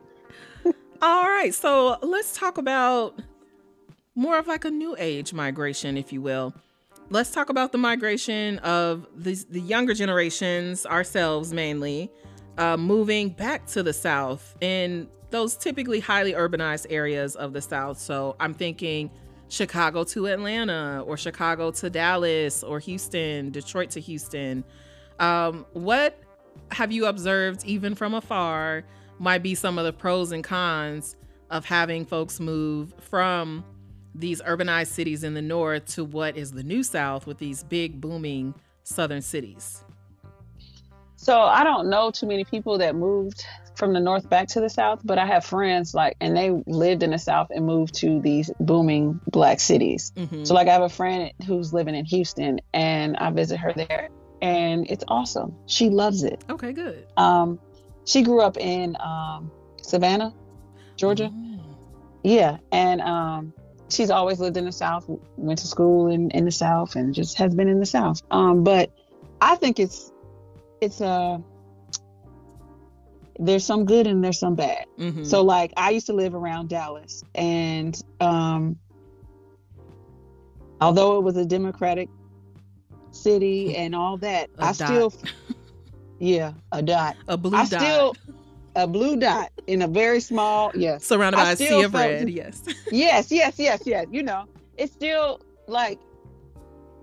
All 1.01 1.24
right, 1.24 1.53
so 1.53 1.97
let's 2.03 2.38
talk 2.38 2.59
about 2.59 3.19
more 4.13 4.38
of 4.38 4.47
like 4.47 4.65
a 4.65 4.72
new 4.72 4.95
age 4.99 5.34
migration, 5.34 5.97
if 5.97 6.13
you 6.13 6.22
will. 6.22 6.53
Let's 7.09 7.32
talk 7.32 7.49
about 7.49 7.72
the 7.72 7.78
migration 7.78 8.59
of 8.59 9.07
the, 9.15 9.43
the 9.49 9.59
younger 9.59 9.93
generations, 9.93 10.86
ourselves 10.86 11.51
mainly, 11.51 12.11
uh, 12.57 12.78
moving 12.78 13.30
back 13.30 13.65
to 13.67 13.84
the 13.84 13.93
South 13.93 14.55
in 14.61 15.09
those 15.32 15.55
typically 15.55 15.99
highly 15.99 16.34
urbanized 16.34 16.86
areas 16.89 17.36
of 17.36 17.53
the 17.53 17.61
South. 17.61 17.97
So 17.97 18.36
I'm 18.39 18.53
thinking 18.53 19.09
Chicago 19.52 20.06
to 20.06 20.28
Atlanta, 20.28 21.04
or 21.06 21.18
Chicago 21.18 21.72
to 21.72 21.89
Dallas, 21.89 22.64
or 22.64 22.80
Houston, 22.80 23.52
Detroit 23.52 23.89
to 23.91 23.99
Houston. 23.99 24.64
Um, 25.20 25.66
what 25.74 26.18
have 26.72 26.93
you 26.93 27.06
observed, 27.06 27.66
even 27.66 27.93
from 27.93 28.14
afar, 28.14 28.84
might 29.20 29.43
be 29.43 29.54
some 29.54 29.78
of 29.78 29.84
the 29.84 29.91
pros 29.91 30.32
and 30.32 30.41
cons 30.41 31.18
of 31.49 31.66
having 31.66 32.06
folks 32.06 32.39
move 32.39 32.93
from 33.02 33.66
these 34.16 34.41
urbanized 34.43 34.88
cities 34.88 35.22
in 35.26 35.34
the 35.34 35.41
north 35.41 35.86
to 35.86 36.06
what 36.06 36.38
is 36.38 36.54
the 36.54 36.64
new 36.64 36.82
south 36.82 37.28
with 37.28 37.38
these 37.38 37.64
big 37.64 37.99
booming 37.99 38.56
southern 38.84 39.22
cities? 39.22 39.84
So 41.18 41.41
I 41.41 41.66
don't 41.66 41.89
know 41.89 42.10
too 42.10 42.26
many 42.26 42.45
people 42.45 42.78
that 42.78 42.95
moved 42.95 43.45
from 43.76 43.93
the 43.93 43.99
north 43.99 44.30
back 44.30 44.47
to 44.49 44.61
the 44.61 44.69
south, 44.69 45.01
but 45.03 45.17
I 45.17 45.26
have 45.26 45.45
friends 45.45 45.93
like, 45.93 46.15
and 46.19 46.36
they 46.36 46.51
lived 46.67 47.03
in 47.03 47.11
the 47.11 47.17
south 47.17 47.47
and 47.51 47.65
moved 47.65 47.95
to 47.95 48.19
these 48.22 48.51
booming 48.59 49.19
black 49.28 49.59
cities. 49.59 50.11
Mm-hmm. 50.15 50.43
So 50.43 50.53
like, 50.53 50.67
I 50.67 50.74
have 50.74 50.82
a 50.82 50.89
friend 50.89 51.32
who's 51.45 51.74
living 51.74 51.95
in 51.95 52.05
Houston, 52.05 52.59
and 52.74 53.17
I 53.17 53.32
visit 53.32 53.57
her 53.57 53.74
there, 53.74 54.09
and 54.41 54.89
it's 54.89 55.03
awesome. 55.07 55.55
She 55.65 55.89
loves 55.89 56.24
it. 56.24 56.43
Okay, 56.49 56.74
good. 56.74 57.07
Um, 57.17 57.59
she 58.05 58.24
grew 58.24 58.41
up 58.41 58.57
in 58.57 58.97
um, 58.99 59.51
Savannah, 59.82 60.34
Georgia. 60.95 61.30
Mm. 61.30 61.61
Yeah, 62.24 62.57
and 62.72 63.01
um, 63.01 63.53
she's 63.89 64.11
always 64.11 64.39
lived 64.39 64.57
in 64.57 64.65
the 64.65 64.72
South. 64.72 65.05
Went 65.38 65.59
to 65.59 65.67
school 65.67 66.07
in, 66.07 66.30
in 66.32 66.45
the 66.45 66.51
South, 66.51 66.95
and 66.95 67.13
just 67.13 67.38
has 67.38 67.55
been 67.55 67.67
in 67.67 67.80
the 67.80 67.86
South. 67.86 68.22
Um, 68.30 68.63
but 68.63 68.91
I 69.39 69.55
think 69.55 69.80
it's 69.80 70.11
it's 70.82 71.01
a 71.01 71.05
uh, 71.05 71.38
there's 73.42 73.66
some 73.66 73.86
good 73.86 74.08
and 74.08 74.24
there's 74.24 74.39
some 74.39 74.56
bad. 74.56 74.86
Mm-hmm. 74.98 75.24
So 75.24 75.44
like 75.44 75.74
I 75.78 75.89
used 75.89 76.06
to 76.08 76.14
live 76.14 76.36
around 76.36 76.70
Dallas, 76.70 77.24
and 77.36 78.00
um, 78.20 78.78
although 80.80 81.18
it 81.18 81.24
was 81.24 81.38
a 81.38 81.46
Democratic 81.46 82.10
city 83.12 83.76
and 83.82 83.96
all 83.96 84.18
that, 84.18 84.50
a 84.58 84.64
I 84.64 84.66
dot. 84.68 84.76
still 84.76 85.14
Yeah, 86.22 86.54
a 86.72 86.84
dot. 86.84 87.18
A 87.28 87.36
blue 87.36 87.58
I 87.58 87.66
dot. 87.66 87.82
Still, 87.82 88.16
a 88.76 88.86
blue 88.86 89.18
dot 89.18 89.52
in 89.66 89.82
a 89.82 89.88
very 89.88 90.20
small, 90.20 90.72
yes. 90.76 91.04
Surrounded 91.04 91.38
by 91.38 91.54
a 91.54 91.56
sea 91.56 91.82
of 91.82 91.96
red, 91.96 92.30
yes. 92.30 92.62
yes, 92.92 93.32
yes, 93.32 93.56
yes, 93.58 93.82
yes. 93.86 94.06
You 94.12 94.22
know, 94.22 94.46
it's 94.78 94.94
still 94.94 95.42
like, 95.68 96.00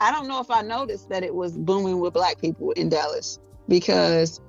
I 0.00 0.12
don't 0.12 0.28
know 0.28 0.40
if 0.40 0.52
I 0.52 0.62
noticed 0.62 1.08
that 1.08 1.24
it 1.24 1.34
was 1.34 1.58
booming 1.58 1.98
with 1.98 2.14
black 2.14 2.40
people 2.40 2.70
in 2.72 2.90
Dallas 2.90 3.40
because, 3.66 4.40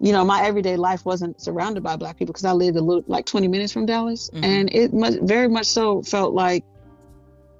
you 0.00 0.12
know, 0.12 0.24
my 0.24 0.42
everyday 0.42 0.76
life 0.76 1.04
wasn't 1.04 1.40
surrounded 1.40 1.82
by 1.82 1.96
black 1.96 2.16
people 2.16 2.32
because 2.32 2.46
I 2.46 2.52
lived 2.52 2.76
a 2.76 2.80
little, 2.80 3.04
like 3.06 3.26
20 3.26 3.48
minutes 3.48 3.72
from 3.72 3.84
Dallas. 3.86 4.30
Mm-hmm. 4.30 4.44
And 4.44 4.74
it 4.74 4.92
much, 4.94 5.14
very 5.20 5.48
much 5.48 5.66
so 5.66 6.02
felt 6.02 6.32
like, 6.32 6.64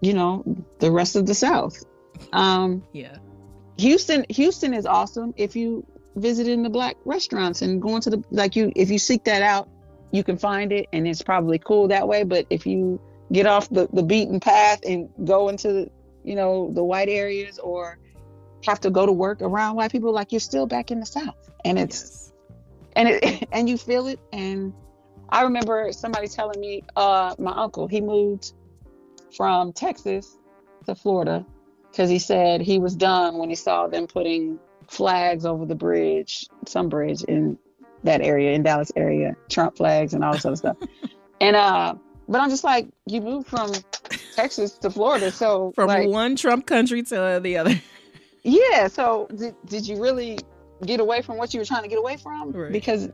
you 0.00 0.14
know, 0.14 0.42
the 0.78 0.90
rest 0.90 1.16
of 1.16 1.26
the 1.26 1.34
South. 1.34 1.84
Um, 2.34 2.84
yeah. 2.92 3.16
Houston, 3.78 4.26
Houston 4.28 4.74
is 4.74 4.84
awesome 4.84 5.32
if 5.38 5.56
you 5.56 5.86
visit 6.16 6.48
in 6.48 6.62
the 6.62 6.68
black 6.68 6.96
restaurants 7.06 7.62
and 7.62 7.80
going 7.80 8.02
to 8.02 8.10
the 8.10 8.24
like 8.30 8.56
you 8.56 8.72
if 8.76 8.90
you 8.90 8.98
seek 8.98 9.24
that 9.24 9.42
out, 9.42 9.68
you 10.10 10.22
can 10.22 10.36
find 10.36 10.72
it 10.72 10.86
and 10.92 11.08
it's 11.08 11.22
probably 11.22 11.58
cool 11.58 11.88
that 11.88 12.06
way. 12.06 12.24
But 12.24 12.46
if 12.50 12.66
you 12.66 13.00
get 13.32 13.46
off 13.46 13.70
the, 13.70 13.88
the 13.92 14.02
beaten 14.02 14.40
path 14.40 14.80
and 14.86 15.08
go 15.24 15.48
into 15.48 15.90
you 16.24 16.34
know 16.34 16.70
the 16.72 16.84
white 16.84 17.08
areas 17.08 17.58
or 17.58 17.98
have 18.66 18.80
to 18.80 18.90
go 18.90 19.06
to 19.06 19.12
work 19.12 19.40
around 19.40 19.76
white 19.76 19.92
people, 19.92 20.12
like 20.12 20.32
you're 20.32 20.40
still 20.40 20.66
back 20.66 20.90
in 20.90 21.00
the 21.00 21.06
South, 21.06 21.50
and 21.64 21.78
it's 21.78 22.02
yes. 22.02 22.29
And 22.96 23.08
it 23.08 23.48
and 23.52 23.68
you 23.68 23.76
feel 23.76 24.06
it. 24.06 24.18
And 24.32 24.72
I 25.28 25.42
remember 25.42 25.92
somebody 25.92 26.28
telling 26.28 26.60
me, 26.60 26.82
uh, 26.96 27.34
my 27.38 27.52
uncle 27.52 27.86
he 27.86 28.00
moved 28.00 28.52
from 29.36 29.72
Texas 29.72 30.36
to 30.86 30.94
Florida 30.94 31.44
because 31.90 32.10
he 32.10 32.18
said 32.18 32.60
he 32.60 32.78
was 32.78 32.94
done 32.94 33.38
when 33.38 33.48
he 33.48 33.54
saw 33.54 33.86
them 33.86 34.06
putting 34.06 34.58
flags 34.88 35.44
over 35.44 35.66
the 35.66 35.74
bridge, 35.74 36.46
some 36.66 36.88
bridge 36.88 37.22
in 37.24 37.58
that 38.02 38.20
area, 38.20 38.52
in 38.52 38.62
Dallas 38.62 38.90
area, 38.96 39.36
Trump 39.48 39.76
flags 39.76 40.14
and 40.14 40.24
all 40.24 40.32
this 40.32 40.44
other 40.44 40.56
stuff. 40.56 40.76
And 41.42 41.56
uh, 41.56 41.94
but 42.28 42.42
I'm 42.42 42.50
just 42.50 42.64
like, 42.64 42.88
you 43.06 43.22
moved 43.22 43.48
from 43.48 43.72
Texas 44.36 44.72
to 44.72 44.90
Florida, 44.90 45.32
so 45.32 45.72
from 45.74 45.88
like, 45.88 46.06
one 46.06 46.36
Trump 46.36 46.66
country 46.66 47.02
to 47.02 47.40
the 47.42 47.56
other. 47.56 47.80
Yeah. 48.42 48.88
So 48.88 49.26
did 49.34 49.54
did 49.66 49.88
you 49.88 50.00
really 50.02 50.38
get 50.84 51.00
away 51.00 51.22
from 51.22 51.36
what 51.36 51.52
you 51.52 51.60
were 51.60 51.66
trying 51.66 51.82
to 51.82 51.88
get 51.88 51.98
away 51.98 52.16
from? 52.16 52.52
Right. 52.52 52.72
Because 52.72 53.08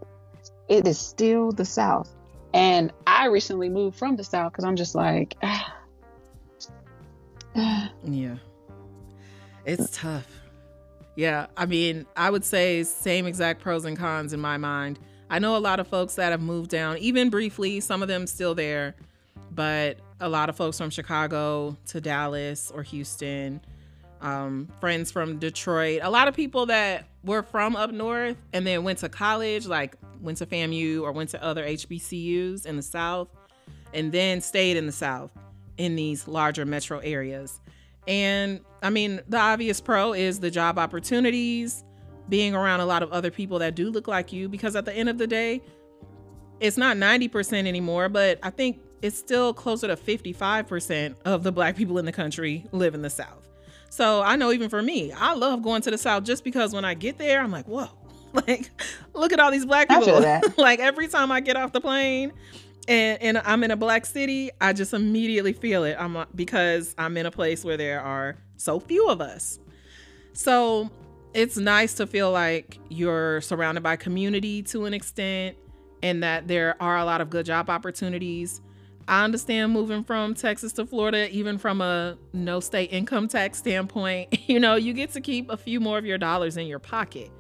it 0.68 0.86
is 0.86 0.98
still 0.98 1.52
the 1.52 1.64
South. 1.64 2.10
And 2.54 2.92
I 3.06 3.26
recently 3.26 3.68
moved 3.68 3.98
from 3.98 4.16
the 4.16 4.24
South 4.24 4.52
because 4.52 4.64
I'm 4.64 4.76
just 4.76 4.94
like, 4.94 5.36
ah, 5.42 5.76
ah. 7.56 7.92
yeah. 8.04 8.36
It's 9.64 9.96
tough. 9.96 10.26
Yeah, 11.16 11.46
I 11.56 11.66
mean, 11.66 12.06
I 12.14 12.30
would 12.30 12.44
say 12.44 12.82
same 12.82 13.26
exact 13.26 13.62
pros 13.62 13.84
and 13.84 13.96
cons 13.96 14.32
in 14.32 14.40
my 14.40 14.58
mind. 14.58 14.98
I 15.28 15.38
know 15.38 15.56
a 15.56 15.58
lot 15.58 15.80
of 15.80 15.88
folks 15.88 16.14
that 16.16 16.30
have 16.30 16.42
moved 16.42 16.70
down, 16.70 16.98
even 16.98 17.30
briefly, 17.30 17.80
some 17.80 18.02
of 18.02 18.08
them 18.08 18.26
still 18.26 18.54
there, 18.54 18.94
but 19.50 19.98
a 20.20 20.28
lot 20.28 20.48
of 20.48 20.56
folks 20.56 20.78
from 20.78 20.90
Chicago 20.90 21.76
to 21.86 22.00
Dallas 22.00 22.70
or 22.72 22.82
Houston, 22.84 23.60
um, 24.20 24.68
friends 24.78 25.10
from 25.10 25.38
Detroit, 25.38 26.00
a 26.02 26.10
lot 26.10 26.28
of 26.28 26.34
people 26.34 26.66
that 26.66 27.06
were 27.27 27.43
from 27.43 27.77
up 27.77 27.91
north 27.91 28.37
and 28.53 28.66
then 28.66 28.85
went 28.85 29.01
to 29.01 29.09
college, 29.09 29.66
like 29.66 29.97
went 30.20 30.39
to 30.39 30.47
FAMU 30.47 31.03
or 31.03 31.12
went 31.12 31.31
to 31.31 31.43
other 31.43 31.64
HBCUs 31.66 32.64
in 32.64 32.77
the 32.77 32.83
South, 32.83 33.29
and 33.93 34.12
then 34.12 34.41
stayed 34.41 34.77
in 34.77 34.87
the 34.87 34.93
South 34.93 35.31
in 35.77 35.97
these 35.97 36.27
larger 36.27 36.64
metro 36.64 36.99
areas. 37.01 37.61
And 38.09 38.61
I 38.83 38.91
mean, 38.91 39.20
the 39.29 39.39
obvious 39.39 39.81
pro 39.81 40.12
is 40.12 40.41
the 40.41 40.51
job 40.51 40.79
opportunities, 40.79 41.85
being 42.29 42.55
around 42.55 42.81
a 42.81 42.87
lot 42.87 43.03
of 43.03 43.12
other 43.12 43.31
people 43.31 43.59
that 43.59 43.74
do 43.74 43.91
look 43.91 44.09
like 44.09 44.33
you, 44.33 44.49
because 44.49 44.77
at 44.77 44.85
the 44.85 44.93
end 44.93 45.09
of 45.09 45.18
the 45.18 45.27
day, 45.27 45.62
it's 46.61 46.77
not 46.77 46.97
90% 46.97 47.66
anymore, 47.66 48.09
but 48.09 48.39
I 48.43 48.51
think 48.51 48.81
it's 49.03 49.18
still 49.18 49.53
closer 49.53 49.89
to 49.89 49.97
55% 49.97 51.16
of 51.24 51.43
the 51.43 51.53
black 51.53 51.77
people 51.77 51.99
in 51.99 52.05
the 52.05 52.12
country 52.12 52.64
live 52.72 52.95
in 52.95 53.03
the 53.03 53.11
South. 53.11 53.45
So 53.89 54.22
I 54.22 54.37
know 54.37 54.53
even 54.53 54.68
for 54.68 54.82
me, 54.82 55.12
I 55.12 55.34
love 55.34 55.62
going 55.62 55.82
to 55.82 55.91
the 55.91 55.99
South 55.99 56.24
just 56.24 56.45
because 56.45 56.72
when 56.72 56.84
I 56.84 56.95
get 56.95 57.18
there, 57.18 57.41
I'm 57.41 57.51
like, 57.51 57.66
whoa, 57.66 57.89
like, 58.47 58.70
look 59.14 59.32
at 59.32 59.41
all 59.41 59.51
these 59.51 59.66
black 59.66 59.89
people. 59.89 60.20
like 60.57 60.80
every 60.80 61.09
time 61.09 61.32
I 61.32 61.41
get 61.41 61.57
off 61.57 61.72
the 61.72 61.80
plane, 61.80 62.32
and 62.89 63.20
and 63.20 63.39
I'm 63.39 63.64
in 63.64 63.70
a 63.70 63.76
black 63.76 64.07
city, 64.07 64.51
I 64.61 64.72
just 64.72 64.95
immediately 64.95 65.53
feel 65.53 65.84
it. 65.84 65.97
I'm 65.99 66.16
uh, 66.16 66.26
because 66.34 66.95
I'm 66.99 67.16
in 67.16 67.26
a 67.26 67.30
place 67.30 67.64
where 67.64 67.76
there 67.76 68.01
are 68.01 68.37
so 68.57 68.80
few 68.80 69.09
of 69.09 69.20
us. 69.20 69.59
So 70.32 70.91
it's 71.34 71.57
nice 71.57 71.95
to 71.95 72.07
feel 72.07 72.30
like 72.30 72.78
you're 72.89 73.41
surrounded 73.41 73.82
by 73.82 73.97
community 73.97 74.62
to 74.62 74.87
an 74.87 74.95
extent 74.95 75.57
and 76.03 76.22
that 76.22 76.49
there 76.49 76.80
are 76.80 76.97
a 76.97 77.05
lot 77.05 77.20
of 77.20 77.30
good 77.30 77.47
job 77.47 77.68
opportunities. 77.68 78.61
I 79.09 79.24
understand 79.24 79.72
moving 79.72 80.02
from 80.02 80.34
Texas 80.34 80.72
to 80.74 80.86
Florida, 80.86 81.30
even 81.30 81.59
from 81.59 81.80
a 81.80 82.18
no 82.32 82.59
state 82.59 82.92
income 82.92 83.28
tax 83.28 83.59
standpoint, 83.59 84.36
you 84.48 84.59
know, 84.59 84.74
you 84.74 84.92
get 84.92 85.11
to 85.12 85.20
keep 85.20 85.50
a 85.50 85.57
few 85.57 85.80
more 85.80 85.98
of 85.98 86.04
your 86.04 86.18
dollars 86.18 86.57
in 86.57 86.66
your 86.66 86.80
pocket. 86.80 87.30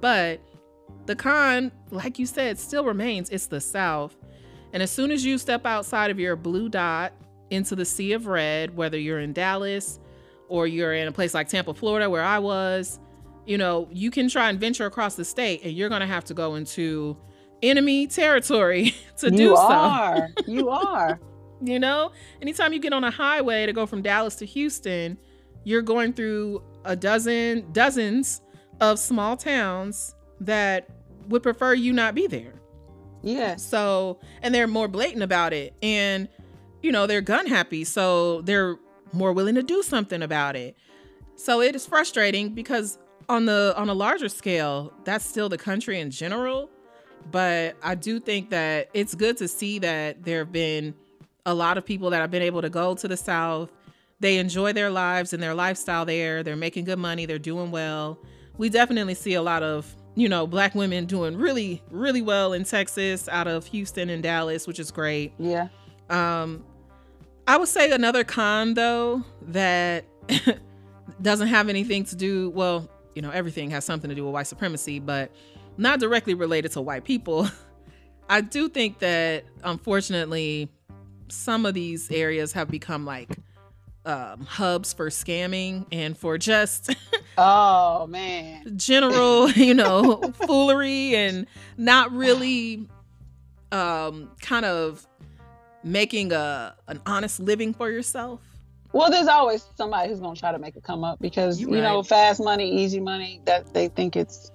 But 0.00 0.40
the 1.06 1.16
con, 1.16 1.72
like 1.90 2.18
you 2.18 2.26
said, 2.26 2.58
still 2.58 2.84
remains 2.84 3.30
it's 3.30 3.46
the 3.46 3.60
South. 3.60 4.16
And 4.72 4.82
as 4.82 4.90
soon 4.90 5.10
as 5.10 5.24
you 5.24 5.38
step 5.38 5.66
outside 5.66 6.10
of 6.10 6.20
your 6.20 6.36
blue 6.36 6.68
dot 6.68 7.12
into 7.50 7.74
the 7.74 7.84
sea 7.84 8.12
of 8.12 8.26
red, 8.26 8.76
whether 8.76 8.98
you're 8.98 9.20
in 9.20 9.32
Dallas 9.32 9.98
or 10.48 10.66
you're 10.66 10.94
in 10.94 11.08
a 11.08 11.12
place 11.12 11.34
like 11.34 11.48
Tampa, 11.48 11.74
Florida, 11.74 12.08
where 12.08 12.22
I 12.22 12.38
was, 12.38 13.00
you 13.46 13.58
know, 13.58 13.88
you 13.92 14.10
can 14.10 14.28
try 14.28 14.50
and 14.50 14.60
venture 14.60 14.86
across 14.86 15.16
the 15.16 15.24
state 15.24 15.62
and 15.64 15.72
you're 15.72 15.88
going 15.88 16.00
to 16.02 16.06
have 16.06 16.24
to 16.24 16.34
go 16.34 16.54
into 16.56 17.16
enemy 17.70 18.06
territory 18.06 18.94
to 19.18 19.30
you 19.30 19.36
do 19.36 19.56
so. 19.56 19.62
You 19.62 19.68
are. 19.68 20.28
You 20.46 20.68
are. 20.70 21.20
you 21.62 21.78
know, 21.78 22.12
anytime 22.42 22.72
you 22.72 22.78
get 22.78 22.92
on 22.92 23.04
a 23.04 23.10
highway 23.10 23.66
to 23.66 23.72
go 23.72 23.86
from 23.86 24.02
Dallas 24.02 24.36
to 24.36 24.46
Houston, 24.46 25.18
you're 25.64 25.82
going 25.82 26.12
through 26.12 26.62
a 26.84 26.94
dozen, 26.94 27.66
dozens 27.72 28.40
of 28.80 28.98
small 28.98 29.36
towns 29.36 30.14
that 30.40 30.88
would 31.28 31.42
prefer 31.42 31.74
you 31.74 31.92
not 31.92 32.14
be 32.14 32.26
there. 32.26 32.60
Yeah. 33.22 33.56
So, 33.56 34.20
and 34.42 34.54
they're 34.54 34.68
more 34.68 34.86
blatant 34.86 35.22
about 35.22 35.52
it. 35.52 35.74
And, 35.82 36.28
you 36.82 36.92
know, 36.92 37.06
they're 37.06 37.20
gun 37.20 37.46
happy. 37.46 37.82
So 37.84 38.42
they're 38.42 38.76
more 39.12 39.32
willing 39.32 39.56
to 39.56 39.62
do 39.62 39.82
something 39.82 40.22
about 40.22 40.54
it. 40.56 40.76
So 41.34 41.60
it 41.60 41.74
is 41.74 41.86
frustrating 41.86 42.54
because 42.54 42.98
on 43.28 43.46
the 43.46 43.74
on 43.76 43.88
a 43.88 43.94
larger 43.94 44.28
scale, 44.28 44.92
that's 45.04 45.24
still 45.26 45.48
the 45.48 45.58
country 45.58 45.98
in 46.00 46.10
general. 46.10 46.70
But 47.30 47.76
I 47.82 47.94
do 47.94 48.20
think 48.20 48.50
that 48.50 48.88
it's 48.94 49.14
good 49.14 49.36
to 49.38 49.48
see 49.48 49.78
that 49.80 50.24
there 50.24 50.38
have 50.38 50.52
been 50.52 50.94
a 51.44 51.54
lot 51.54 51.78
of 51.78 51.84
people 51.84 52.10
that 52.10 52.20
have 52.20 52.30
been 52.30 52.42
able 52.42 52.62
to 52.62 52.70
go 52.70 52.94
to 52.94 53.08
the 53.08 53.16
South. 53.16 53.70
They 54.20 54.38
enjoy 54.38 54.72
their 54.72 54.90
lives 54.90 55.32
and 55.32 55.42
their 55.42 55.54
lifestyle 55.54 56.04
there. 56.04 56.42
They're 56.42 56.56
making 56.56 56.84
good 56.84 56.98
money. 56.98 57.26
They're 57.26 57.38
doing 57.38 57.70
well. 57.70 58.18
We 58.58 58.68
definitely 58.68 59.14
see 59.14 59.34
a 59.34 59.42
lot 59.42 59.62
of, 59.62 59.94
you 60.14 60.28
know, 60.28 60.46
black 60.46 60.74
women 60.74 61.04
doing 61.06 61.36
really, 61.36 61.82
really 61.90 62.22
well 62.22 62.52
in 62.52 62.64
Texas, 62.64 63.28
out 63.28 63.46
of 63.46 63.66
Houston 63.66 64.08
and 64.08 64.22
Dallas, 64.22 64.66
which 64.66 64.80
is 64.80 64.90
great. 64.90 65.32
Yeah. 65.38 65.68
Um, 66.08 66.64
I 67.46 67.56
would 67.56 67.68
say 67.68 67.90
another 67.90 68.24
con 68.24 68.74
though 68.74 69.22
that 69.48 70.04
doesn't 71.22 71.48
have 71.48 71.68
anything 71.68 72.04
to 72.06 72.16
do. 72.16 72.50
Well, 72.50 72.88
you 73.14 73.22
know, 73.22 73.30
everything 73.30 73.70
has 73.70 73.84
something 73.84 74.08
to 74.08 74.14
do 74.14 74.24
with 74.24 74.34
white 74.34 74.46
supremacy, 74.46 74.98
but 74.98 75.30
not 75.76 76.00
directly 76.00 76.34
related 76.34 76.72
to 76.72 76.80
white 76.80 77.04
people. 77.04 77.48
I 78.28 78.40
do 78.40 78.68
think 78.68 78.98
that 79.00 79.44
unfortunately, 79.62 80.68
some 81.28 81.66
of 81.66 81.74
these 81.74 82.10
areas 82.10 82.52
have 82.52 82.68
become 82.68 83.04
like 83.04 83.36
um, 84.06 84.44
hubs 84.44 84.92
for 84.92 85.08
scamming 85.08 85.84
and 85.90 86.16
for 86.16 86.38
just 86.38 86.94
oh 87.38 88.06
man 88.06 88.78
general 88.78 89.50
you 89.50 89.74
know 89.74 90.20
foolery 90.46 91.16
and 91.16 91.46
not 91.76 92.12
really 92.12 92.88
um 93.72 94.30
kind 94.40 94.64
of 94.64 95.04
making 95.82 96.32
a 96.32 96.74
an 96.86 97.00
honest 97.04 97.40
living 97.40 97.74
for 97.74 97.90
yourself 97.90 98.40
well 98.92 99.10
there's 99.10 99.26
always 99.26 99.66
somebody 99.76 100.08
who's 100.08 100.20
going 100.20 100.34
to 100.34 100.40
try 100.40 100.52
to 100.52 100.58
make 100.60 100.76
it 100.76 100.84
come 100.84 101.02
up 101.02 101.18
because 101.20 101.60
You 101.60 101.74
you 101.74 101.82
know 101.82 102.04
fast 102.04 102.40
money 102.40 102.70
easy 102.70 103.00
money 103.00 103.40
that 103.44 103.74
they 103.74 103.88
think 103.88 104.14
it's 104.14 104.52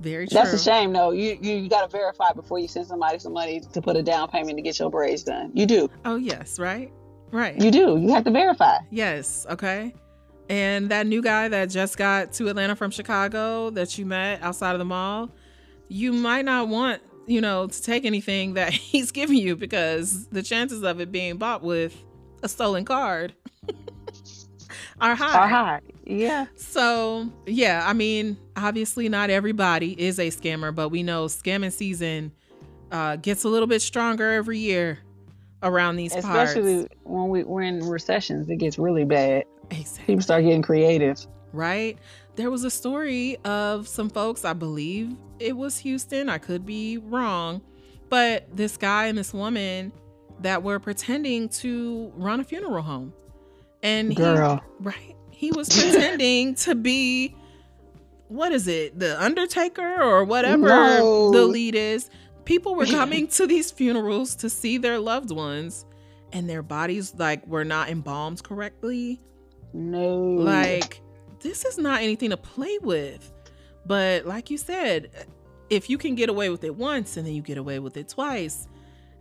very 0.00 0.26
true 0.26 0.34
that's 0.34 0.52
a 0.52 0.58
shame 0.58 0.92
though. 0.92 1.10
You 1.10 1.38
you, 1.40 1.56
you 1.56 1.68
got 1.68 1.88
to 1.88 1.96
verify 1.96 2.32
before 2.32 2.58
you 2.58 2.68
send 2.68 2.86
somebody 2.86 3.18
some 3.18 3.32
money 3.32 3.60
to 3.60 3.82
put 3.82 3.96
a 3.96 4.02
down 4.02 4.28
payment 4.28 4.56
to 4.56 4.62
get 4.62 4.78
your 4.78 4.90
braids 4.90 5.22
done. 5.22 5.50
You 5.54 5.66
do. 5.66 5.90
Oh 6.04 6.16
yes 6.16 6.58
right? 6.58 6.92
Right. 7.32 7.60
You 7.60 7.70
do. 7.70 7.96
You 7.98 8.12
have 8.14 8.24
to 8.24 8.30
verify. 8.30 8.78
Yes, 8.90 9.46
okay. 9.48 9.94
And 10.48 10.88
that 10.90 11.06
new 11.06 11.22
guy 11.22 11.48
that 11.48 11.66
just 11.66 11.96
got 11.96 12.32
to 12.34 12.48
Atlanta 12.48 12.74
from 12.74 12.90
Chicago 12.90 13.70
that 13.70 13.96
you 13.96 14.04
met 14.04 14.42
outside 14.42 14.72
of 14.72 14.80
the 14.80 14.84
mall, 14.84 15.30
you 15.88 16.12
might 16.12 16.44
not 16.44 16.66
want, 16.66 17.02
you 17.26 17.40
know, 17.40 17.68
to 17.68 17.82
take 17.82 18.04
anything 18.04 18.54
that 18.54 18.72
he's 18.72 19.12
giving 19.12 19.36
you 19.36 19.54
because 19.54 20.26
the 20.28 20.42
chances 20.42 20.82
of 20.82 21.00
it 21.00 21.12
being 21.12 21.36
bought 21.36 21.62
with 21.62 21.96
a 22.42 22.48
stolen 22.48 22.84
card 22.84 23.34
are 25.00 25.14
high. 25.14 25.38
are 25.38 25.48
high 25.48 25.80
yeah 26.04 26.46
So, 26.56 27.30
yeah, 27.46 27.84
I 27.86 27.92
mean, 27.92 28.36
obviously 28.56 29.08
not 29.08 29.30
everybody 29.30 29.92
is 30.00 30.18
a 30.18 30.28
scammer, 30.28 30.74
but 30.74 30.88
we 30.88 31.02
know 31.02 31.26
scamming 31.26 31.72
season 31.72 32.32
uh, 32.90 33.16
gets 33.16 33.44
a 33.44 33.48
little 33.48 33.68
bit 33.68 33.80
stronger 33.82 34.32
every 34.32 34.58
year 34.58 34.98
around 35.62 35.96
these 35.96 36.12
parts. 36.12 36.26
especially 36.26 36.78
parts. 36.80 36.94
when 37.04 37.28
we, 37.28 37.44
we're 37.44 37.62
in 37.62 37.80
recessions 37.86 38.48
it 38.48 38.56
gets 38.56 38.78
really 38.78 39.04
bad 39.04 39.44
Exactly. 39.70 40.04
people 40.06 40.22
start 40.22 40.42
getting 40.42 40.62
creative 40.62 41.18
right? 41.52 41.98
There 42.36 42.48
was 42.50 42.62
a 42.64 42.70
story 42.70 43.36
of 43.44 43.86
some 43.88 44.08
folks, 44.08 44.44
I 44.44 44.52
believe 44.52 45.16
it 45.40 45.56
was 45.56 45.78
Houston, 45.78 46.28
I 46.28 46.38
could 46.38 46.64
be 46.64 46.96
wrong, 46.98 47.60
but 48.08 48.46
this 48.56 48.76
guy 48.76 49.06
and 49.06 49.18
this 49.18 49.34
woman 49.34 49.92
that 50.40 50.62
were 50.62 50.78
pretending 50.78 51.48
to 51.48 52.12
run 52.16 52.40
a 52.40 52.44
funeral 52.44 52.82
home. 52.82 53.12
And 53.82 54.14
girl 54.14 54.56
he, 54.56 54.84
right? 54.84 55.16
He 55.30 55.52
was 55.52 55.68
pretending 55.68 56.54
to 56.66 56.74
be 56.74 57.34
what 58.28 58.52
is 58.52 58.68
it, 58.68 58.98
the 58.98 59.20
Undertaker 59.20 60.00
or 60.02 60.24
whatever 60.24 60.68
No. 60.68 61.30
the 61.32 61.44
lead 61.44 61.74
is. 61.74 62.10
People 62.44 62.74
were 62.74 62.86
coming 62.86 63.26
to 63.28 63.46
these 63.46 63.70
funerals 63.70 64.34
to 64.36 64.50
see 64.50 64.78
their 64.78 64.98
loved 64.98 65.30
ones 65.30 65.84
and 66.32 66.48
their 66.48 66.62
bodies 66.62 67.14
like 67.18 67.46
were 67.46 67.64
not 67.64 67.88
embalmed 67.88 68.42
correctly 68.44 69.20
no 69.72 70.16
like 70.18 71.00
this 71.40 71.64
is 71.64 71.78
not 71.78 72.02
anything 72.02 72.30
to 72.30 72.36
play 72.36 72.76
with 72.82 73.32
but 73.86 74.26
like 74.26 74.50
you 74.50 74.56
said 74.58 75.10
if 75.70 75.88
you 75.90 75.96
can 75.98 76.14
get 76.14 76.28
away 76.28 76.48
with 76.48 76.62
it 76.64 76.74
once 76.74 77.16
and 77.16 77.26
then 77.26 77.34
you 77.34 77.42
get 77.42 77.58
away 77.58 77.78
with 77.78 77.96
it 77.96 78.08
twice 78.08 78.68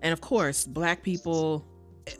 and 0.01 0.13
of 0.13 0.21
course 0.21 0.65
black 0.65 1.01
people 1.03 1.65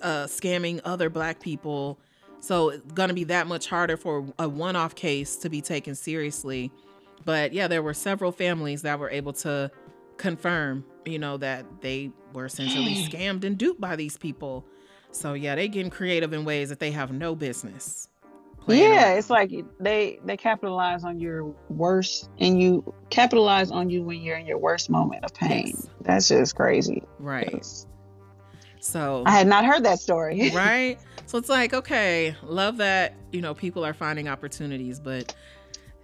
uh 0.02 0.26
scamming 0.26 0.80
other 0.86 1.10
black 1.10 1.40
people 1.40 2.00
so 2.40 2.70
it's 2.70 2.92
gonna 2.94 3.14
be 3.14 3.26
that 3.26 3.48
much 3.48 3.68
harder 3.68 3.98
for 3.98 4.26
a 4.38 4.48
one-off 4.48 4.96
case 4.96 5.36
to 5.38 5.50
be 5.50 5.62
taken 5.62 5.96
seriously. 5.96 6.72
But 7.26 7.54
yeah 7.54 7.68
there 7.68 7.84
were 7.84 7.94
several 7.94 8.32
families 8.32 8.82
that 8.84 9.00
were 9.00 9.10
able 9.10 9.34
to 9.34 9.72
confirm 10.18 10.84
you 11.06 11.20
know 11.20 11.38
that 11.38 11.66
they 11.82 12.12
were 12.34 12.46
essentially 12.46 12.96
scammed 12.96 13.44
and 13.44 13.58
duped 13.58 13.82
by 13.82 13.96
these 13.96 14.18
people. 14.18 14.66
So 15.12 15.34
yeah 15.34 15.56
they 15.56 15.68
getting 15.68 15.92
creative 15.92 16.34
in 16.34 16.46
ways 16.46 16.70
that 16.70 16.80
they 16.80 16.92
have 16.92 17.12
no 17.12 17.36
business 17.36 18.10
yeah 18.68 19.08
around. 19.10 19.18
it's 19.18 19.30
like 19.30 19.52
they 19.80 20.20
they 20.26 20.38
capitalize 20.38 21.04
on 21.04 21.20
your 21.20 21.44
worst 21.70 22.30
and 22.40 22.62
you 22.62 22.94
capitalize 23.10 23.72
on 23.72 23.90
you 23.90 24.04
when 24.04 24.22
you're 24.22 24.38
in 24.38 24.46
your 24.46 24.58
worst 24.58 24.90
moment 24.90 25.24
of 25.24 25.34
pain. 25.34 25.68
Yes. 25.68 25.90
that's 26.02 26.28
just 26.30 26.56
crazy. 26.56 27.04
Right 27.20 27.66
so 28.80 29.24
i 29.26 29.32
had 29.32 29.48
not 29.48 29.66
heard 29.66 29.84
that 29.84 30.00
story. 30.00 30.52
Right? 30.54 30.98
So 31.26 31.38
it's 31.38 31.50
like 31.50 31.74
okay 31.74 32.36
love 32.44 32.78
that 32.78 33.14
you 33.32 33.42
know 33.42 33.54
people 33.54 33.86
are 33.86 33.94
finding 33.94 34.28
opportunities 34.28 35.00
but 35.00 35.36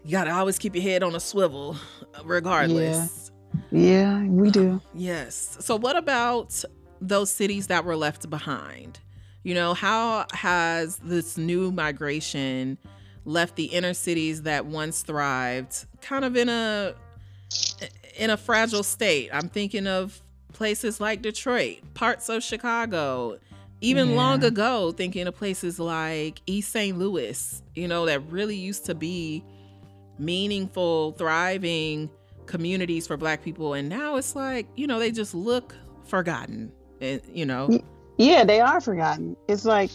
you 0.05 0.11
gotta 0.11 0.31
always 0.31 0.59
keep 0.59 0.75
your 0.75 0.83
head 0.83 1.01
on 1.01 1.15
a 1.15 1.19
swivel 1.19 1.75
regardless. 2.23 3.31
Yeah. 3.71 4.23
We 4.23 4.51
do. 4.51 4.79
Yes. 4.93 5.57
So 5.61 5.75
what 5.75 5.95
about 5.95 6.63
those 7.01 7.31
cities 7.31 7.67
that 7.67 7.85
were 7.85 7.95
left 7.95 8.29
behind? 8.29 8.99
You 9.43 9.55
know 9.55 9.73
how 9.73 10.25
has 10.33 10.97
this 10.97 11.37
new 11.37 11.71
migration 11.71 12.77
left 13.25 13.55
the 13.55 13.65
inner 13.65 13.93
cities 13.93 14.43
that 14.43 14.65
once 14.65 15.01
thrived 15.01 15.85
kind 16.01 16.23
of 16.23 16.35
in 16.37 16.49
a 16.49 16.93
in 18.17 18.29
a 18.29 18.37
fragile 18.37 18.83
state? 18.83 19.29
I'm 19.33 19.49
thinking 19.49 19.87
of 19.87 20.21
places 20.55 20.99
like 20.99 21.21
detroit 21.21 21.77
parts 21.93 22.29
of 22.29 22.41
chicago 22.41 23.37
even 23.81 24.09
Yeah. 24.09 24.15
long 24.15 24.43
ago 24.43 24.91
thinking 24.93 25.27
of 25.27 25.35
places 25.35 25.79
like 25.79 26.41
east 26.47 26.71
st 26.71 26.97
louis 26.97 27.61
you 27.75 27.87
know 27.87 28.05
that 28.05 28.21
really 28.31 28.55
used 28.55 28.85
to 28.85 28.95
be 28.95 29.43
meaningful 30.17 31.11
thriving 31.13 32.09
communities 32.45 33.07
for 33.07 33.17
black 33.17 33.43
people. 33.43 33.73
And 33.73 33.89
now 33.89 34.17
it's 34.17 34.35
like 34.35 34.67
you 34.75 34.87
know 34.87 34.99
they 34.99 35.11
just 35.11 35.33
look 35.35 35.75
forgotten 36.05 36.71
and 37.01 37.21
you 37.33 37.45
know? 37.45 37.69
Yeah 38.17 38.43
they 38.43 38.61
are 38.61 38.79
forgotten. 38.79 39.35
It's 39.47 39.65
like 39.65 39.91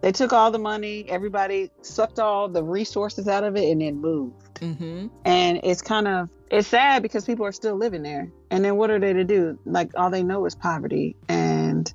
they 0.00 0.12
took 0.12 0.32
all 0.32 0.50
the 0.50 0.58
money 0.58 1.04
everybody 1.08 1.70
sucked 1.82 2.18
all 2.18 2.48
the 2.48 2.62
resources 2.62 3.28
out 3.28 3.44
of 3.44 3.56
it 3.56 3.70
and 3.70 3.80
then 3.80 4.00
moved. 4.00 4.58
Hmm 4.60 5.08
and 5.24 5.60
it's 5.62 5.82
kind 5.82 6.08
of 6.08 6.28
it's 6.50 6.68
sad 6.68 7.02
because 7.02 7.24
people 7.24 7.44
are 7.46 7.52
still 7.52 7.76
living 7.76 8.02
there. 8.02 8.30
And 8.50 8.64
then 8.64 8.76
what 8.76 8.90
are 8.90 8.98
they 8.98 9.12
to 9.12 9.24
do? 9.24 9.58
Like 9.64 9.92
all 9.96 10.10
they 10.10 10.22
know 10.22 10.44
is 10.46 10.54
poverty. 10.54 11.16
And 11.28 11.92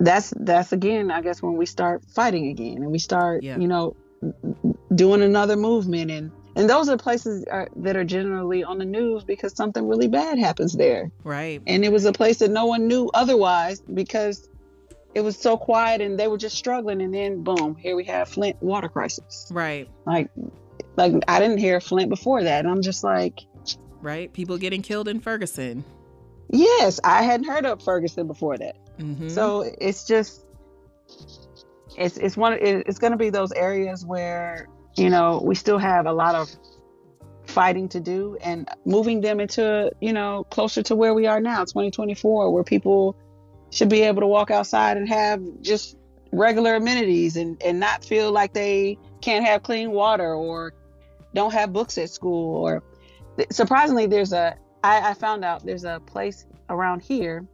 that's 0.00 0.32
that's 0.36 0.72
again 0.72 1.12
i 1.12 1.20
guess 1.20 1.40
when 1.40 1.56
we 1.56 1.64
start 1.64 2.02
fighting 2.12 2.48
again 2.48 2.78
and 2.78 2.90
we 2.90 2.98
start 2.98 3.40
Yeah. 3.44 3.56
you 3.56 3.68
know 3.68 3.94
doing 4.94 5.22
another 5.22 5.56
movement. 5.56 6.10
And 6.10 6.30
and 6.54 6.68
those 6.68 6.88
are 6.90 6.98
places 6.98 7.44
are, 7.50 7.68
that 7.76 7.96
are 7.96 8.04
generally 8.04 8.62
on 8.62 8.76
the 8.78 8.84
news 8.84 9.24
because 9.24 9.54
something 9.56 9.88
really 9.88 10.08
bad 10.08 10.38
happens 10.38 10.74
there. 10.74 11.10
Right. 11.24 11.62
And 11.66 11.82
it 11.82 11.90
was 11.90 12.04
a 12.04 12.12
place 12.12 12.38
that 12.40 12.50
no 12.50 12.66
one 12.66 12.88
knew 12.88 13.10
otherwise 13.14 13.80
because 13.80 14.50
it 15.14 15.22
was 15.22 15.38
so 15.38 15.56
quiet 15.56 16.00
and 16.02 16.18
they 16.20 16.28
were 16.28 16.36
just 16.36 16.56
struggling. 16.56 17.00
And 17.00 17.14
then 17.14 17.42
boom 17.42 17.74
here 17.76 17.96
we 17.96 18.04
have 18.04 18.28
flint 18.28 18.62
water 18.62 18.88
crisis. 18.88 19.48
Right. 19.50 19.88
Like 20.04 20.30
like 20.96 21.12
i 21.28 21.38
didn't 21.40 21.58
hear 21.58 21.80
flint 21.80 22.08
before 22.08 22.42
that 22.42 22.64
and 22.64 22.72
i'm 22.72 22.82
just 22.82 23.04
like 23.04 23.40
right? 24.00 24.32
People 24.32 24.58
getting 24.58 24.82
killed 24.82 25.06
in 25.06 25.20
ferguson. 25.20 25.84
Yes 26.48 27.00
i 27.04 27.22
hadn't 27.22 27.46
heard 27.46 27.64
of 27.64 27.82
ferguson 27.82 28.26
before 28.26 28.58
that. 28.58 28.76
Hmm 28.98 29.28
so 29.28 29.62
it's 29.80 30.06
just 30.06 30.44
it's 31.96 32.16
it's 32.16 32.36
one 32.36 32.54
it's 32.60 32.98
going 32.98 33.12
to 33.12 33.16
be 33.16 33.30
those 33.30 33.52
areas 33.52 34.04
where 34.04 34.68
you 34.96 35.10
know 35.10 35.40
we 35.44 35.54
still 35.54 35.78
have 35.78 36.06
a 36.06 36.12
lot 36.12 36.34
of 36.34 36.50
fighting 37.46 37.88
to 37.88 38.00
do 38.00 38.36
and 38.40 38.68
moving 38.84 39.20
them 39.20 39.40
into 39.40 39.90
you 40.00 40.12
know 40.12 40.44
closer 40.50 40.82
to 40.82 40.94
where 40.94 41.14
we 41.14 41.26
are 41.26 41.40
now 41.40 41.64
2024 41.64 42.50
where 42.50 42.64
people 42.64 43.16
should 43.70 43.88
be 43.88 44.02
able 44.02 44.20
to 44.20 44.26
walk 44.26 44.50
outside 44.50 44.96
and 44.96 45.08
have 45.08 45.42
just 45.60 45.96
regular 46.32 46.76
amenities 46.76 47.36
and 47.36 47.60
and 47.62 47.78
not 47.78 48.04
feel 48.04 48.32
like 48.32 48.52
they 48.54 48.96
can't 49.20 49.44
have 49.44 49.62
clean 49.62 49.90
water 49.90 50.34
or 50.34 50.72
don't 51.34 51.52
have 51.52 51.72
books 51.72 51.98
at 51.98 52.10
school 52.10 52.56
or 52.66 52.82
surprisingly 53.50 54.06
there's 54.06 54.32
a 54.32 54.56
I, 54.84 55.10
I 55.10 55.14
found 55.14 55.44
out 55.44 55.64
there's 55.64 55.84
a 55.84 56.00
place 56.06 56.44
around 56.68 57.02
here 57.02 57.46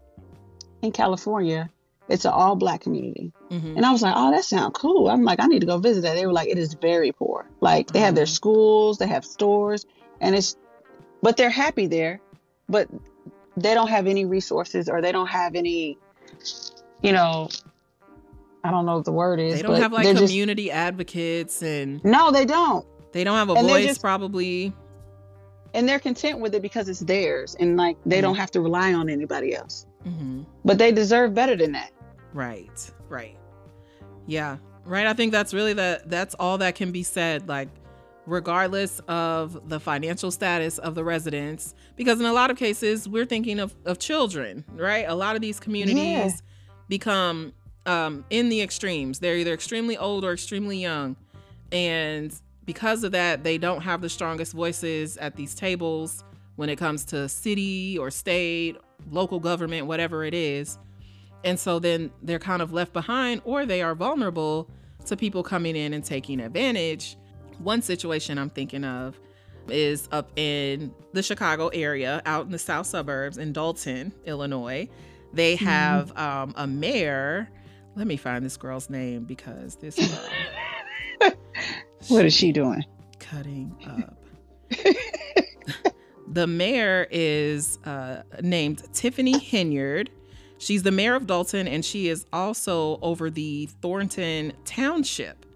in 0.82 0.92
California. 0.92 1.68
It's 2.08 2.24
an 2.24 2.30
all 2.32 2.56
black 2.56 2.80
community. 2.80 3.32
hmm 3.50 3.74
And 3.76 3.84
I 3.84 3.92
was 3.92 4.00
like, 4.00 4.14
oh, 4.16 4.30
that 4.30 4.44
sounds 4.44 4.72
cool. 4.74 5.10
I'm 5.10 5.24
like, 5.24 5.40
I 5.40 5.46
need 5.46 5.60
to 5.60 5.66
go 5.66 5.76
visit 5.76 6.00
that. 6.02 6.14
They 6.14 6.24
were 6.26 6.32
like, 6.32 6.48
it 6.48 6.56
is 6.56 6.72
very 6.74 7.12
poor. 7.12 7.46
Like 7.60 7.88
they 7.92 8.00
have 8.00 8.14
their 8.14 8.24
Mhm. 8.24 8.34
schools, 8.34 8.96
they 8.98 9.06
have 9.06 9.24
stores, 9.26 9.84
and 10.20 10.34
it's, 10.34 10.56
but 11.22 11.36
they're 11.36 11.50
happy 11.50 11.86
there. 11.86 12.20
but 12.70 12.88
they 13.56 13.74
don't 13.74 13.88
have 13.88 14.06
any 14.06 14.24
resources 14.24 14.88
or 14.88 15.00
they 15.02 15.10
don't 15.10 15.26
have 15.26 15.54
any, 15.56 15.98
you 17.02 17.12
know, 17.12 17.48
I 18.62 18.70
don't 18.70 18.86
know 18.86 18.96
what 18.96 19.04
the 19.04 19.12
word 19.12 19.40
is. 19.40 19.54
They 19.56 19.62
don't 19.62 19.72
but 19.72 19.82
have 19.82 19.92
like 19.92 20.04
they're 20.04 20.14
just- 20.14 20.26
community 20.32 20.70
advocates 20.70 21.62
and 21.62 22.02
no, 22.04 22.30
they 22.30 22.44
don't. 22.44 22.86
They 23.12 23.24
don't 23.24 23.36
have 23.36 23.50
a 23.50 23.54
And 23.54 23.68
voice 23.68 23.86
just- 23.86 24.00
probably. 24.00 24.72
And 25.74 25.86
they're 25.88 25.98
content 26.00 26.40
with 26.40 26.54
it 26.54 26.62
because 26.62 26.88
it's 26.88 27.00
theirs 27.00 27.54
and 27.60 27.76
like 27.76 27.96
they 28.06 28.18
Mhm. 28.18 28.22
don't 28.22 28.34
have 28.36 28.50
to 28.52 28.60
rely 28.60 28.92
on 28.94 29.08
anybody 29.10 29.54
else. 29.54 29.86
hmm 30.04 30.42
But 30.64 30.78
they 30.78 30.92
deserve 30.92 31.34
better 31.34 31.56
than 31.56 31.72
that. 31.72 31.90
Right, 32.32 32.90
right. 33.08 33.36
Yeah, 34.26 34.56
right. 34.86 35.06
I 35.06 35.12
think 35.12 35.32
that's 35.32 35.52
really 35.52 35.72
the 35.74 36.00
that's 36.06 36.34
all 36.34 36.58
that 36.58 36.74
can 36.74 36.90
be 36.92 37.02
said. 37.02 37.48
Like, 37.48 37.68
regardless 38.26 39.00
of 39.08 39.68
the 39.68 39.80
financial 39.80 40.30
status 40.30 40.78
of 40.78 40.94
the 40.94 41.02
residents, 41.04 41.74
because 41.96 42.20
in 42.20 42.26
a 42.26 42.32
lot 42.32 42.50
of 42.50 42.56
cases 42.58 43.08
we're 43.08 43.24
thinking 43.26 43.58
of 43.58 43.74
of 43.84 43.98
children, 43.98 44.64
right? 44.74 45.04
A 45.08 45.14
lot 45.14 45.34
of 45.36 45.42
these 45.42 45.58
communities 45.60 45.96
Yeah. 45.98 46.30
become 46.88 47.52
um, 47.86 48.24
in 48.28 48.50
the 48.50 48.60
extremes. 48.60 49.18
They're 49.18 49.36
either 49.36 49.54
extremely 49.54 49.96
old 49.96 50.22
or 50.24 50.32
extremely 50.34 50.76
young, 50.78 51.16
and 51.72 52.32
because 52.68 53.02
of 53.02 53.12
that, 53.12 53.44
they 53.44 53.56
don't 53.56 53.80
have 53.80 54.02
the 54.02 54.10
strongest 54.10 54.52
voices 54.52 55.16
at 55.16 55.36
these 55.36 55.54
tables 55.54 56.22
when 56.56 56.68
it 56.68 56.76
comes 56.76 57.02
to 57.02 57.26
city 57.26 57.96
or 57.96 58.10
state, 58.10 58.76
local 59.10 59.40
government, 59.40 59.86
whatever 59.86 60.22
it 60.22 60.34
is. 60.34 60.78
And 61.44 61.58
so 61.58 61.78
then 61.78 62.10
they're 62.22 62.38
kind 62.38 62.60
of 62.60 62.70
left 62.70 62.92
behind 62.92 63.40
or 63.46 63.64
they 63.64 63.80
are 63.80 63.94
vulnerable 63.94 64.68
to 65.06 65.16
people 65.16 65.42
coming 65.42 65.76
in 65.76 65.94
and 65.94 66.04
taking 66.04 66.40
advantage. 66.40 67.16
One 67.56 67.80
situation 67.80 68.36
I'm 68.36 68.50
thinking 68.50 68.84
of 68.84 69.18
is 69.68 70.06
up 70.12 70.30
in 70.36 70.94
the 71.14 71.22
Chicago 71.22 71.68
area, 71.68 72.20
out 72.26 72.44
in 72.44 72.52
the 72.52 72.58
south 72.58 72.86
suburbs 72.86 73.38
in 73.38 73.54
Dolton, 73.54 74.12
Illinois. 74.26 74.90
They 75.32 75.56
have 75.56 76.14
um, 76.18 76.52
a 76.54 76.66
mayor. 76.66 77.48
Let 77.96 78.06
me 78.06 78.18
find 78.18 78.44
this 78.44 78.58
girl's 78.58 78.90
name 78.90 79.24
because 79.24 79.76
this 79.76 79.96
girl 81.20 81.32
What 82.06 82.24
is 82.24 82.32
she 82.32 82.52
doing? 82.52 82.84
cutting 83.30 83.74
up. 83.86 84.16
the 86.32 86.46
mayor 86.46 87.06
is 87.10 87.78
uh, 87.84 88.22
named 88.40 88.82
Tiffany 88.92 89.34
Henyard. 89.34 90.08
She's 90.58 90.82
the 90.82 90.90
mayor 90.90 91.14
of 91.14 91.26
Dolton, 91.26 91.68
and 91.68 91.84
she 91.84 92.08
is 92.08 92.26
also 92.32 92.98
over 93.00 93.30
the 93.30 93.66
Thornton 93.80 94.52
Township. 94.64 95.46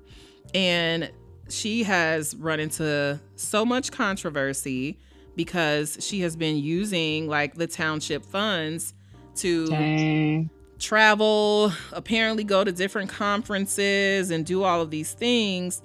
And 0.54 1.10
she 1.48 1.82
has 1.84 2.36
run 2.36 2.60
into 2.60 3.20
so 3.34 3.64
much 3.64 3.90
controversy 3.90 4.98
because 5.34 5.98
she 6.00 6.20
has 6.20 6.36
been 6.36 6.56
using 6.56 7.26
like 7.26 7.54
the 7.54 7.66
township 7.66 8.24
funds 8.24 8.94
to 9.36 9.66
Dang. 9.66 10.50
travel, 10.78 11.72
apparently 11.92 12.44
go 12.44 12.62
to 12.62 12.70
different 12.70 13.10
conferences 13.10 14.30
and 14.30 14.44
do 14.44 14.62
all 14.62 14.82
of 14.82 14.90
these 14.90 15.12
things. 15.14 15.82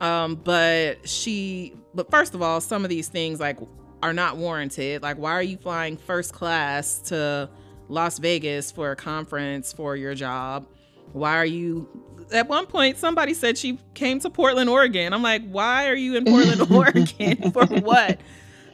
Um, 0.00 0.34
but 0.36 1.08
she, 1.08 1.74
but 1.94 2.10
first 2.10 2.34
of 2.34 2.42
all, 2.42 2.60
some 2.60 2.84
of 2.84 2.90
these 2.90 3.08
things 3.08 3.40
like 3.40 3.58
are 4.02 4.12
not 4.12 4.36
warranted. 4.36 5.02
Like, 5.02 5.16
why 5.16 5.32
are 5.32 5.42
you 5.42 5.56
flying 5.56 5.96
first 5.96 6.32
class 6.32 6.98
to 7.06 7.48
Las 7.88 8.18
Vegas 8.18 8.70
for 8.70 8.90
a 8.90 8.96
conference 8.96 9.72
for 9.72 9.96
your 9.96 10.14
job? 10.14 10.66
Why 11.12 11.36
are 11.36 11.46
you? 11.46 11.88
At 12.32 12.48
one 12.48 12.66
point, 12.66 12.98
somebody 12.98 13.34
said 13.34 13.56
she 13.56 13.78
came 13.94 14.18
to 14.20 14.30
Portland, 14.30 14.68
Oregon. 14.68 15.12
I'm 15.12 15.22
like, 15.22 15.48
why 15.48 15.88
are 15.88 15.94
you 15.94 16.16
in 16.16 16.24
Portland, 16.24 16.70
Oregon 16.72 17.50
for 17.52 17.66
what? 17.66 18.20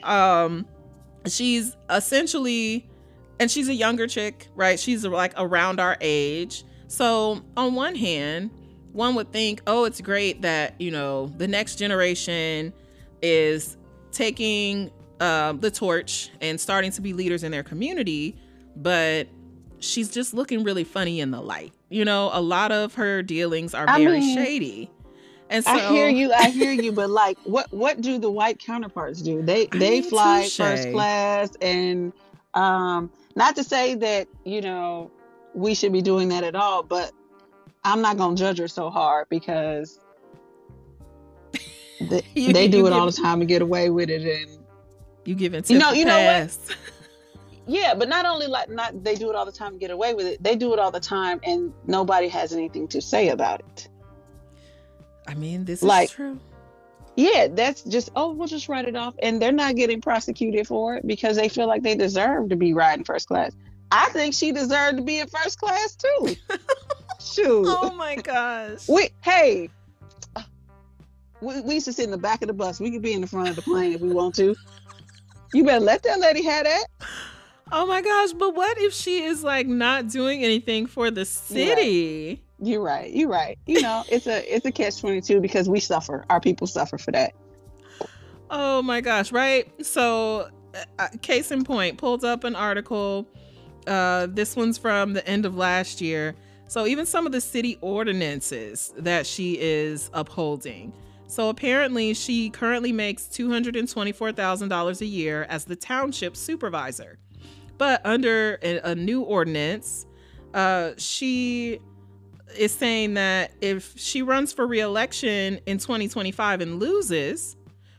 Um, 0.02 0.66
she's 1.26 1.76
essentially 1.88 2.88
and 3.42 3.50
she's 3.50 3.68
a 3.68 3.74
younger 3.74 4.06
chick, 4.06 4.48
right? 4.54 4.78
She's 4.78 5.04
like 5.04 5.34
around 5.36 5.80
our 5.80 5.96
age. 6.00 6.64
So, 6.86 7.42
on 7.56 7.74
one 7.74 7.94
hand, 7.96 8.50
one 8.92 9.14
would 9.14 9.32
think, 9.32 9.62
oh, 9.66 9.84
it's 9.84 10.00
great 10.00 10.42
that, 10.42 10.80
you 10.80 10.90
know, 10.90 11.32
the 11.38 11.48
next 11.48 11.76
generation 11.76 12.72
is 13.22 13.76
taking 14.10 14.90
uh, 15.20 15.52
the 15.52 15.70
torch 15.70 16.30
and 16.40 16.60
starting 16.60 16.90
to 16.92 17.00
be 17.00 17.12
leaders 17.12 17.42
in 17.42 17.52
their 17.52 17.62
community, 17.62 18.36
but 18.76 19.28
she's 19.78 20.10
just 20.10 20.34
looking 20.34 20.62
really 20.62 20.84
funny 20.84 21.20
in 21.20 21.30
the 21.30 21.40
light. 21.40 21.72
You 21.88 22.04
know, 22.04 22.30
a 22.32 22.40
lot 22.40 22.72
of 22.72 22.94
her 22.94 23.22
dealings 23.22 23.74
are 23.74 23.88
I 23.88 23.98
very 23.98 24.20
mean, 24.20 24.36
shady. 24.36 24.90
And 25.50 25.64
so 25.64 25.70
I 25.70 25.88
hear 25.88 26.08
you. 26.08 26.32
I 26.32 26.48
hear 26.50 26.72
you. 26.72 26.92
But 26.92 27.10
like, 27.10 27.38
what 27.44 27.70
what 27.72 28.00
do 28.00 28.18
the 28.18 28.30
white 28.30 28.58
counterparts 28.58 29.20
do? 29.20 29.42
They 29.42 29.68
I 29.70 29.78
they 29.78 30.02
fly 30.02 30.44
touche. 30.44 30.56
first 30.56 30.90
class, 30.90 31.54
and 31.60 32.12
um, 32.54 33.10
not 33.36 33.56
to 33.56 33.64
say 33.64 33.94
that 33.96 34.28
you 34.44 34.62
know 34.62 35.10
we 35.54 35.74
should 35.74 35.92
be 35.92 36.00
doing 36.00 36.30
that 36.30 36.42
at 36.42 36.54
all, 36.54 36.82
but 36.82 37.12
I'm 37.84 38.00
not 38.02 38.16
gonna 38.16 38.36
judge 38.36 38.58
her 38.58 38.68
so 38.68 38.90
hard 38.90 39.28
because 39.28 39.98
they, 42.00 42.22
You- 42.34 42.52
they 42.52 42.64
you 42.64 42.68
do 42.70 42.86
it 42.86 42.90
give- 42.90 42.92
all 42.98 43.06
the 43.06 43.12
time 43.12 43.40
and 43.40 43.48
get 43.48 43.62
away 43.62 43.90
with 43.90 44.10
it, 44.10 44.22
and 44.22 44.58
You 45.24 45.34
giving 45.34 45.62
You 45.66 45.78
know- 45.78 45.92
you 45.92 46.04
know 46.04 46.22
what? 46.24 46.76
yeah. 47.66 47.94
But 47.94 48.08
not 48.08 48.26
only 48.26 48.46
like 48.46 48.68
not 48.70 49.02
they 49.04 49.14
do 49.14 49.30
it 49.30 49.36
all 49.36 49.46
the 49.46 49.52
time 49.52 49.72
and 49.72 49.80
get 49.80 49.90
away 49.90 50.14
with 50.14 50.26
it, 50.26 50.42
they 50.42 50.56
do 50.56 50.72
it 50.72 50.78
all 50.78 50.90
the 50.90 51.00
time, 51.00 51.40
and 51.44 51.72
nobody 51.86 52.28
has 52.28 52.52
anything 52.52 52.88
to 52.88 53.00
say 53.00 53.28
about 53.30 53.60
it. 53.60 53.88
I 55.26 55.34
mean, 55.34 55.64
this 55.64 55.82
Like- 55.82 56.06
is 56.08 56.10
true. 56.14 56.38
Yeah, 57.14 57.48
that's 57.50 57.82
just 57.82 58.10
oh, 58.16 58.32
we'll 58.32 58.48
just 58.48 58.70
write 58.70 58.86
it 58.88 58.96
off, 58.96 59.14
and 59.22 59.40
they're 59.40 59.52
not 59.52 59.76
getting 59.76 60.00
prosecuted 60.00 60.66
for 60.66 60.96
it 60.96 61.06
because 61.06 61.36
they 61.36 61.48
feel 61.50 61.66
like 61.66 61.82
they 61.82 61.94
deserve 61.94 62.48
to 62.48 62.56
be 62.56 62.72
riding 62.72 63.04
first 63.04 63.28
class. 63.28 63.52
I 63.90 64.08
think 64.10 64.32
she 64.32 64.50
deserved 64.52 64.96
to 64.96 65.02
be 65.02 65.18
in 65.18 65.26
first 65.28 65.58
class 65.58 65.94
too. 65.94 66.36
Shoot, 67.22 67.64
Oh 67.68 67.92
my 67.94 68.16
gosh. 68.16 68.88
we 68.88 69.10
hey, 69.22 69.68
we, 71.40 71.60
we 71.60 71.74
used 71.74 71.86
to 71.86 71.92
sit 71.92 72.04
in 72.04 72.10
the 72.10 72.18
back 72.18 72.42
of 72.42 72.48
the 72.48 72.54
bus. 72.54 72.80
We 72.80 72.90
could 72.90 73.02
be 73.02 73.12
in 73.12 73.20
the 73.20 73.26
front 73.26 73.48
of 73.48 73.56
the 73.56 73.62
plane 73.62 73.92
if 73.92 74.00
we 74.00 74.12
want 74.12 74.34
to. 74.36 74.54
You 75.52 75.64
better 75.64 75.80
let 75.80 76.02
that 76.04 76.18
lady 76.20 76.42
have 76.44 76.64
that. 76.64 76.86
Oh 77.70 77.86
my 77.86 78.02
gosh, 78.02 78.32
but 78.32 78.54
what 78.54 78.76
if 78.78 78.92
she 78.92 79.22
is 79.22 79.42
like 79.42 79.66
not 79.66 80.08
doing 80.08 80.44
anything 80.44 80.86
for 80.86 81.10
the 81.10 81.24
city? 81.24 82.42
You're 82.60 82.82
right. 82.82 83.12
You're 83.12 83.28
right. 83.28 83.58
You 83.66 83.82
know, 83.82 84.04
it's 84.08 84.26
a 84.26 84.54
it's 84.54 84.64
a 84.66 84.72
catch 84.72 85.00
twenty 85.00 85.20
two 85.20 85.40
because 85.40 85.68
we 85.68 85.80
suffer. 85.80 86.24
Our 86.30 86.40
people 86.40 86.66
suffer 86.66 86.98
for 86.98 87.10
that. 87.12 87.32
Oh 88.50 88.82
my 88.82 89.00
gosh, 89.00 89.32
right? 89.32 89.66
So, 89.84 90.50
uh, 90.98 91.08
case 91.22 91.50
in 91.50 91.64
point, 91.64 91.96
pulled 91.98 92.24
up 92.24 92.44
an 92.44 92.54
article. 92.54 93.26
Uh, 93.86 94.26
this 94.30 94.54
one's 94.54 94.78
from 94.78 95.14
the 95.14 95.26
end 95.26 95.46
of 95.46 95.56
last 95.56 96.00
year. 96.00 96.36
So, 96.72 96.86
even 96.86 97.04
some 97.04 97.26
of 97.26 97.32
the 97.32 97.40
city 97.42 97.76
ordinances 97.82 98.94
that 98.96 99.26
she 99.26 99.58
is 99.60 100.08
upholding. 100.14 100.94
So, 101.26 101.50
apparently, 101.50 102.14
she 102.14 102.48
currently 102.48 102.92
makes 102.92 103.24
$224,000 103.24 105.00
a 105.02 105.04
year 105.04 105.46
as 105.50 105.66
the 105.66 105.76
township 105.76 106.34
supervisor. 106.34 107.18
But 107.76 108.00
under 108.06 108.58
a, 108.62 108.78
a 108.92 108.94
new 108.94 109.20
ordinance, 109.20 110.06
uh, 110.54 110.92
she 110.96 111.78
is 112.56 112.72
saying 112.72 113.12
that 113.14 113.52
if 113.60 113.92
she 113.98 114.22
runs 114.22 114.54
for 114.54 114.66
reelection 114.66 115.60
in 115.66 115.76
2025 115.76 116.62
and 116.62 116.80
loses, 116.80 117.54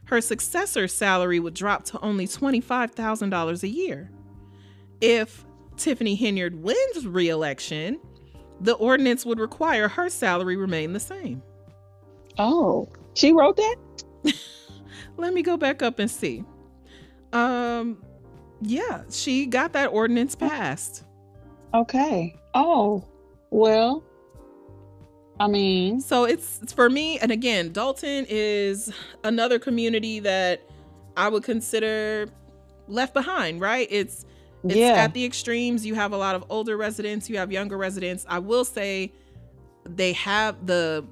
her 0.05 0.19
successor's 0.19 0.91
salary 0.91 1.39
would 1.39 1.53
drop 1.53 1.83
to 1.83 1.99
only 1.99 2.25
$25,000 2.25 3.61
a 3.61 3.67
year. 3.67 4.09
If 4.99 5.45
Tiffany 5.77 6.17
Henyard 6.17 6.55
wins 6.55 7.05
re-election, 7.05 7.99
the 8.61 8.73
ordinance 8.73 9.25
would 9.25 9.39
require 9.39 9.87
her 9.87 10.09
salary 10.09 10.55
remain 10.55 10.93
the 10.93 10.99
same. 10.99 11.41
Oh, 12.37 12.87
she 13.13 13.31
wrote 13.31 13.57
that. 13.57 13.75
Let 15.17 15.33
me 15.33 15.41
go 15.41 15.57
back 15.57 15.81
up 15.81 15.99
and 15.99 16.09
see. 16.09 16.43
Um 17.31 18.03
yeah, 18.61 19.03
she 19.09 19.45
got 19.45 19.73
that 19.73 19.87
ordinance 19.87 20.35
passed. 20.35 21.03
Okay. 21.73 22.35
Oh, 22.53 23.03
well. 23.49 24.03
I 25.39 25.47
mean, 25.47 25.99
So 25.99 26.25
it's, 26.25 26.59
it's 26.61 26.71
for 26.71 26.89
me 26.89 27.17
and 27.19 27.31
again, 27.31 27.71
Dolton 27.71 28.25
is 28.29 28.93
another 29.23 29.59
community 29.59 30.19
that 30.19 30.61
I 31.17 31.27
would 31.27 31.43
consider 31.43 32.27
left 32.87 33.13
behind, 33.13 33.59
right? 33.59 33.87
It's 33.89 34.25
It's 34.63 34.75
yeah. 34.75 34.93
at 34.93 35.13
the 35.13 35.25
extremes. 35.25 35.85
You 35.85 35.95
have 35.95 36.13
a 36.13 36.17
lot 36.17 36.35
of 36.35 36.45
older 36.49 36.77
residents, 36.77 37.29
you 37.29 37.37
have 37.37 37.51
younger 37.51 37.77
residents. 37.77 38.25
I 38.29 38.39
will 38.39 38.65
say 38.65 39.11
they 39.85 40.13
have 40.13 40.65
the 40.65 41.05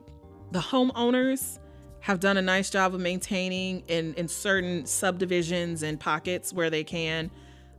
the 0.51 0.59
homeowners 0.59 1.59
have 2.01 2.19
done 2.19 2.37
a 2.37 2.41
nice 2.41 2.69
job 2.69 2.95
of 2.95 3.01
maintaining 3.01 3.83
in 3.87 4.13
in 4.15 4.27
certain 4.27 4.85
subdivisions 4.85 5.83
and 5.83 5.99
pockets 5.99 6.53
where 6.53 6.69
they 6.69 6.83
can 6.83 7.29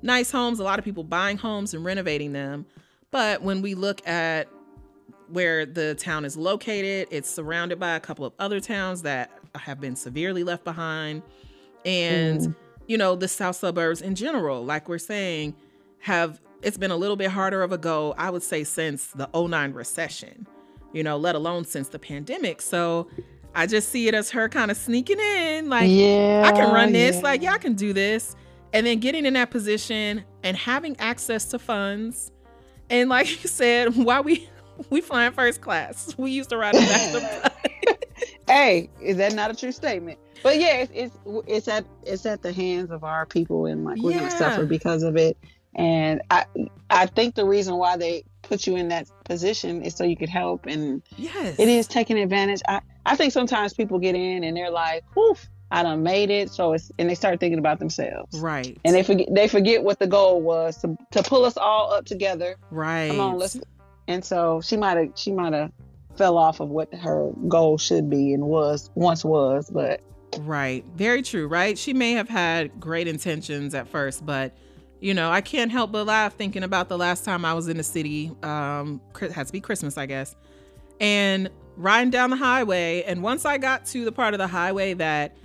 nice 0.02 0.30
homes, 0.30 0.58
a 0.58 0.64
lot 0.64 0.78
of 0.78 0.84
people 0.84 1.04
buying 1.04 1.38
homes 1.38 1.74
and 1.74 1.84
renovating 1.84 2.32
them. 2.32 2.66
But 3.10 3.42
when 3.42 3.62
we 3.62 3.74
look 3.74 4.06
at 4.06 4.48
where 5.28 5.64
the 5.64 5.94
town 5.94 6.24
is 6.24 6.36
located, 6.36 7.08
it's 7.10 7.30
surrounded 7.30 7.78
by 7.78 7.94
a 7.94 8.00
couple 8.00 8.24
of 8.24 8.32
other 8.38 8.60
towns 8.60 9.02
that 9.02 9.30
have 9.54 9.80
been 9.80 9.96
severely 9.96 10.44
left 10.44 10.64
behind. 10.64 11.22
And 11.84 12.40
Mm. 12.40 12.56
you 12.88 12.98
know, 12.98 13.14
the 13.16 13.28
south 13.28 13.56
suburbs 13.56 14.02
in 14.02 14.14
general, 14.14 14.64
like 14.64 14.88
we're 14.88 14.98
saying, 14.98 15.54
have 16.02 16.40
it's 16.62 16.76
been 16.76 16.90
a 16.92 16.96
little 16.96 17.16
bit 17.16 17.30
harder 17.30 17.62
of 17.62 17.72
a 17.72 17.78
go, 17.78 18.14
I 18.16 18.30
would 18.30 18.42
say, 18.42 18.62
since 18.62 19.06
the 19.08 19.28
09 19.34 19.72
recession, 19.72 20.46
you 20.92 21.02
know, 21.02 21.16
let 21.16 21.34
alone 21.34 21.64
since 21.64 21.88
the 21.88 21.98
pandemic. 21.98 22.62
So 22.62 23.08
I 23.54 23.66
just 23.66 23.88
see 23.88 24.06
it 24.06 24.14
as 24.14 24.30
her 24.30 24.48
kind 24.48 24.70
of 24.70 24.76
sneaking 24.76 25.18
in, 25.18 25.68
like, 25.68 25.90
yeah, 25.90 26.42
I 26.44 26.52
can 26.52 26.72
run 26.72 26.92
this, 26.92 27.16
yeah. 27.16 27.22
like, 27.22 27.42
yeah, 27.42 27.52
I 27.54 27.58
can 27.58 27.74
do 27.74 27.92
this. 27.92 28.36
And 28.72 28.86
then 28.86 29.00
getting 29.00 29.26
in 29.26 29.34
that 29.34 29.50
position 29.50 30.24
and 30.44 30.56
having 30.56 30.96
access 30.98 31.46
to 31.46 31.58
funds. 31.58 32.30
And 32.88 33.08
like 33.08 33.28
you 33.42 33.48
said, 33.48 33.96
why 34.04 34.20
we 34.20 34.48
we 34.90 35.00
flying 35.00 35.32
first 35.32 35.60
class. 35.60 36.14
We 36.16 36.30
used 36.30 36.50
to 36.50 36.56
ride 36.56 36.74
the 36.74 37.20
back 37.42 37.52
hey, 38.48 38.90
is 39.00 39.16
that 39.16 39.34
not 39.34 39.50
a 39.50 39.54
true 39.54 39.72
statement? 39.72 40.18
But 40.42 40.58
yeah, 40.58 40.76
it's 40.78 40.92
it's 40.94 41.16
it's 41.46 41.68
at 41.68 41.84
it's 42.04 42.24
at 42.26 42.42
the 42.42 42.52
hands 42.52 42.90
of 42.90 43.04
our 43.04 43.26
people, 43.26 43.66
and 43.66 43.84
like 43.84 44.00
we're 44.02 44.12
Yeah. 44.12 44.18
gonna 44.20 44.30
suffer 44.30 44.64
because 44.66 45.02
of 45.02 45.16
it. 45.16 45.36
And 45.74 46.22
I 46.30 46.44
I 46.90 47.06
think 47.06 47.34
the 47.34 47.44
reason 47.46 47.76
why 47.76 47.96
they 47.96 48.24
put 48.42 48.66
you 48.66 48.76
in 48.76 48.88
that 48.88 49.08
position 49.24 49.82
is 49.82 49.94
so 49.96 50.04
you 50.04 50.16
could 50.16 50.28
help, 50.28 50.66
and 50.66 51.02
Yes. 51.16 51.58
it 51.58 51.68
is 51.68 51.86
taking 51.86 52.18
advantage. 52.18 52.60
I 52.68 52.80
I 53.06 53.16
think 53.16 53.32
sometimes 53.32 53.72
people 53.72 53.98
get 53.98 54.14
in 54.14 54.44
and 54.44 54.56
they're 54.56 54.70
like, 54.70 55.02
"Woof, 55.16 55.48
I 55.70 55.82
done 55.82 56.02
made 56.02 56.30
it," 56.30 56.50
so 56.50 56.72
it's 56.74 56.92
and 56.98 57.08
they 57.08 57.14
start 57.14 57.40
thinking 57.40 57.58
about 57.58 57.78
themselves. 57.78 58.38
Right. 58.38 58.78
And 58.84 58.94
they 58.94 59.02
forget 59.02 59.28
they 59.30 59.48
forget 59.48 59.82
what 59.82 59.98
the 59.98 60.06
goal 60.06 60.42
was 60.42 60.76
to, 60.82 60.96
to 61.12 61.22
pull 61.22 61.44
us 61.44 61.56
all 61.56 61.92
up 61.92 62.04
together 62.04 62.56
right. 62.70 63.08
Come 63.08 63.20
on, 63.20 63.38
let's. 63.38 63.58
And 64.08 64.24
so 64.24 64.60
she 64.60 64.76
might 64.76 64.96
have 64.98 65.08
she 65.14 65.32
might 65.32 65.52
have 65.54 65.72
fell 66.16 66.36
off 66.36 66.60
of 66.60 66.68
what 66.68 66.92
her 66.92 67.30
goal 67.48 67.78
should 67.78 68.10
be 68.10 68.34
and 68.34 68.44
was 68.44 68.90
once 68.94 69.24
was, 69.24 69.70
but 69.70 70.00
Right. 70.40 70.84
Very 70.94 71.22
true, 71.22 71.46
right? 71.46 71.76
She 71.78 71.92
may 71.92 72.12
have 72.12 72.28
had 72.28 72.78
great 72.80 73.06
intentions 73.06 73.74
at 73.74 73.88
first, 73.88 74.24
but 74.24 74.52
you 75.02 75.12
know, 75.14 75.30
I 75.30 75.40
can't 75.42 75.70
help 75.70 75.92
but 75.92 76.06
laugh 76.06 76.34
thinking 76.34 76.62
about 76.62 76.88
the 76.88 76.96
last 76.96 77.24
time 77.24 77.44
I 77.44 77.52
was 77.54 77.68
in 77.68 77.76
the 77.76 77.82
city. 77.82 78.30
Um, 78.42 79.00
it 79.20 79.32
had 79.32 79.46
to 79.48 79.52
be 79.52 79.60
Christmas, 79.60 79.98
I 79.98 80.06
guess. 80.06 80.34
And 81.00 81.50
riding 81.76 82.10
down 82.10 82.30
the 82.30 82.36
highway, 82.36 83.02
and 83.02 83.22
once 83.22 83.44
I 83.44 83.58
got 83.58 83.84
to 83.86 84.04
the 84.04 84.12
part 84.12 84.32
of 84.34 84.38
the 84.38 84.46
highway 84.46 84.94
that 84.94 85.36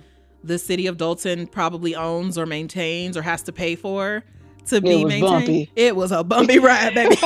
the 0.44 0.58
city 0.58 0.86
of 0.86 0.96
Dolton 0.96 1.46
probably 1.48 1.96
owns 1.96 2.38
or 2.38 2.46
maintains 2.46 3.16
or 3.16 3.22
has 3.22 3.42
to 3.42 3.52
pay 3.52 3.74
for 3.74 4.22
to 4.66 4.80
be 4.80 5.04
maintained, 5.04 5.22
bumpy. 5.22 5.70
it 5.74 5.96
was 5.96 6.12
a 6.12 6.22
bumpy 6.22 6.58
ride, 6.60 6.94
baby. 6.94 7.16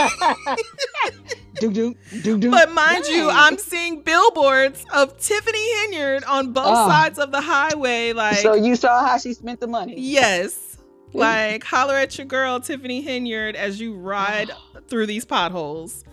do 1.61 1.71
do 1.71 1.95
do 2.23 2.39
do. 2.39 2.51
But 2.51 2.73
mind 2.73 3.07
you, 3.07 3.29
I'm 3.31 3.59
seeing 3.59 4.01
billboards 4.03 4.85
of 4.95 5.19
Tiffany 5.19 5.59
Henyard 5.75 6.27
on 6.29 6.53
both 6.53 6.65
Oh. 6.67 6.89
sides 6.89 7.19
of 7.19 7.31
the 7.33 7.41
highway. 7.41 8.13
Like, 8.13 8.37
so 8.39 8.55
you 8.55 8.77
saw 8.77 9.05
how 9.07 9.19
she 9.19 9.35
spent 9.35 9.61
the 9.61 9.67
money. 9.67 9.95
yes. 9.99 10.72
Like, 11.13 11.65
holler 11.65 11.95
at 11.95 12.17
your 12.17 12.27
girl, 12.27 12.61
Tiffany 12.61 13.05
Henyard, 13.05 13.55
as 13.55 13.81
you 13.81 13.95
ride 13.95 14.51
through 14.89 15.07
these 15.07 15.25
potholes. 15.25 16.05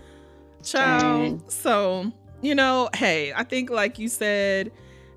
Child. 0.63 1.49
So, 1.51 2.11
you 2.41 2.55
know, 2.55 2.89
hey, 2.93 3.33
I 3.33 3.43
think, 3.43 3.69
like 3.69 3.97
you 3.97 4.09
said, 4.09 4.71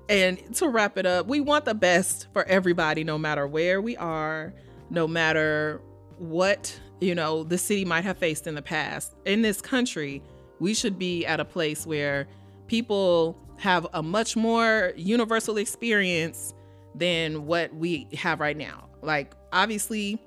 and 0.09 0.55
to 0.55 0.67
wrap 0.67 0.97
it 0.97 1.05
up, 1.05 1.27
we 1.27 1.39
want 1.39 1.65
the 1.65 1.73
best 1.73 2.27
for 2.33 2.43
everybody, 2.45 3.03
no 3.03 3.17
matter 3.17 3.47
where 3.47 3.81
we 3.81 3.97
are, 3.97 4.53
no 4.89 5.07
matter 5.07 5.81
what, 6.17 6.79
you 6.99 7.15
know, 7.15 7.43
the 7.43 7.57
city 7.57 7.85
might 7.85 8.03
have 8.03 8.17
faced 8.17 8.47
in 8.47 8.55
the 8.55 8.61
past. 8.61 9.15
In 9.25 9.41
this 9.41 9.61
country, 9.61 10.21
we 10.59 10.73
should 10.73 10.97
be 10.97 11.25
at 11.25 11.39
a 11.39 11.45
place 11.45 11.85
where 11.85 12.27
people 12.67 13.37
have 13.57 13.87
a 13.93 14.03
much 14.03 14.35
more 14.35 14.93
universal 14.95 15.57
experience 15.57 16.53
than 16.95 17.45
what 17.45 17.73
we 17.73 18.07
have 18.13 18.39
right 18.39 18.57
now. 18.57 18.89
Like, 19.03 19.33
obviously, 19.51 20.21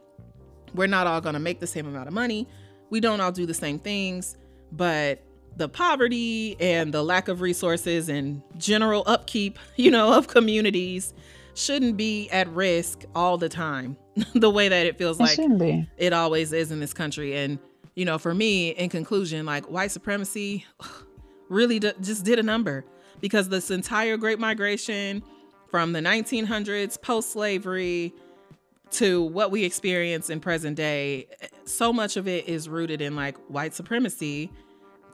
we're 0.74 0.86
not 0.86 1.06
all 1.06 1.20
going 1.20 1.34
to 1.34 1.40
make 1.40 1.60
the 1.60 1.66
same 1.66 1.86
amount 1.86 2.08
of 2.08 2.14
money. 2.14 2.48
We 2.90 3.00
don't 3.00 3.20
all 3.20 3.32
do 3.32 3.46
the 3.46 3.54
same 3.54 3.78
things, 3.78 4.36
but 4.72 5.22
the 5.56 5.68
poverty 5.68 6.56
and 6.60 6.92
the 6.92 7.02
lack 7.02 7.28
of 7.28 7.40
resources 7.40 8.08
and 8.08 8.42
general 8.58 9.02
upkeep, 9.06 9.58
you 9.76 9.90
know, 9.90 10.12
of 10.12 10.28
communities 10.28 11.14
shouldn't 11.54 11.96
be 11.96 12.28
at 12.30 12.48
risk 12.48 13.04
all 13.14 13.38
the 13.38 13.48
time 13.48 13.96
the 14.34 14.50
way 14.50 14.68
that 14.68 14.86
it 14.86 14.98
feels 14.98 15.18
It 15.18 15.22
like 15.22 15.36
it 15.96 16.12
always 16.12 16.52
is 16.52 16.70
in 16.70 16.80
this 16.80 16.92
country. 16.92 17.34
And, 17.36 17.58
you 17.94 18.04
know, 18.04 18.18
for 18.18 18.34
me, 18.34 18.70
in 18.70 18.90
conclusion, 18.90 19.46
like 19.46 19.70
white 19.70 19.90
supremacy 19.90 20.66
really 21.48 21.78
d- 21.78 21.92
just 22.02 22.24
did 22.24 22.38
a 22.38 22.42
number 22.42 22.84
because 23.20 23.48
this 23.48 23.70
entire 23.70 24.18
Great 24.18 24.38
Migration 24.38 25.22
from 25.70 25.92
the 25.92 26.00
1900s, 26.00 27.00
post 27.00 27.32
slavery, 27.32 28.14
to 28.92 29.22
what 29.22 29.50
we 29.50 29.64
experience 29.64 30.30
in 30.30 30.40
present 30.40 30.76
day, 30.76 31.26
so 31.64 31.92
much 31.92 32.16
of 32.16 32.28
it 32.28 32.48
is 32.48 32.68
rooted 32.68 33.00
in 33.00 33.16
like 33.16 33.36
white 33.48 33.74
supremacy 33.74 34.50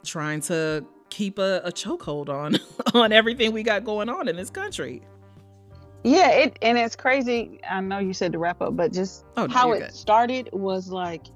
trying 0.04 0.40
to 0.42 0.84
keep 1.10 1.38
a, 1.38 1.60
a 1.64 1.72
chokehold 1.72 2.28
on 2.28 2.58
on 2.94 3.12
everything 3.12 3.52
we 3.52 3.62
got 3.62 3.84
going 3.84 4.08
on 4.08 4.28
in 4.28 4.36
this 4.36 4.50
country. 4.50 5.02
Yeah, 6.04 6.30
it 6.30 6.58
and 6.62 6.76
it's 6.76 6.96
crazy. 6.96 7.60
I 7.68 7.80
know 7.80 7.98
you 7.98 8.12
said 8.12 8.32
to 8.32 8.38
wrap 8.38 8.60
up, 8.60 8.76
but 8.76 8.92
just 8.92 9.24
Oh, 9.36 9.46
no, 9.46 9.54
how 9.54 9.72
it 9.72 9.80
good. 9.80 9.94
started 9.94 10.48
was 10.52 10.90
like 10.90 11.26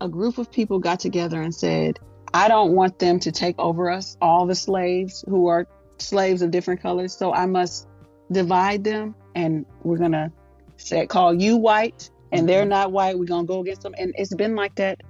a 0.00 0.08
group 0.08 0.38
of 0.38 0.50
people 0.50 0.78
got 0.78 0.98
together 1.00 1.40
and 1.42 1.54
said, 1.54 1.98
I 2.32 2.48
don't 2.48 2.72
want 2.72 2.98
them 2.98 3.20
to 3.20 3.30
take 3.32 3.58
over 3.58 3.90
us, 3.90 4.16
all 4.22 4.46
the 4.46 4.54
slaves 4.54 5.24
who 5.28 5.48
are 5.48 5.66
slaves 5.98 6.40
of 6.40 6.50
different 6.50 6.80
colors. 6.80 7.14
So 7.14 7.34
I 7.34 7.44
must 7.46 7.88
divide 8.32 8.84
them 8.84 9.14
and 9.34 9.66
we're 9.82 9.98
gonna 9.98 10.32
say 10.80 11.06
call 11.06 11.34
you 11.34 11.56
white 11.56 12.10
and 12.32 12.48
they're 12.48 12.64
Mhm. 12.64 12.68
not 12.68 12.92
white. 12.92 13.18
We're 13.18 13.24
gonna 13.26 13.46
go 13.46 13.60
against 13.60 13.82
them. 13.82 13.94
And 13.98 14.14
it's 14.16 14.34
been 14.34 14.54
like 14.56 14.74
that 14.76 15.00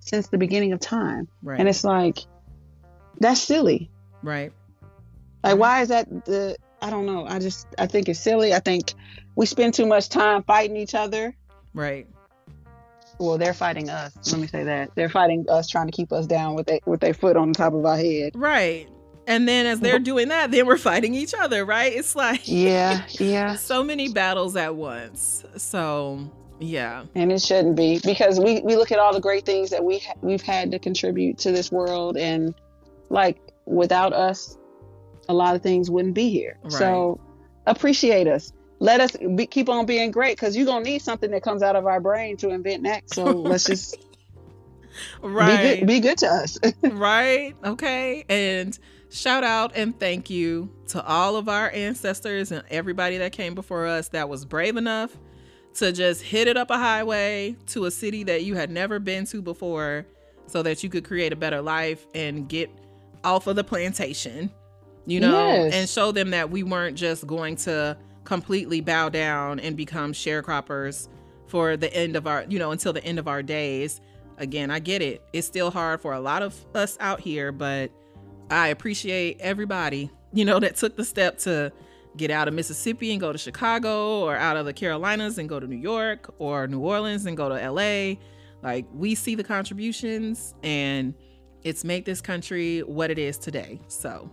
since 0.00 0.28
the 0.28 0.38
beginning 0.38 0.72
of 0.72 0.80
time. 0.80 1.28
Right. 1.42 1.58
And 1.58 1.68
it's 1.68 1.84
like 1.84 2.18
that's 3.20 3.40
silly. 3.40 3.90
right. 4.22 4.52
Like, 5.44 5.58
why 5.58 5.82
is 5.82 5.88
that 5.88 6.08
the? 6.24 6.56
I 6.82 6.90
don't 6.90 7.06
know. 7.06 7.24
I 7.26 7.38
just 7.38 7.66
I 7.78 7.86
think 7.86 8.08
it's 8.08 8.18
silly. 8.20 8.52
I 8.52 8.58
think 8.58 8.92
we 9.36 9.46
spend 9.46 9.74
too 9.74 9.86
much 9.86 10.08
time 10.08 10.42
fighting 10.42 10.76
each 10.76 10.94
other. 10.94 11.34
Right. 11.72 12.06
Well, 13.18 13.38
they're 13.38 13.54
fighting 13.54 13.88
us. 13.88 14.12
Let 14.30 14.40
me 14.40 14.46
say 14.48 14.64
that 14.64 14.90
they're 14.94 15.08
fighting 15.08 15.46
us, 15.48 15.68
trying 15.68 15.86
to 15.86 15.92
keep 15.92 16.12
us 16.12 16.26
down 16.26 16.54
with 16.54 16.66
they 16.66 16.80
with 16.84 17.00
their 17.00 17.14
foot 17.14 17.36
on 17.36 17.48
the 17.52 17.54
top 17.54 17.72
of 17.74 17.84
our 17.86 17.96
head. 17.96 18.32
Right. 18.34 18.88
And 19.26 19.48
then 19.48 19.66
as 19.66 19.80
they're 19.80 19.98
doing 19.98 20.28
that, 20.28 20.50
then 20.52 20.66
we're 20.66 20.78
fighting 20.78 21.14
each 21.14 21.34
other, 21.34 21.64
right? 21.64 21.92
It's 21.92 22.14
like 22.14 22.42
Yeah, 22.44 23.04
yeah. 23.18 23.56
so 23.56 23.82
many 23.82 24.08
battles 24.08 24.54
at 24.56 24.76
once. 24.76 25.44
So, 25.56 26.30
yeah. 26.60 27.04
And 27.14 27.32
it 27.32 27.42
shouldn't 27.42 27.76
be 27.76 28.00
because 28.04 28.38
we 28.38 28.60
we 28.60 28.76
look 28.76 28.92
at 28.92 28.98
all 28.98 29.12
the 29.12 29.20
great 29.20 29.44
things 29.44 29.70
that 29.70 29.82
we 29.84 29.98
ha- 29.98 30.14
we've 30.22 30.42
had 30.42 30.70
to 30.72 30.78
contribute 30.78 31.38
to 31.38 31.50
this 31.52 31.72
world, 31.72 32.16
and 32.16 32.54
like 33.10 33.38
without 33.66 34.12
us, 34.12 34.56
a 35.28 35.34
lot 35.34 35.56
of 35.56 35.62
things 35.62 35.90
wouldn't 35.90 36.14
be 36.14 36.30
here. 36.30 36.56
So 36.68 37.18
appreciate 37.66 38.28
us. 38.28 38.52
Let 38.78 39.00
us 39.00 39.16
be, 39.34 39.46
keep 39.46 39.68
on 39.68 39.86
being 39.86 40.10
great 40.12 40.36
because 40.36 40.56
you're 40.56 40.66
gonna 40.66 40.84
need 40.84 41.00
something 41.02 41.30
that 41.32 41.42
comes 41.42 41.62
out 41.62 41.74
of 41.76 41.86
our 41.86 41.98
brain 42.00 42.36
to 42.38 42.50
invent 42.50 42.82
next. 42.82 43.14
So 43.14 43.24
let's 43.32 43.64
just 43.64 43.96
be 43.98 45.28
Right. 45.28 45.78
good. 45.80 45.86
Be 45.88 46.00
good 46.00 46.18
to 46.18 46.26
us. 46.28 46.58
right. 46.82 47.54
Okay. 47.64 48.24
And 48.28 48.78
shout 49.10 49.44
out 49.44 49.72
and 49.74 49.98
thank 49.98 50.28
you 50.30 50.70
to 50.88 51.04
all 51.04 51.36
of 51.36 51.48
our 51.48 51.70
ancestors 51.70 52.50
and 52.52 52.62
everybody 52.70 53.18
that 53.18 53.32
came 53.32 53.54
before 53.54 53.86
us 53.86 54.08
that 54.08 54.28
was 54.28 54.44
brave 54.44 54.76
enough 54.76 55.16
to 55.74 55.92
just 55.92 56.22
hit 56.22 56.48
it 56.48 56.56
up 56.56 56.70
a 56.70 56.76
highway 56.78 57.54
to 57.66 57.84
a 57.84 57.90
city 57.90 58.24
that 58.24 58.44
you 58.44 58.54
had 58.54 58.70
never 58.70 58.98
been 58.98 59.24
to 59.26 59.40
before 59.42 60.06
so 60.46 60.62
that 60.62 60.82
you 60.82 60.88
could 60.88 61.04
create 61.04 61.32
a 61.32 61.36
better 61.36 61.60
life 61.60 62.06
and 62.14 62.48
get 62.48 62.70
off 63.24 63.46
of 63.46 63.56
the 63.56 63.64
plantation, 63.64 64.50
you 65.06 65.20
know, 65.20 65.46
Yes. 65.48 65.74
and 65.74 65.88
show 65.88 66.12
them 66.12 66.30
that 66.30 66.50
we 66.50 66.62
weren't 66.62 66.96
just 66.96 67.26
going 67.26 67.56
to 67.56 67.96
completely 68.24 68.80
bow 68.80 69.08
down 69.08 69.60
and 69.60 69.76
become 69.76 70.12
sharecroppers 70.12 71.08
for 71.46 71.76
the 71.76 71.92
end 71.94 72.16
of 72.16 72.26
our, 72.26 72.44
you 72.48 72.58
know, 72.58 72.70
until 72.70 72.92
the 72.92 73.04
end 73.04 73.18
of 73.18 73.28
our 73.28 73.42
days. 73.42 74.00
Again, 74.38 74.70
I 74.70 74.78
get 74.78 75.02
it. 75.02 75.22
It's 75.32 75.46
still 75.46 75.70
hard 75.70 76.00
for 76.00 76.12
a 76.12 76.20
lot 76.20 76.42
of 76.42 76.54
us 76.74 76.96
out 77.00 77.20
here, 77.20 77.52
but 77.52 77.90
I 78.50 78.68
appreciate 78.68 79.38
everybody, 79.40 80.10
you 80.32 80.44
know, 80.44 80.58
that 80.60 80.76
took 80.76 80.96
the 80.96 81.04
step 81.04 81.38
to 81.38 81.72
get 82.16 82.30
out 82.30 82.48
of 82.48 82.54
Mississippi 82.54 83.12
and 83.12 83.20
go 83.20 83.32
to 83.32 83.38
Chicago 83.38 84.20
or 84.20 84.36
out 84.36 84.56
of 84.56 84.64
the 84.64 84.72
Carolinas 84.72 85.38
and 85.38 85.48
go 85.48 85.60
to 85.60 85.66
New 85.66 85.76
York 85.76 86.34
or 86.38 86.66
New 86.66 86.80
Orleans 86.80 87.26
and 87.26 87.36
go 87.36 87.48
to 87.48 87.70
LA. 87.70 88.16
Like 88.62 88.86
we 88.94 89.14
see 89.14 89.34
the 89.34 89.44
contributions 89.44 90.54
and 90.62 91.14
it's 91.62 91.84
made 91.84 92.04
this 92.04 92.20
country 92.20 92.80
what 92.80 93.10
it 93.10 93.18
is 93.18 93.38
today. 93.38 93.80
So 93.88 94.30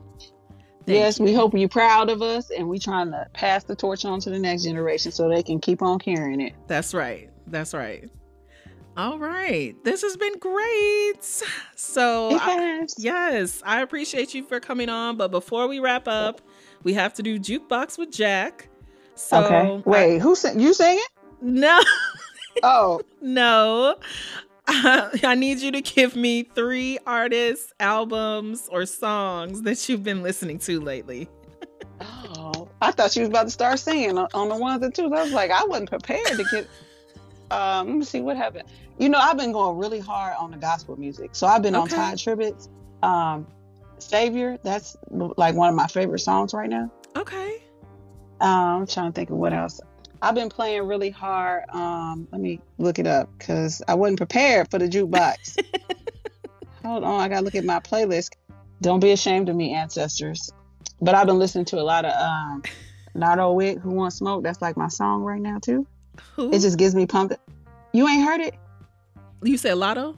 yes, 0.86 1.20
you. 1.20 1.26
we 1.26 1.34
hope 1.34 1.54
you're 1.58 1.68
proud 1.70 2.10
of 2.10 2.22
us, 2.22 2.52
and 2.52 2.70
we're 2.70 2.80
trying 2.80 3.12
to 3.12 3.28
pass 3.34 3.64
the 3.64 3.76
torch 3.76 4.06
on 4.06 4.20
to 4.22 4.30
the 4.30 4.40
next 4.40 4.64
generation 4.64 5.12
so 5.12 5.30
they 5.30 5.44
can 5.44 5.60
keep 5.60 5.82
on 5.82 6.00
carrying 6.00 6.42
it. 6.42 6.54
That's 6.68 6.94
right. 6.94 7.30
That's 7.48 7.74
right. 7.74 8.10
All 8.96 9.18
right. 9.18 9.76
This 9.84 10.02
has 10.02 10.18
been 10.18 10.38
great. 10.40 11.14
So 11.76 12.32
It 12.36 12.42
I- 12.42 12.88
Yes, 12.98 13.62
I 13.66 13.82
appreciate 13.82 14.34
you 14.34 14.44
for 14.44 14.60
coming 14.60 14.90
on. 14.90 15.18
But 15.18 15.32
before 15.32 15.68
we 15.68 15.80
wrap 15.80 16.08
up, 16.08 16.42
we 16.84 16.94
have 16.94 17.14
to 17.16 17.24
do 17.24 17.40
jukebox 17.40 17.98
with 17.98 18.12
Jack. 18.12 18.70
So 19.16 19.44
okay. 19.44 19.82
Wait, 19.86 20.20
who 20.20 20.34
sang? 20.36 20.60
You 20.60 20.74
sang 20.74 20.98
it? 20.98 21.10
No, 21.42 21.80
Oh, 22.64 23.02
no. 23.22 23.96
I 24.68 25.36
need 25.38 25.60
you 25.60 25.72
to 25.74 25.82
give 25.82 26.16
me 26.16 26.44
three 26.44 26.98
artists, 27.06 27.74
albums, 27.80 28.70
or 28.72 28.86
songs 28.86 29.62
that 29.64 29.90
you've 29.90 30.04
been 30.04 30.24
listening 30.24 30.58
to 30.60 30.80
lately. 30.80 31.28
oh, 32.02 32.70
I 32.82 32.92
thought 32.92 33.12
she 33.12 33.20
was 33.20 33.30
about 33.30 33.44
to 33.44 33.50
start 33.52 33.78
singing 33.80 34.18
on, 34.18 34.28
on 34.34 34.48
the 34.50 34.56
ones 34.56 34.84
and 34.84 34.96
twos. 34.96 35.12
I 35.12 35.22
was 35.24 35.34
like, 35.34 35.52
I 35.52 35.66
wasn't 35.66 35.90
prepared 35.90 36.26
to 36.38 36.44
get. 36.50 36.68
Um, 37.52 37.88
let 37.88 37.96
me 37.98 38.06
see 38.06 38.22
what 38.22 38.38
happened. 38.38 38.70
You 39.00 39.10
know, 39.10 39.18
I've 39.18 39.38
been 39.38 39.52
going 39.52 39.78
really 39.78 40.00
hard 40.00 40.36
on 40.40 40.52
the 40.52 40.58
gospel 40.58 40.96
music, 40.98 41.32
so 41.34 41.48
I've 41.48 41.62
been 41.62 41.76
on 41.76 41.84
Okay. 41.84 41.96
Todd 41.96 42.20
Tribbett's 42.20 42.70
um, 43.02 43.48
"Savior." 43.98 44.58
That's 44.64 44.96
like 45.10 45.56
one 45.56 45.70
of 45.70 45.76
my 45.76 45.88
favorite 45.88 46.20
songs 46.20 46.54
right 46.54 46.70
now. 46.70 46.92
Okay. 47.16 47.62
Um, 48.40 48.82
I'm 48.82 48.88
trying 48.88 49.12
to 49.12 49.16
think 49.16 49.30
of 49.30 49.38
what 49.38 49.54
else. 49.54 49.80
I've 50.22 50.36
been 50.36 50.50
playing 50.50 50.84
really 50.84 51.10
hard. 51.10 51.64
Um, 51.70 52.28
let 52.32 52.40
me 52.40 52.62
look 52.78 53.00
it 53.00 53.08
up 53.08 53.30
because 53.38 53.82
I 53.88 53.96
wasn't 53.96 54.18
prepared 54.20 54.70
for 54.72 54.80
the 54.80 54.88
jukebox. 54.88 55.58
Hold 56.86 57.04
on, 57.04 57.20
I 57.20 57.28
gotta 57.28 57.44
look 57.44 57.56
at 57.56 57.66
my 57.66 57.80
playlist. 57.80 58.32
Don't 58.82 59.00
be 59.00 59.12
ashamed 59.12 59.50
of 59.50 59.56
me, 59.56 59.74
ancestors. 59.74 60.52
But 61.02 61.16
I've 61.16 61.28
been 61.28 61.40
listening 61.40 61.66
to 61.66 61.80
a 61.80 61.84
lot 61.84 62.06
of 62.06 62.14
um, 62.14 62.64
Nardo 63.16 63.52
Wick, 63.54 63.80
"Who 63.80 63.92
Wants 63.92 64.18
Smoke." 64.18 64.44
That's 64.44 64.62
like 64.62 64.78
my 64.78 64.88
song 64.88 65.24
right 65.24 65.42
now 65.42 65.60
too. 65.60 65.88
Who? 66.36 66.54
It 66.54 66.60
just 66.60 66.78
gives 66.78 66.94
me 66.94 67.06
pumped. 67.06 67.36
You 67.92 68.08
ain't 68.08 68.24
heard 68.24 68.42
it? 68.42 68.56
You 69.44 69.58
said 69.58 69.78
Lotto? 69.78 70.18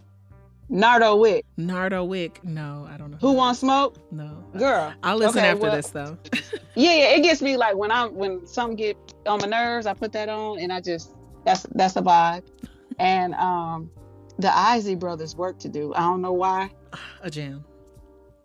Nardo 0.68 1.16
Wick, 1.18 1.46
Nardo 1.58 2.04
Wick? 2.04 2.40
No, 2.44 2.88
I 2.90 2.98
don't 2.98 3.12
know. 3.12 3.18
"Who 3.22 3.34
Wants 3.34 3.60
Smoke." 3.60 3.98
No. 4.12 4.44
Girl, 4.58 4.94
I'll 5.04 5.18
listen 5.18 5.38
Okay, 5.40 5.50
after 5.50 5.62
well- 5.64 5.76
this 5.76 5.90
though. 5.92 6.18
yeah, 6.76 6.96
yeah, 6.96 7.16
it 7.16 7.22
gets 7.22 7.42
me 7.42 7.56
like 7.56 7.76
when 7.76 7.92
I'm 7.92 8.16
when 8.16 8.46
something 8.48 8.76
get 8.76 8.98
on 9.28 9.40
my 9.42 9.48
nerves, 9.48 9.86
I 9.86 9.94
put 9.94 10.12
that 10.14 10.28
on 10.28 10.58
and 10.60 10.74
I 10.74 10.82
just 10.82 11.14
that's 11.46 11.64
that's 11.76 11.96
a 11.96 12.02
vibe. 12.02 12.44
And 12.98 13.34
um 13.36 13.92
the 14.40 14.48
Isley 14.58 14.96
brothers 14.96 15.36
work 15.36 15.60
to 15.60 15.70
do. 15.70 15.94
I 15.96 16.00
don't 16.00 16.22
know 16.22 16.32
why. 16.34 16.72
A 17.22 17.30
jam. 17.30 17.64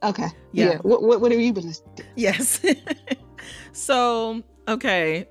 Okay. 0.03 0.26
Yeah. 0.53 0.72
Yeah. 0.72 0.78
What, 0.78 1.03
what 1.03 1.20
what 1.20 1.31
have 1.33 1.41
you 1.41 1.53
been 1.53 1.66
listening 1.68 1.95
to? 1.97 2.05
Yes. 2.16 2.61
so, 3.72 4.43
okay. 4.68 5.26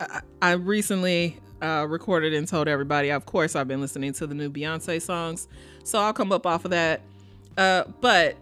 I, 0.00 0.20
I 0.42 0.52
recently 0.52 1.38
uh, 1.62 1.86
recorded 1.88 2.32
and 2.34 2.46
told 2.46 2.68
everybody, 2.68 3.10
of 3.10 3.26
course, 3.26 3.54
I've 3.56 3.68
been 3.68 3.80
listening 3.80 4.12
to 4.14 4.26
the 4.26 4.34
new 4.34 4.50
Beyonce 4.50 5.00
songs. 5.00 5.48
So 5.84 5.98
I'll 5.98 6.12
come 6.12 6.32
up 6.32 6.46
off 6.46 6.64
of 6.64 6.70
that. 6.70 7.02
Uh, 7.56 7.84
but 8.00 8.36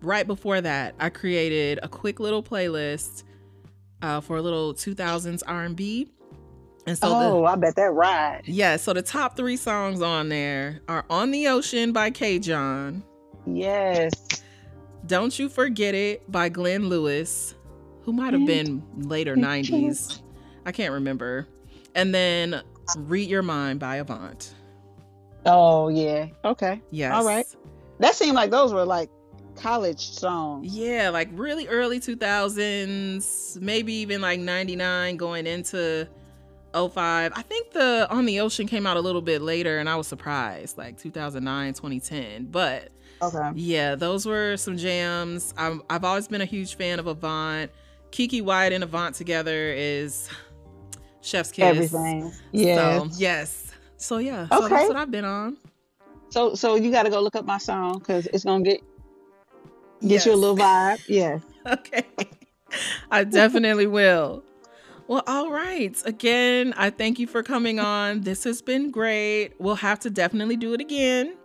right 0.00 0.26
before 0.26 0.60
that, 0.60 0.94
I 0.98 1.10
created 1.10 1.80
a 1.82 1.88
quick 1.88 2.20
little 2.20 2.42
playlist 2.42 3.24
uh, 4.02 4.20
for 4.20 4.36
a 4.36 4.42
little 4.42 4.74
2000s 4.74 5.42
R&B. 5.46 6.08
And 6.86 6.96
so 6.96 7.08
the, 7.10 7.14
oh, 7.14 7.44
I 7.44 7.56
bet 7.56 7.76
that 7.76 7.92
ride. 7.92 8.42
yeah, 8.46 8.76
so 8.76 8.94
the 8.94 9.02
top 9.02 9.36
three 9.36 9.56
songs 9.56 10.00
on 10.00 10.30
there 10.30 10.80
are 10.88 11.04
On 11.10 11.30
the 11.30 11.46
Ocean 11.48 11.92
by 11.92 12.10
K'Jon, 12.10 13.02
Yes. 13.46 14.12
Don't 15.06 15.38
You 15.38 15.48
Forget 15.48 15.94
It 15.94 16.30
by 16.30 16.48
Glenn 16.48 16.88
Lewis, 16.88 17.54
who 18.02 18.12
might 18.12 18.32
have 18.32 18.46
been 18.46 18.82
later 18.96 19.36
90s. 19.36 20.22
I 20.64 20.72
can't 20.72 20.92
remember. 20.92 21.46
And 21.94 22.14
then 22.14 22.62
Read 22.96 23.28
Your 23.28 23.42
Mind 23.42 23.80
by 23.80 23.96
Avant. 23.96 24.54
Oh 25.46 25.88
yeah. 25.88 26.26
Okay. 26.44 26.80
Yes. 26.90 27.14
All 27.14 27.24
right. 27.24 27.46
That 27.98 28.14
seemed 28.14 28.34
like 28.34 28.50
those 28.50 28.72
were 28.72 28.84
like 28.84 29.10
college 29.56 30.10
songs. 30.10 30.74
Yeah, 30.74 31.10
like 31.10 31.28
really 31.32 31.66
early 31.68 32.00
2000s, 32.00 33.60
maybe 33.60 33.92
even 33.94 34.20
like 34.20 34.40
99 34.40 35.16
going 35.16 35.46
into 35.46 36.08
05. 36.74 37.32
I 37.34 37.42
think 37.42 37.72
the 37.72 38.06
On 38.10 38.26
the 38.26 38.40
Ocean 38.40 38.66
came 38.66 38.86
out 38.86 38.96
a 38.96 39.00
little 39.00 39.22
bit 39.22 39.42
later 39.42 39.78
and 39.78 39.88
I 39.88 39.96
was 39.96 40.06
surprised, 40.06 40.78
like 40.78 40.98
2009, 40.98 41.74
2010. 41.74 42.46
But 42.46 42.90
Okay. 43.22 43.50
Yeah, 43.54 43.96
those 43.96 44.24
were 44.24 44.56
some 44.56 44.76
jams. 44.78 45.52
I'm, 45.58 45.82
I've 45.90 46.04
always 46.04 46.26
been 46.26 46.40
a 46.40 46.46
huge 46.46 46.76
fan 46.76 46.98
of 46.98 47.06
Avant. 47.06 47.70
Keke 48.12 48.42
Wyatt 48.42 48.72
and 48.72 48.82
Avant 48.82 49.14
together 49.14 49.72
is 49.72 50.28
chef's 51.22 51.50
kiss. 51.50 51.64
Everything. 51.64 52.32
Yeah. 52.52 52.98
So, 53.00 53.08
yes. 53.16 53.72
So 53.96 54.18
yeah. 54.18 54.48
So 54.48 54.64
Okay. 54.64 54.74
that's 54.74 54.88
what 54.88 54.96
I've 54.96 55.10
been 55.10 55.24
on. 55.24 55.56
So 56.30 56.54
so 56.54 56.76
you 56.76 56.90
got 56.90 57.02
to 57.04 57.10
go 57.10 57.20
look 57.20 57.36
up 57.36 57.44
my 57.44 57.58
song 57.58 57.98
because 57.98 58.26
it's 58.26 58.44
gonna 58.44 58.64
get 58.64 58.80
get 60.00 60.10
Yes. 60.10 60.26
you 60.26 60.32
a 60.32 60.36
little 60.36 60.56
vibe. 60.56 61.00
Yeah. 61.08 61.38
Okay. 61.66 62.04
I 63.10 63.24
definitely 63.24 63.86
will. 63.86 64.42
Well, 65.08 65.22
all 65.26 65.50
right. 65.50 65.94
Again, 66.06 66.72
I 66.76 66.88
thank 66.88 67.18
you 67.18 67.26
for 67.26 67.42
coming 67.42 67.78
on. 67.78 68.22
This 68.22 68.44
has 68.44 68.62
been 68.62 68.90
great. 68.90 69.50
We'll 69.58 69.74
have 69.74 69.98
to 70.00 70.10
definitely 70.10 70.56
do 70.56 70.72
it 70.72 70.80
again. 70.80 71.36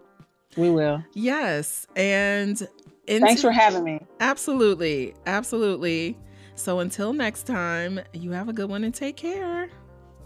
We 0.55 0.69
will. 0.69 1.03
Yes. 1.13 1.85
And 1.97 2.65
Thanks 3.07 3.41
for 3.41 3.51
having 3.51 3.83
me. 3.83 3.99
Absolutely. 4.21 5.15
Absolutely. 5.25 6.17
So 6.55 6.79
until 6.79 7.13
next 7.13 7.43
time, 7.43 7.99
you 8.13 8.31
have 8.31 8.49
a 8.49 8.53
good 8.53 8.69
one 8.69 8.83
and 8.83 8.93
take 8.93 9.17
care. 9.17 9.69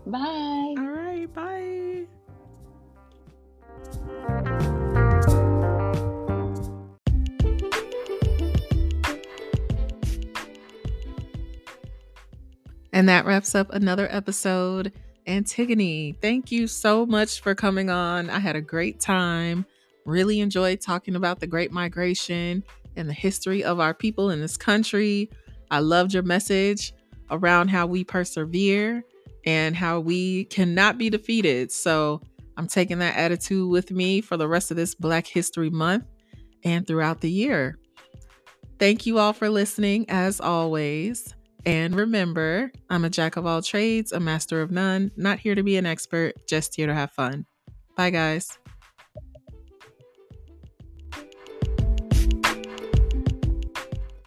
Bye. 0.05 0.19
All 0.19 0.75
right. 0.75 1.27
Bye. 1.33 2.05
And 12.91 13.07
that 13.07 13.25
wraps 13.25 13.55
up 13.55 13.71
another 13.73 14.07
episode. 14.11 14.91
Antigone, 15.27 16.13
thank 16.21 16.51
you 16.51 16.67
so 16.67 17.05
much 17.05 17.39
for 17.41 17.53
coming 17.53 17.89
on. 17.89 18.29
I 18.29 18.39
had 18.39 18.55
a 18.55 18.61
great 18.61 18.99
time. 18.99 19.65
Really 20.05 20.39
enjoyed 20.39 20.81
talking 20.81 21.15
about 21.15 21.39
the 21.39 21.47
Great 21.47 21.71
Migration 21.71 22.63
and 22.95 23.07
the 23.07 23.13
history 23.13 23.63
of 23.63 23.79
our 23.79 23.93
people 23.93 24.31
in 24.31 24.41
this 24.41 24.57
country. 24.57 25.29
I 25.71 25.79
loved 25.79 26.13
your 26.13 26.23
message 26.23 26.93
around 27.31 27.69
how 27.69 27.85
we 27.85 28.03
persevere 28.03 29.03
and 29.45 29.75
how 29.75 29.99
we 29.99 30.45
cannot 30.45 30.97
be 30.97 31.09
defeated. 31.09 31.71
So 31.71 32.21
I'm 32.57 32.67
taking 32.67 32.99
that 32.99 33.15
attitude 33.15 33.69
with 33.69 33.89
me 33.91 34.21
for 34.21 34.35
the 34.35 34.47
rest 34.47 34.69
of 34.69 34.77
this 34.77 34.93
Black 34.93 35.25
History 35.25 35.69
Month 35.69 36.05
and 36.63 36.85
throughout 36.85 37.21
the 37.21 37.31
year. 37.31 37.77
Thank 38.79 39.05
you 39.05 39.17
all 39.17 39.33
for 39.33 39.49
listening, 39.49 40.05
as 40.09 40.41
always. 40.41 41.33
And 41.65 41.95
remember, 41.95 42.71
I'm 42.89 43.05
a 43.05 43.09
jack 43.09 43.37
of 43.37 43.45
all 43.45 43.61
trades, 43.61 44.11
a 44.11 44.19
master 44.19 44.61
of 44.61 44.71
none, 44.71 45.11
not 45.15 45.39
here 45.39 45.55
to 45.55 45.63
be 45.63 45.77
an 45.77 45.85
expert, 45.85 46.33
just 46.47 46.75
here 46.75 46.87
to 46.87 46.93
have 46.93 47.11
fun. 47.11 47.45
Bye, 47.95 48.09
guys. 48.11 48.58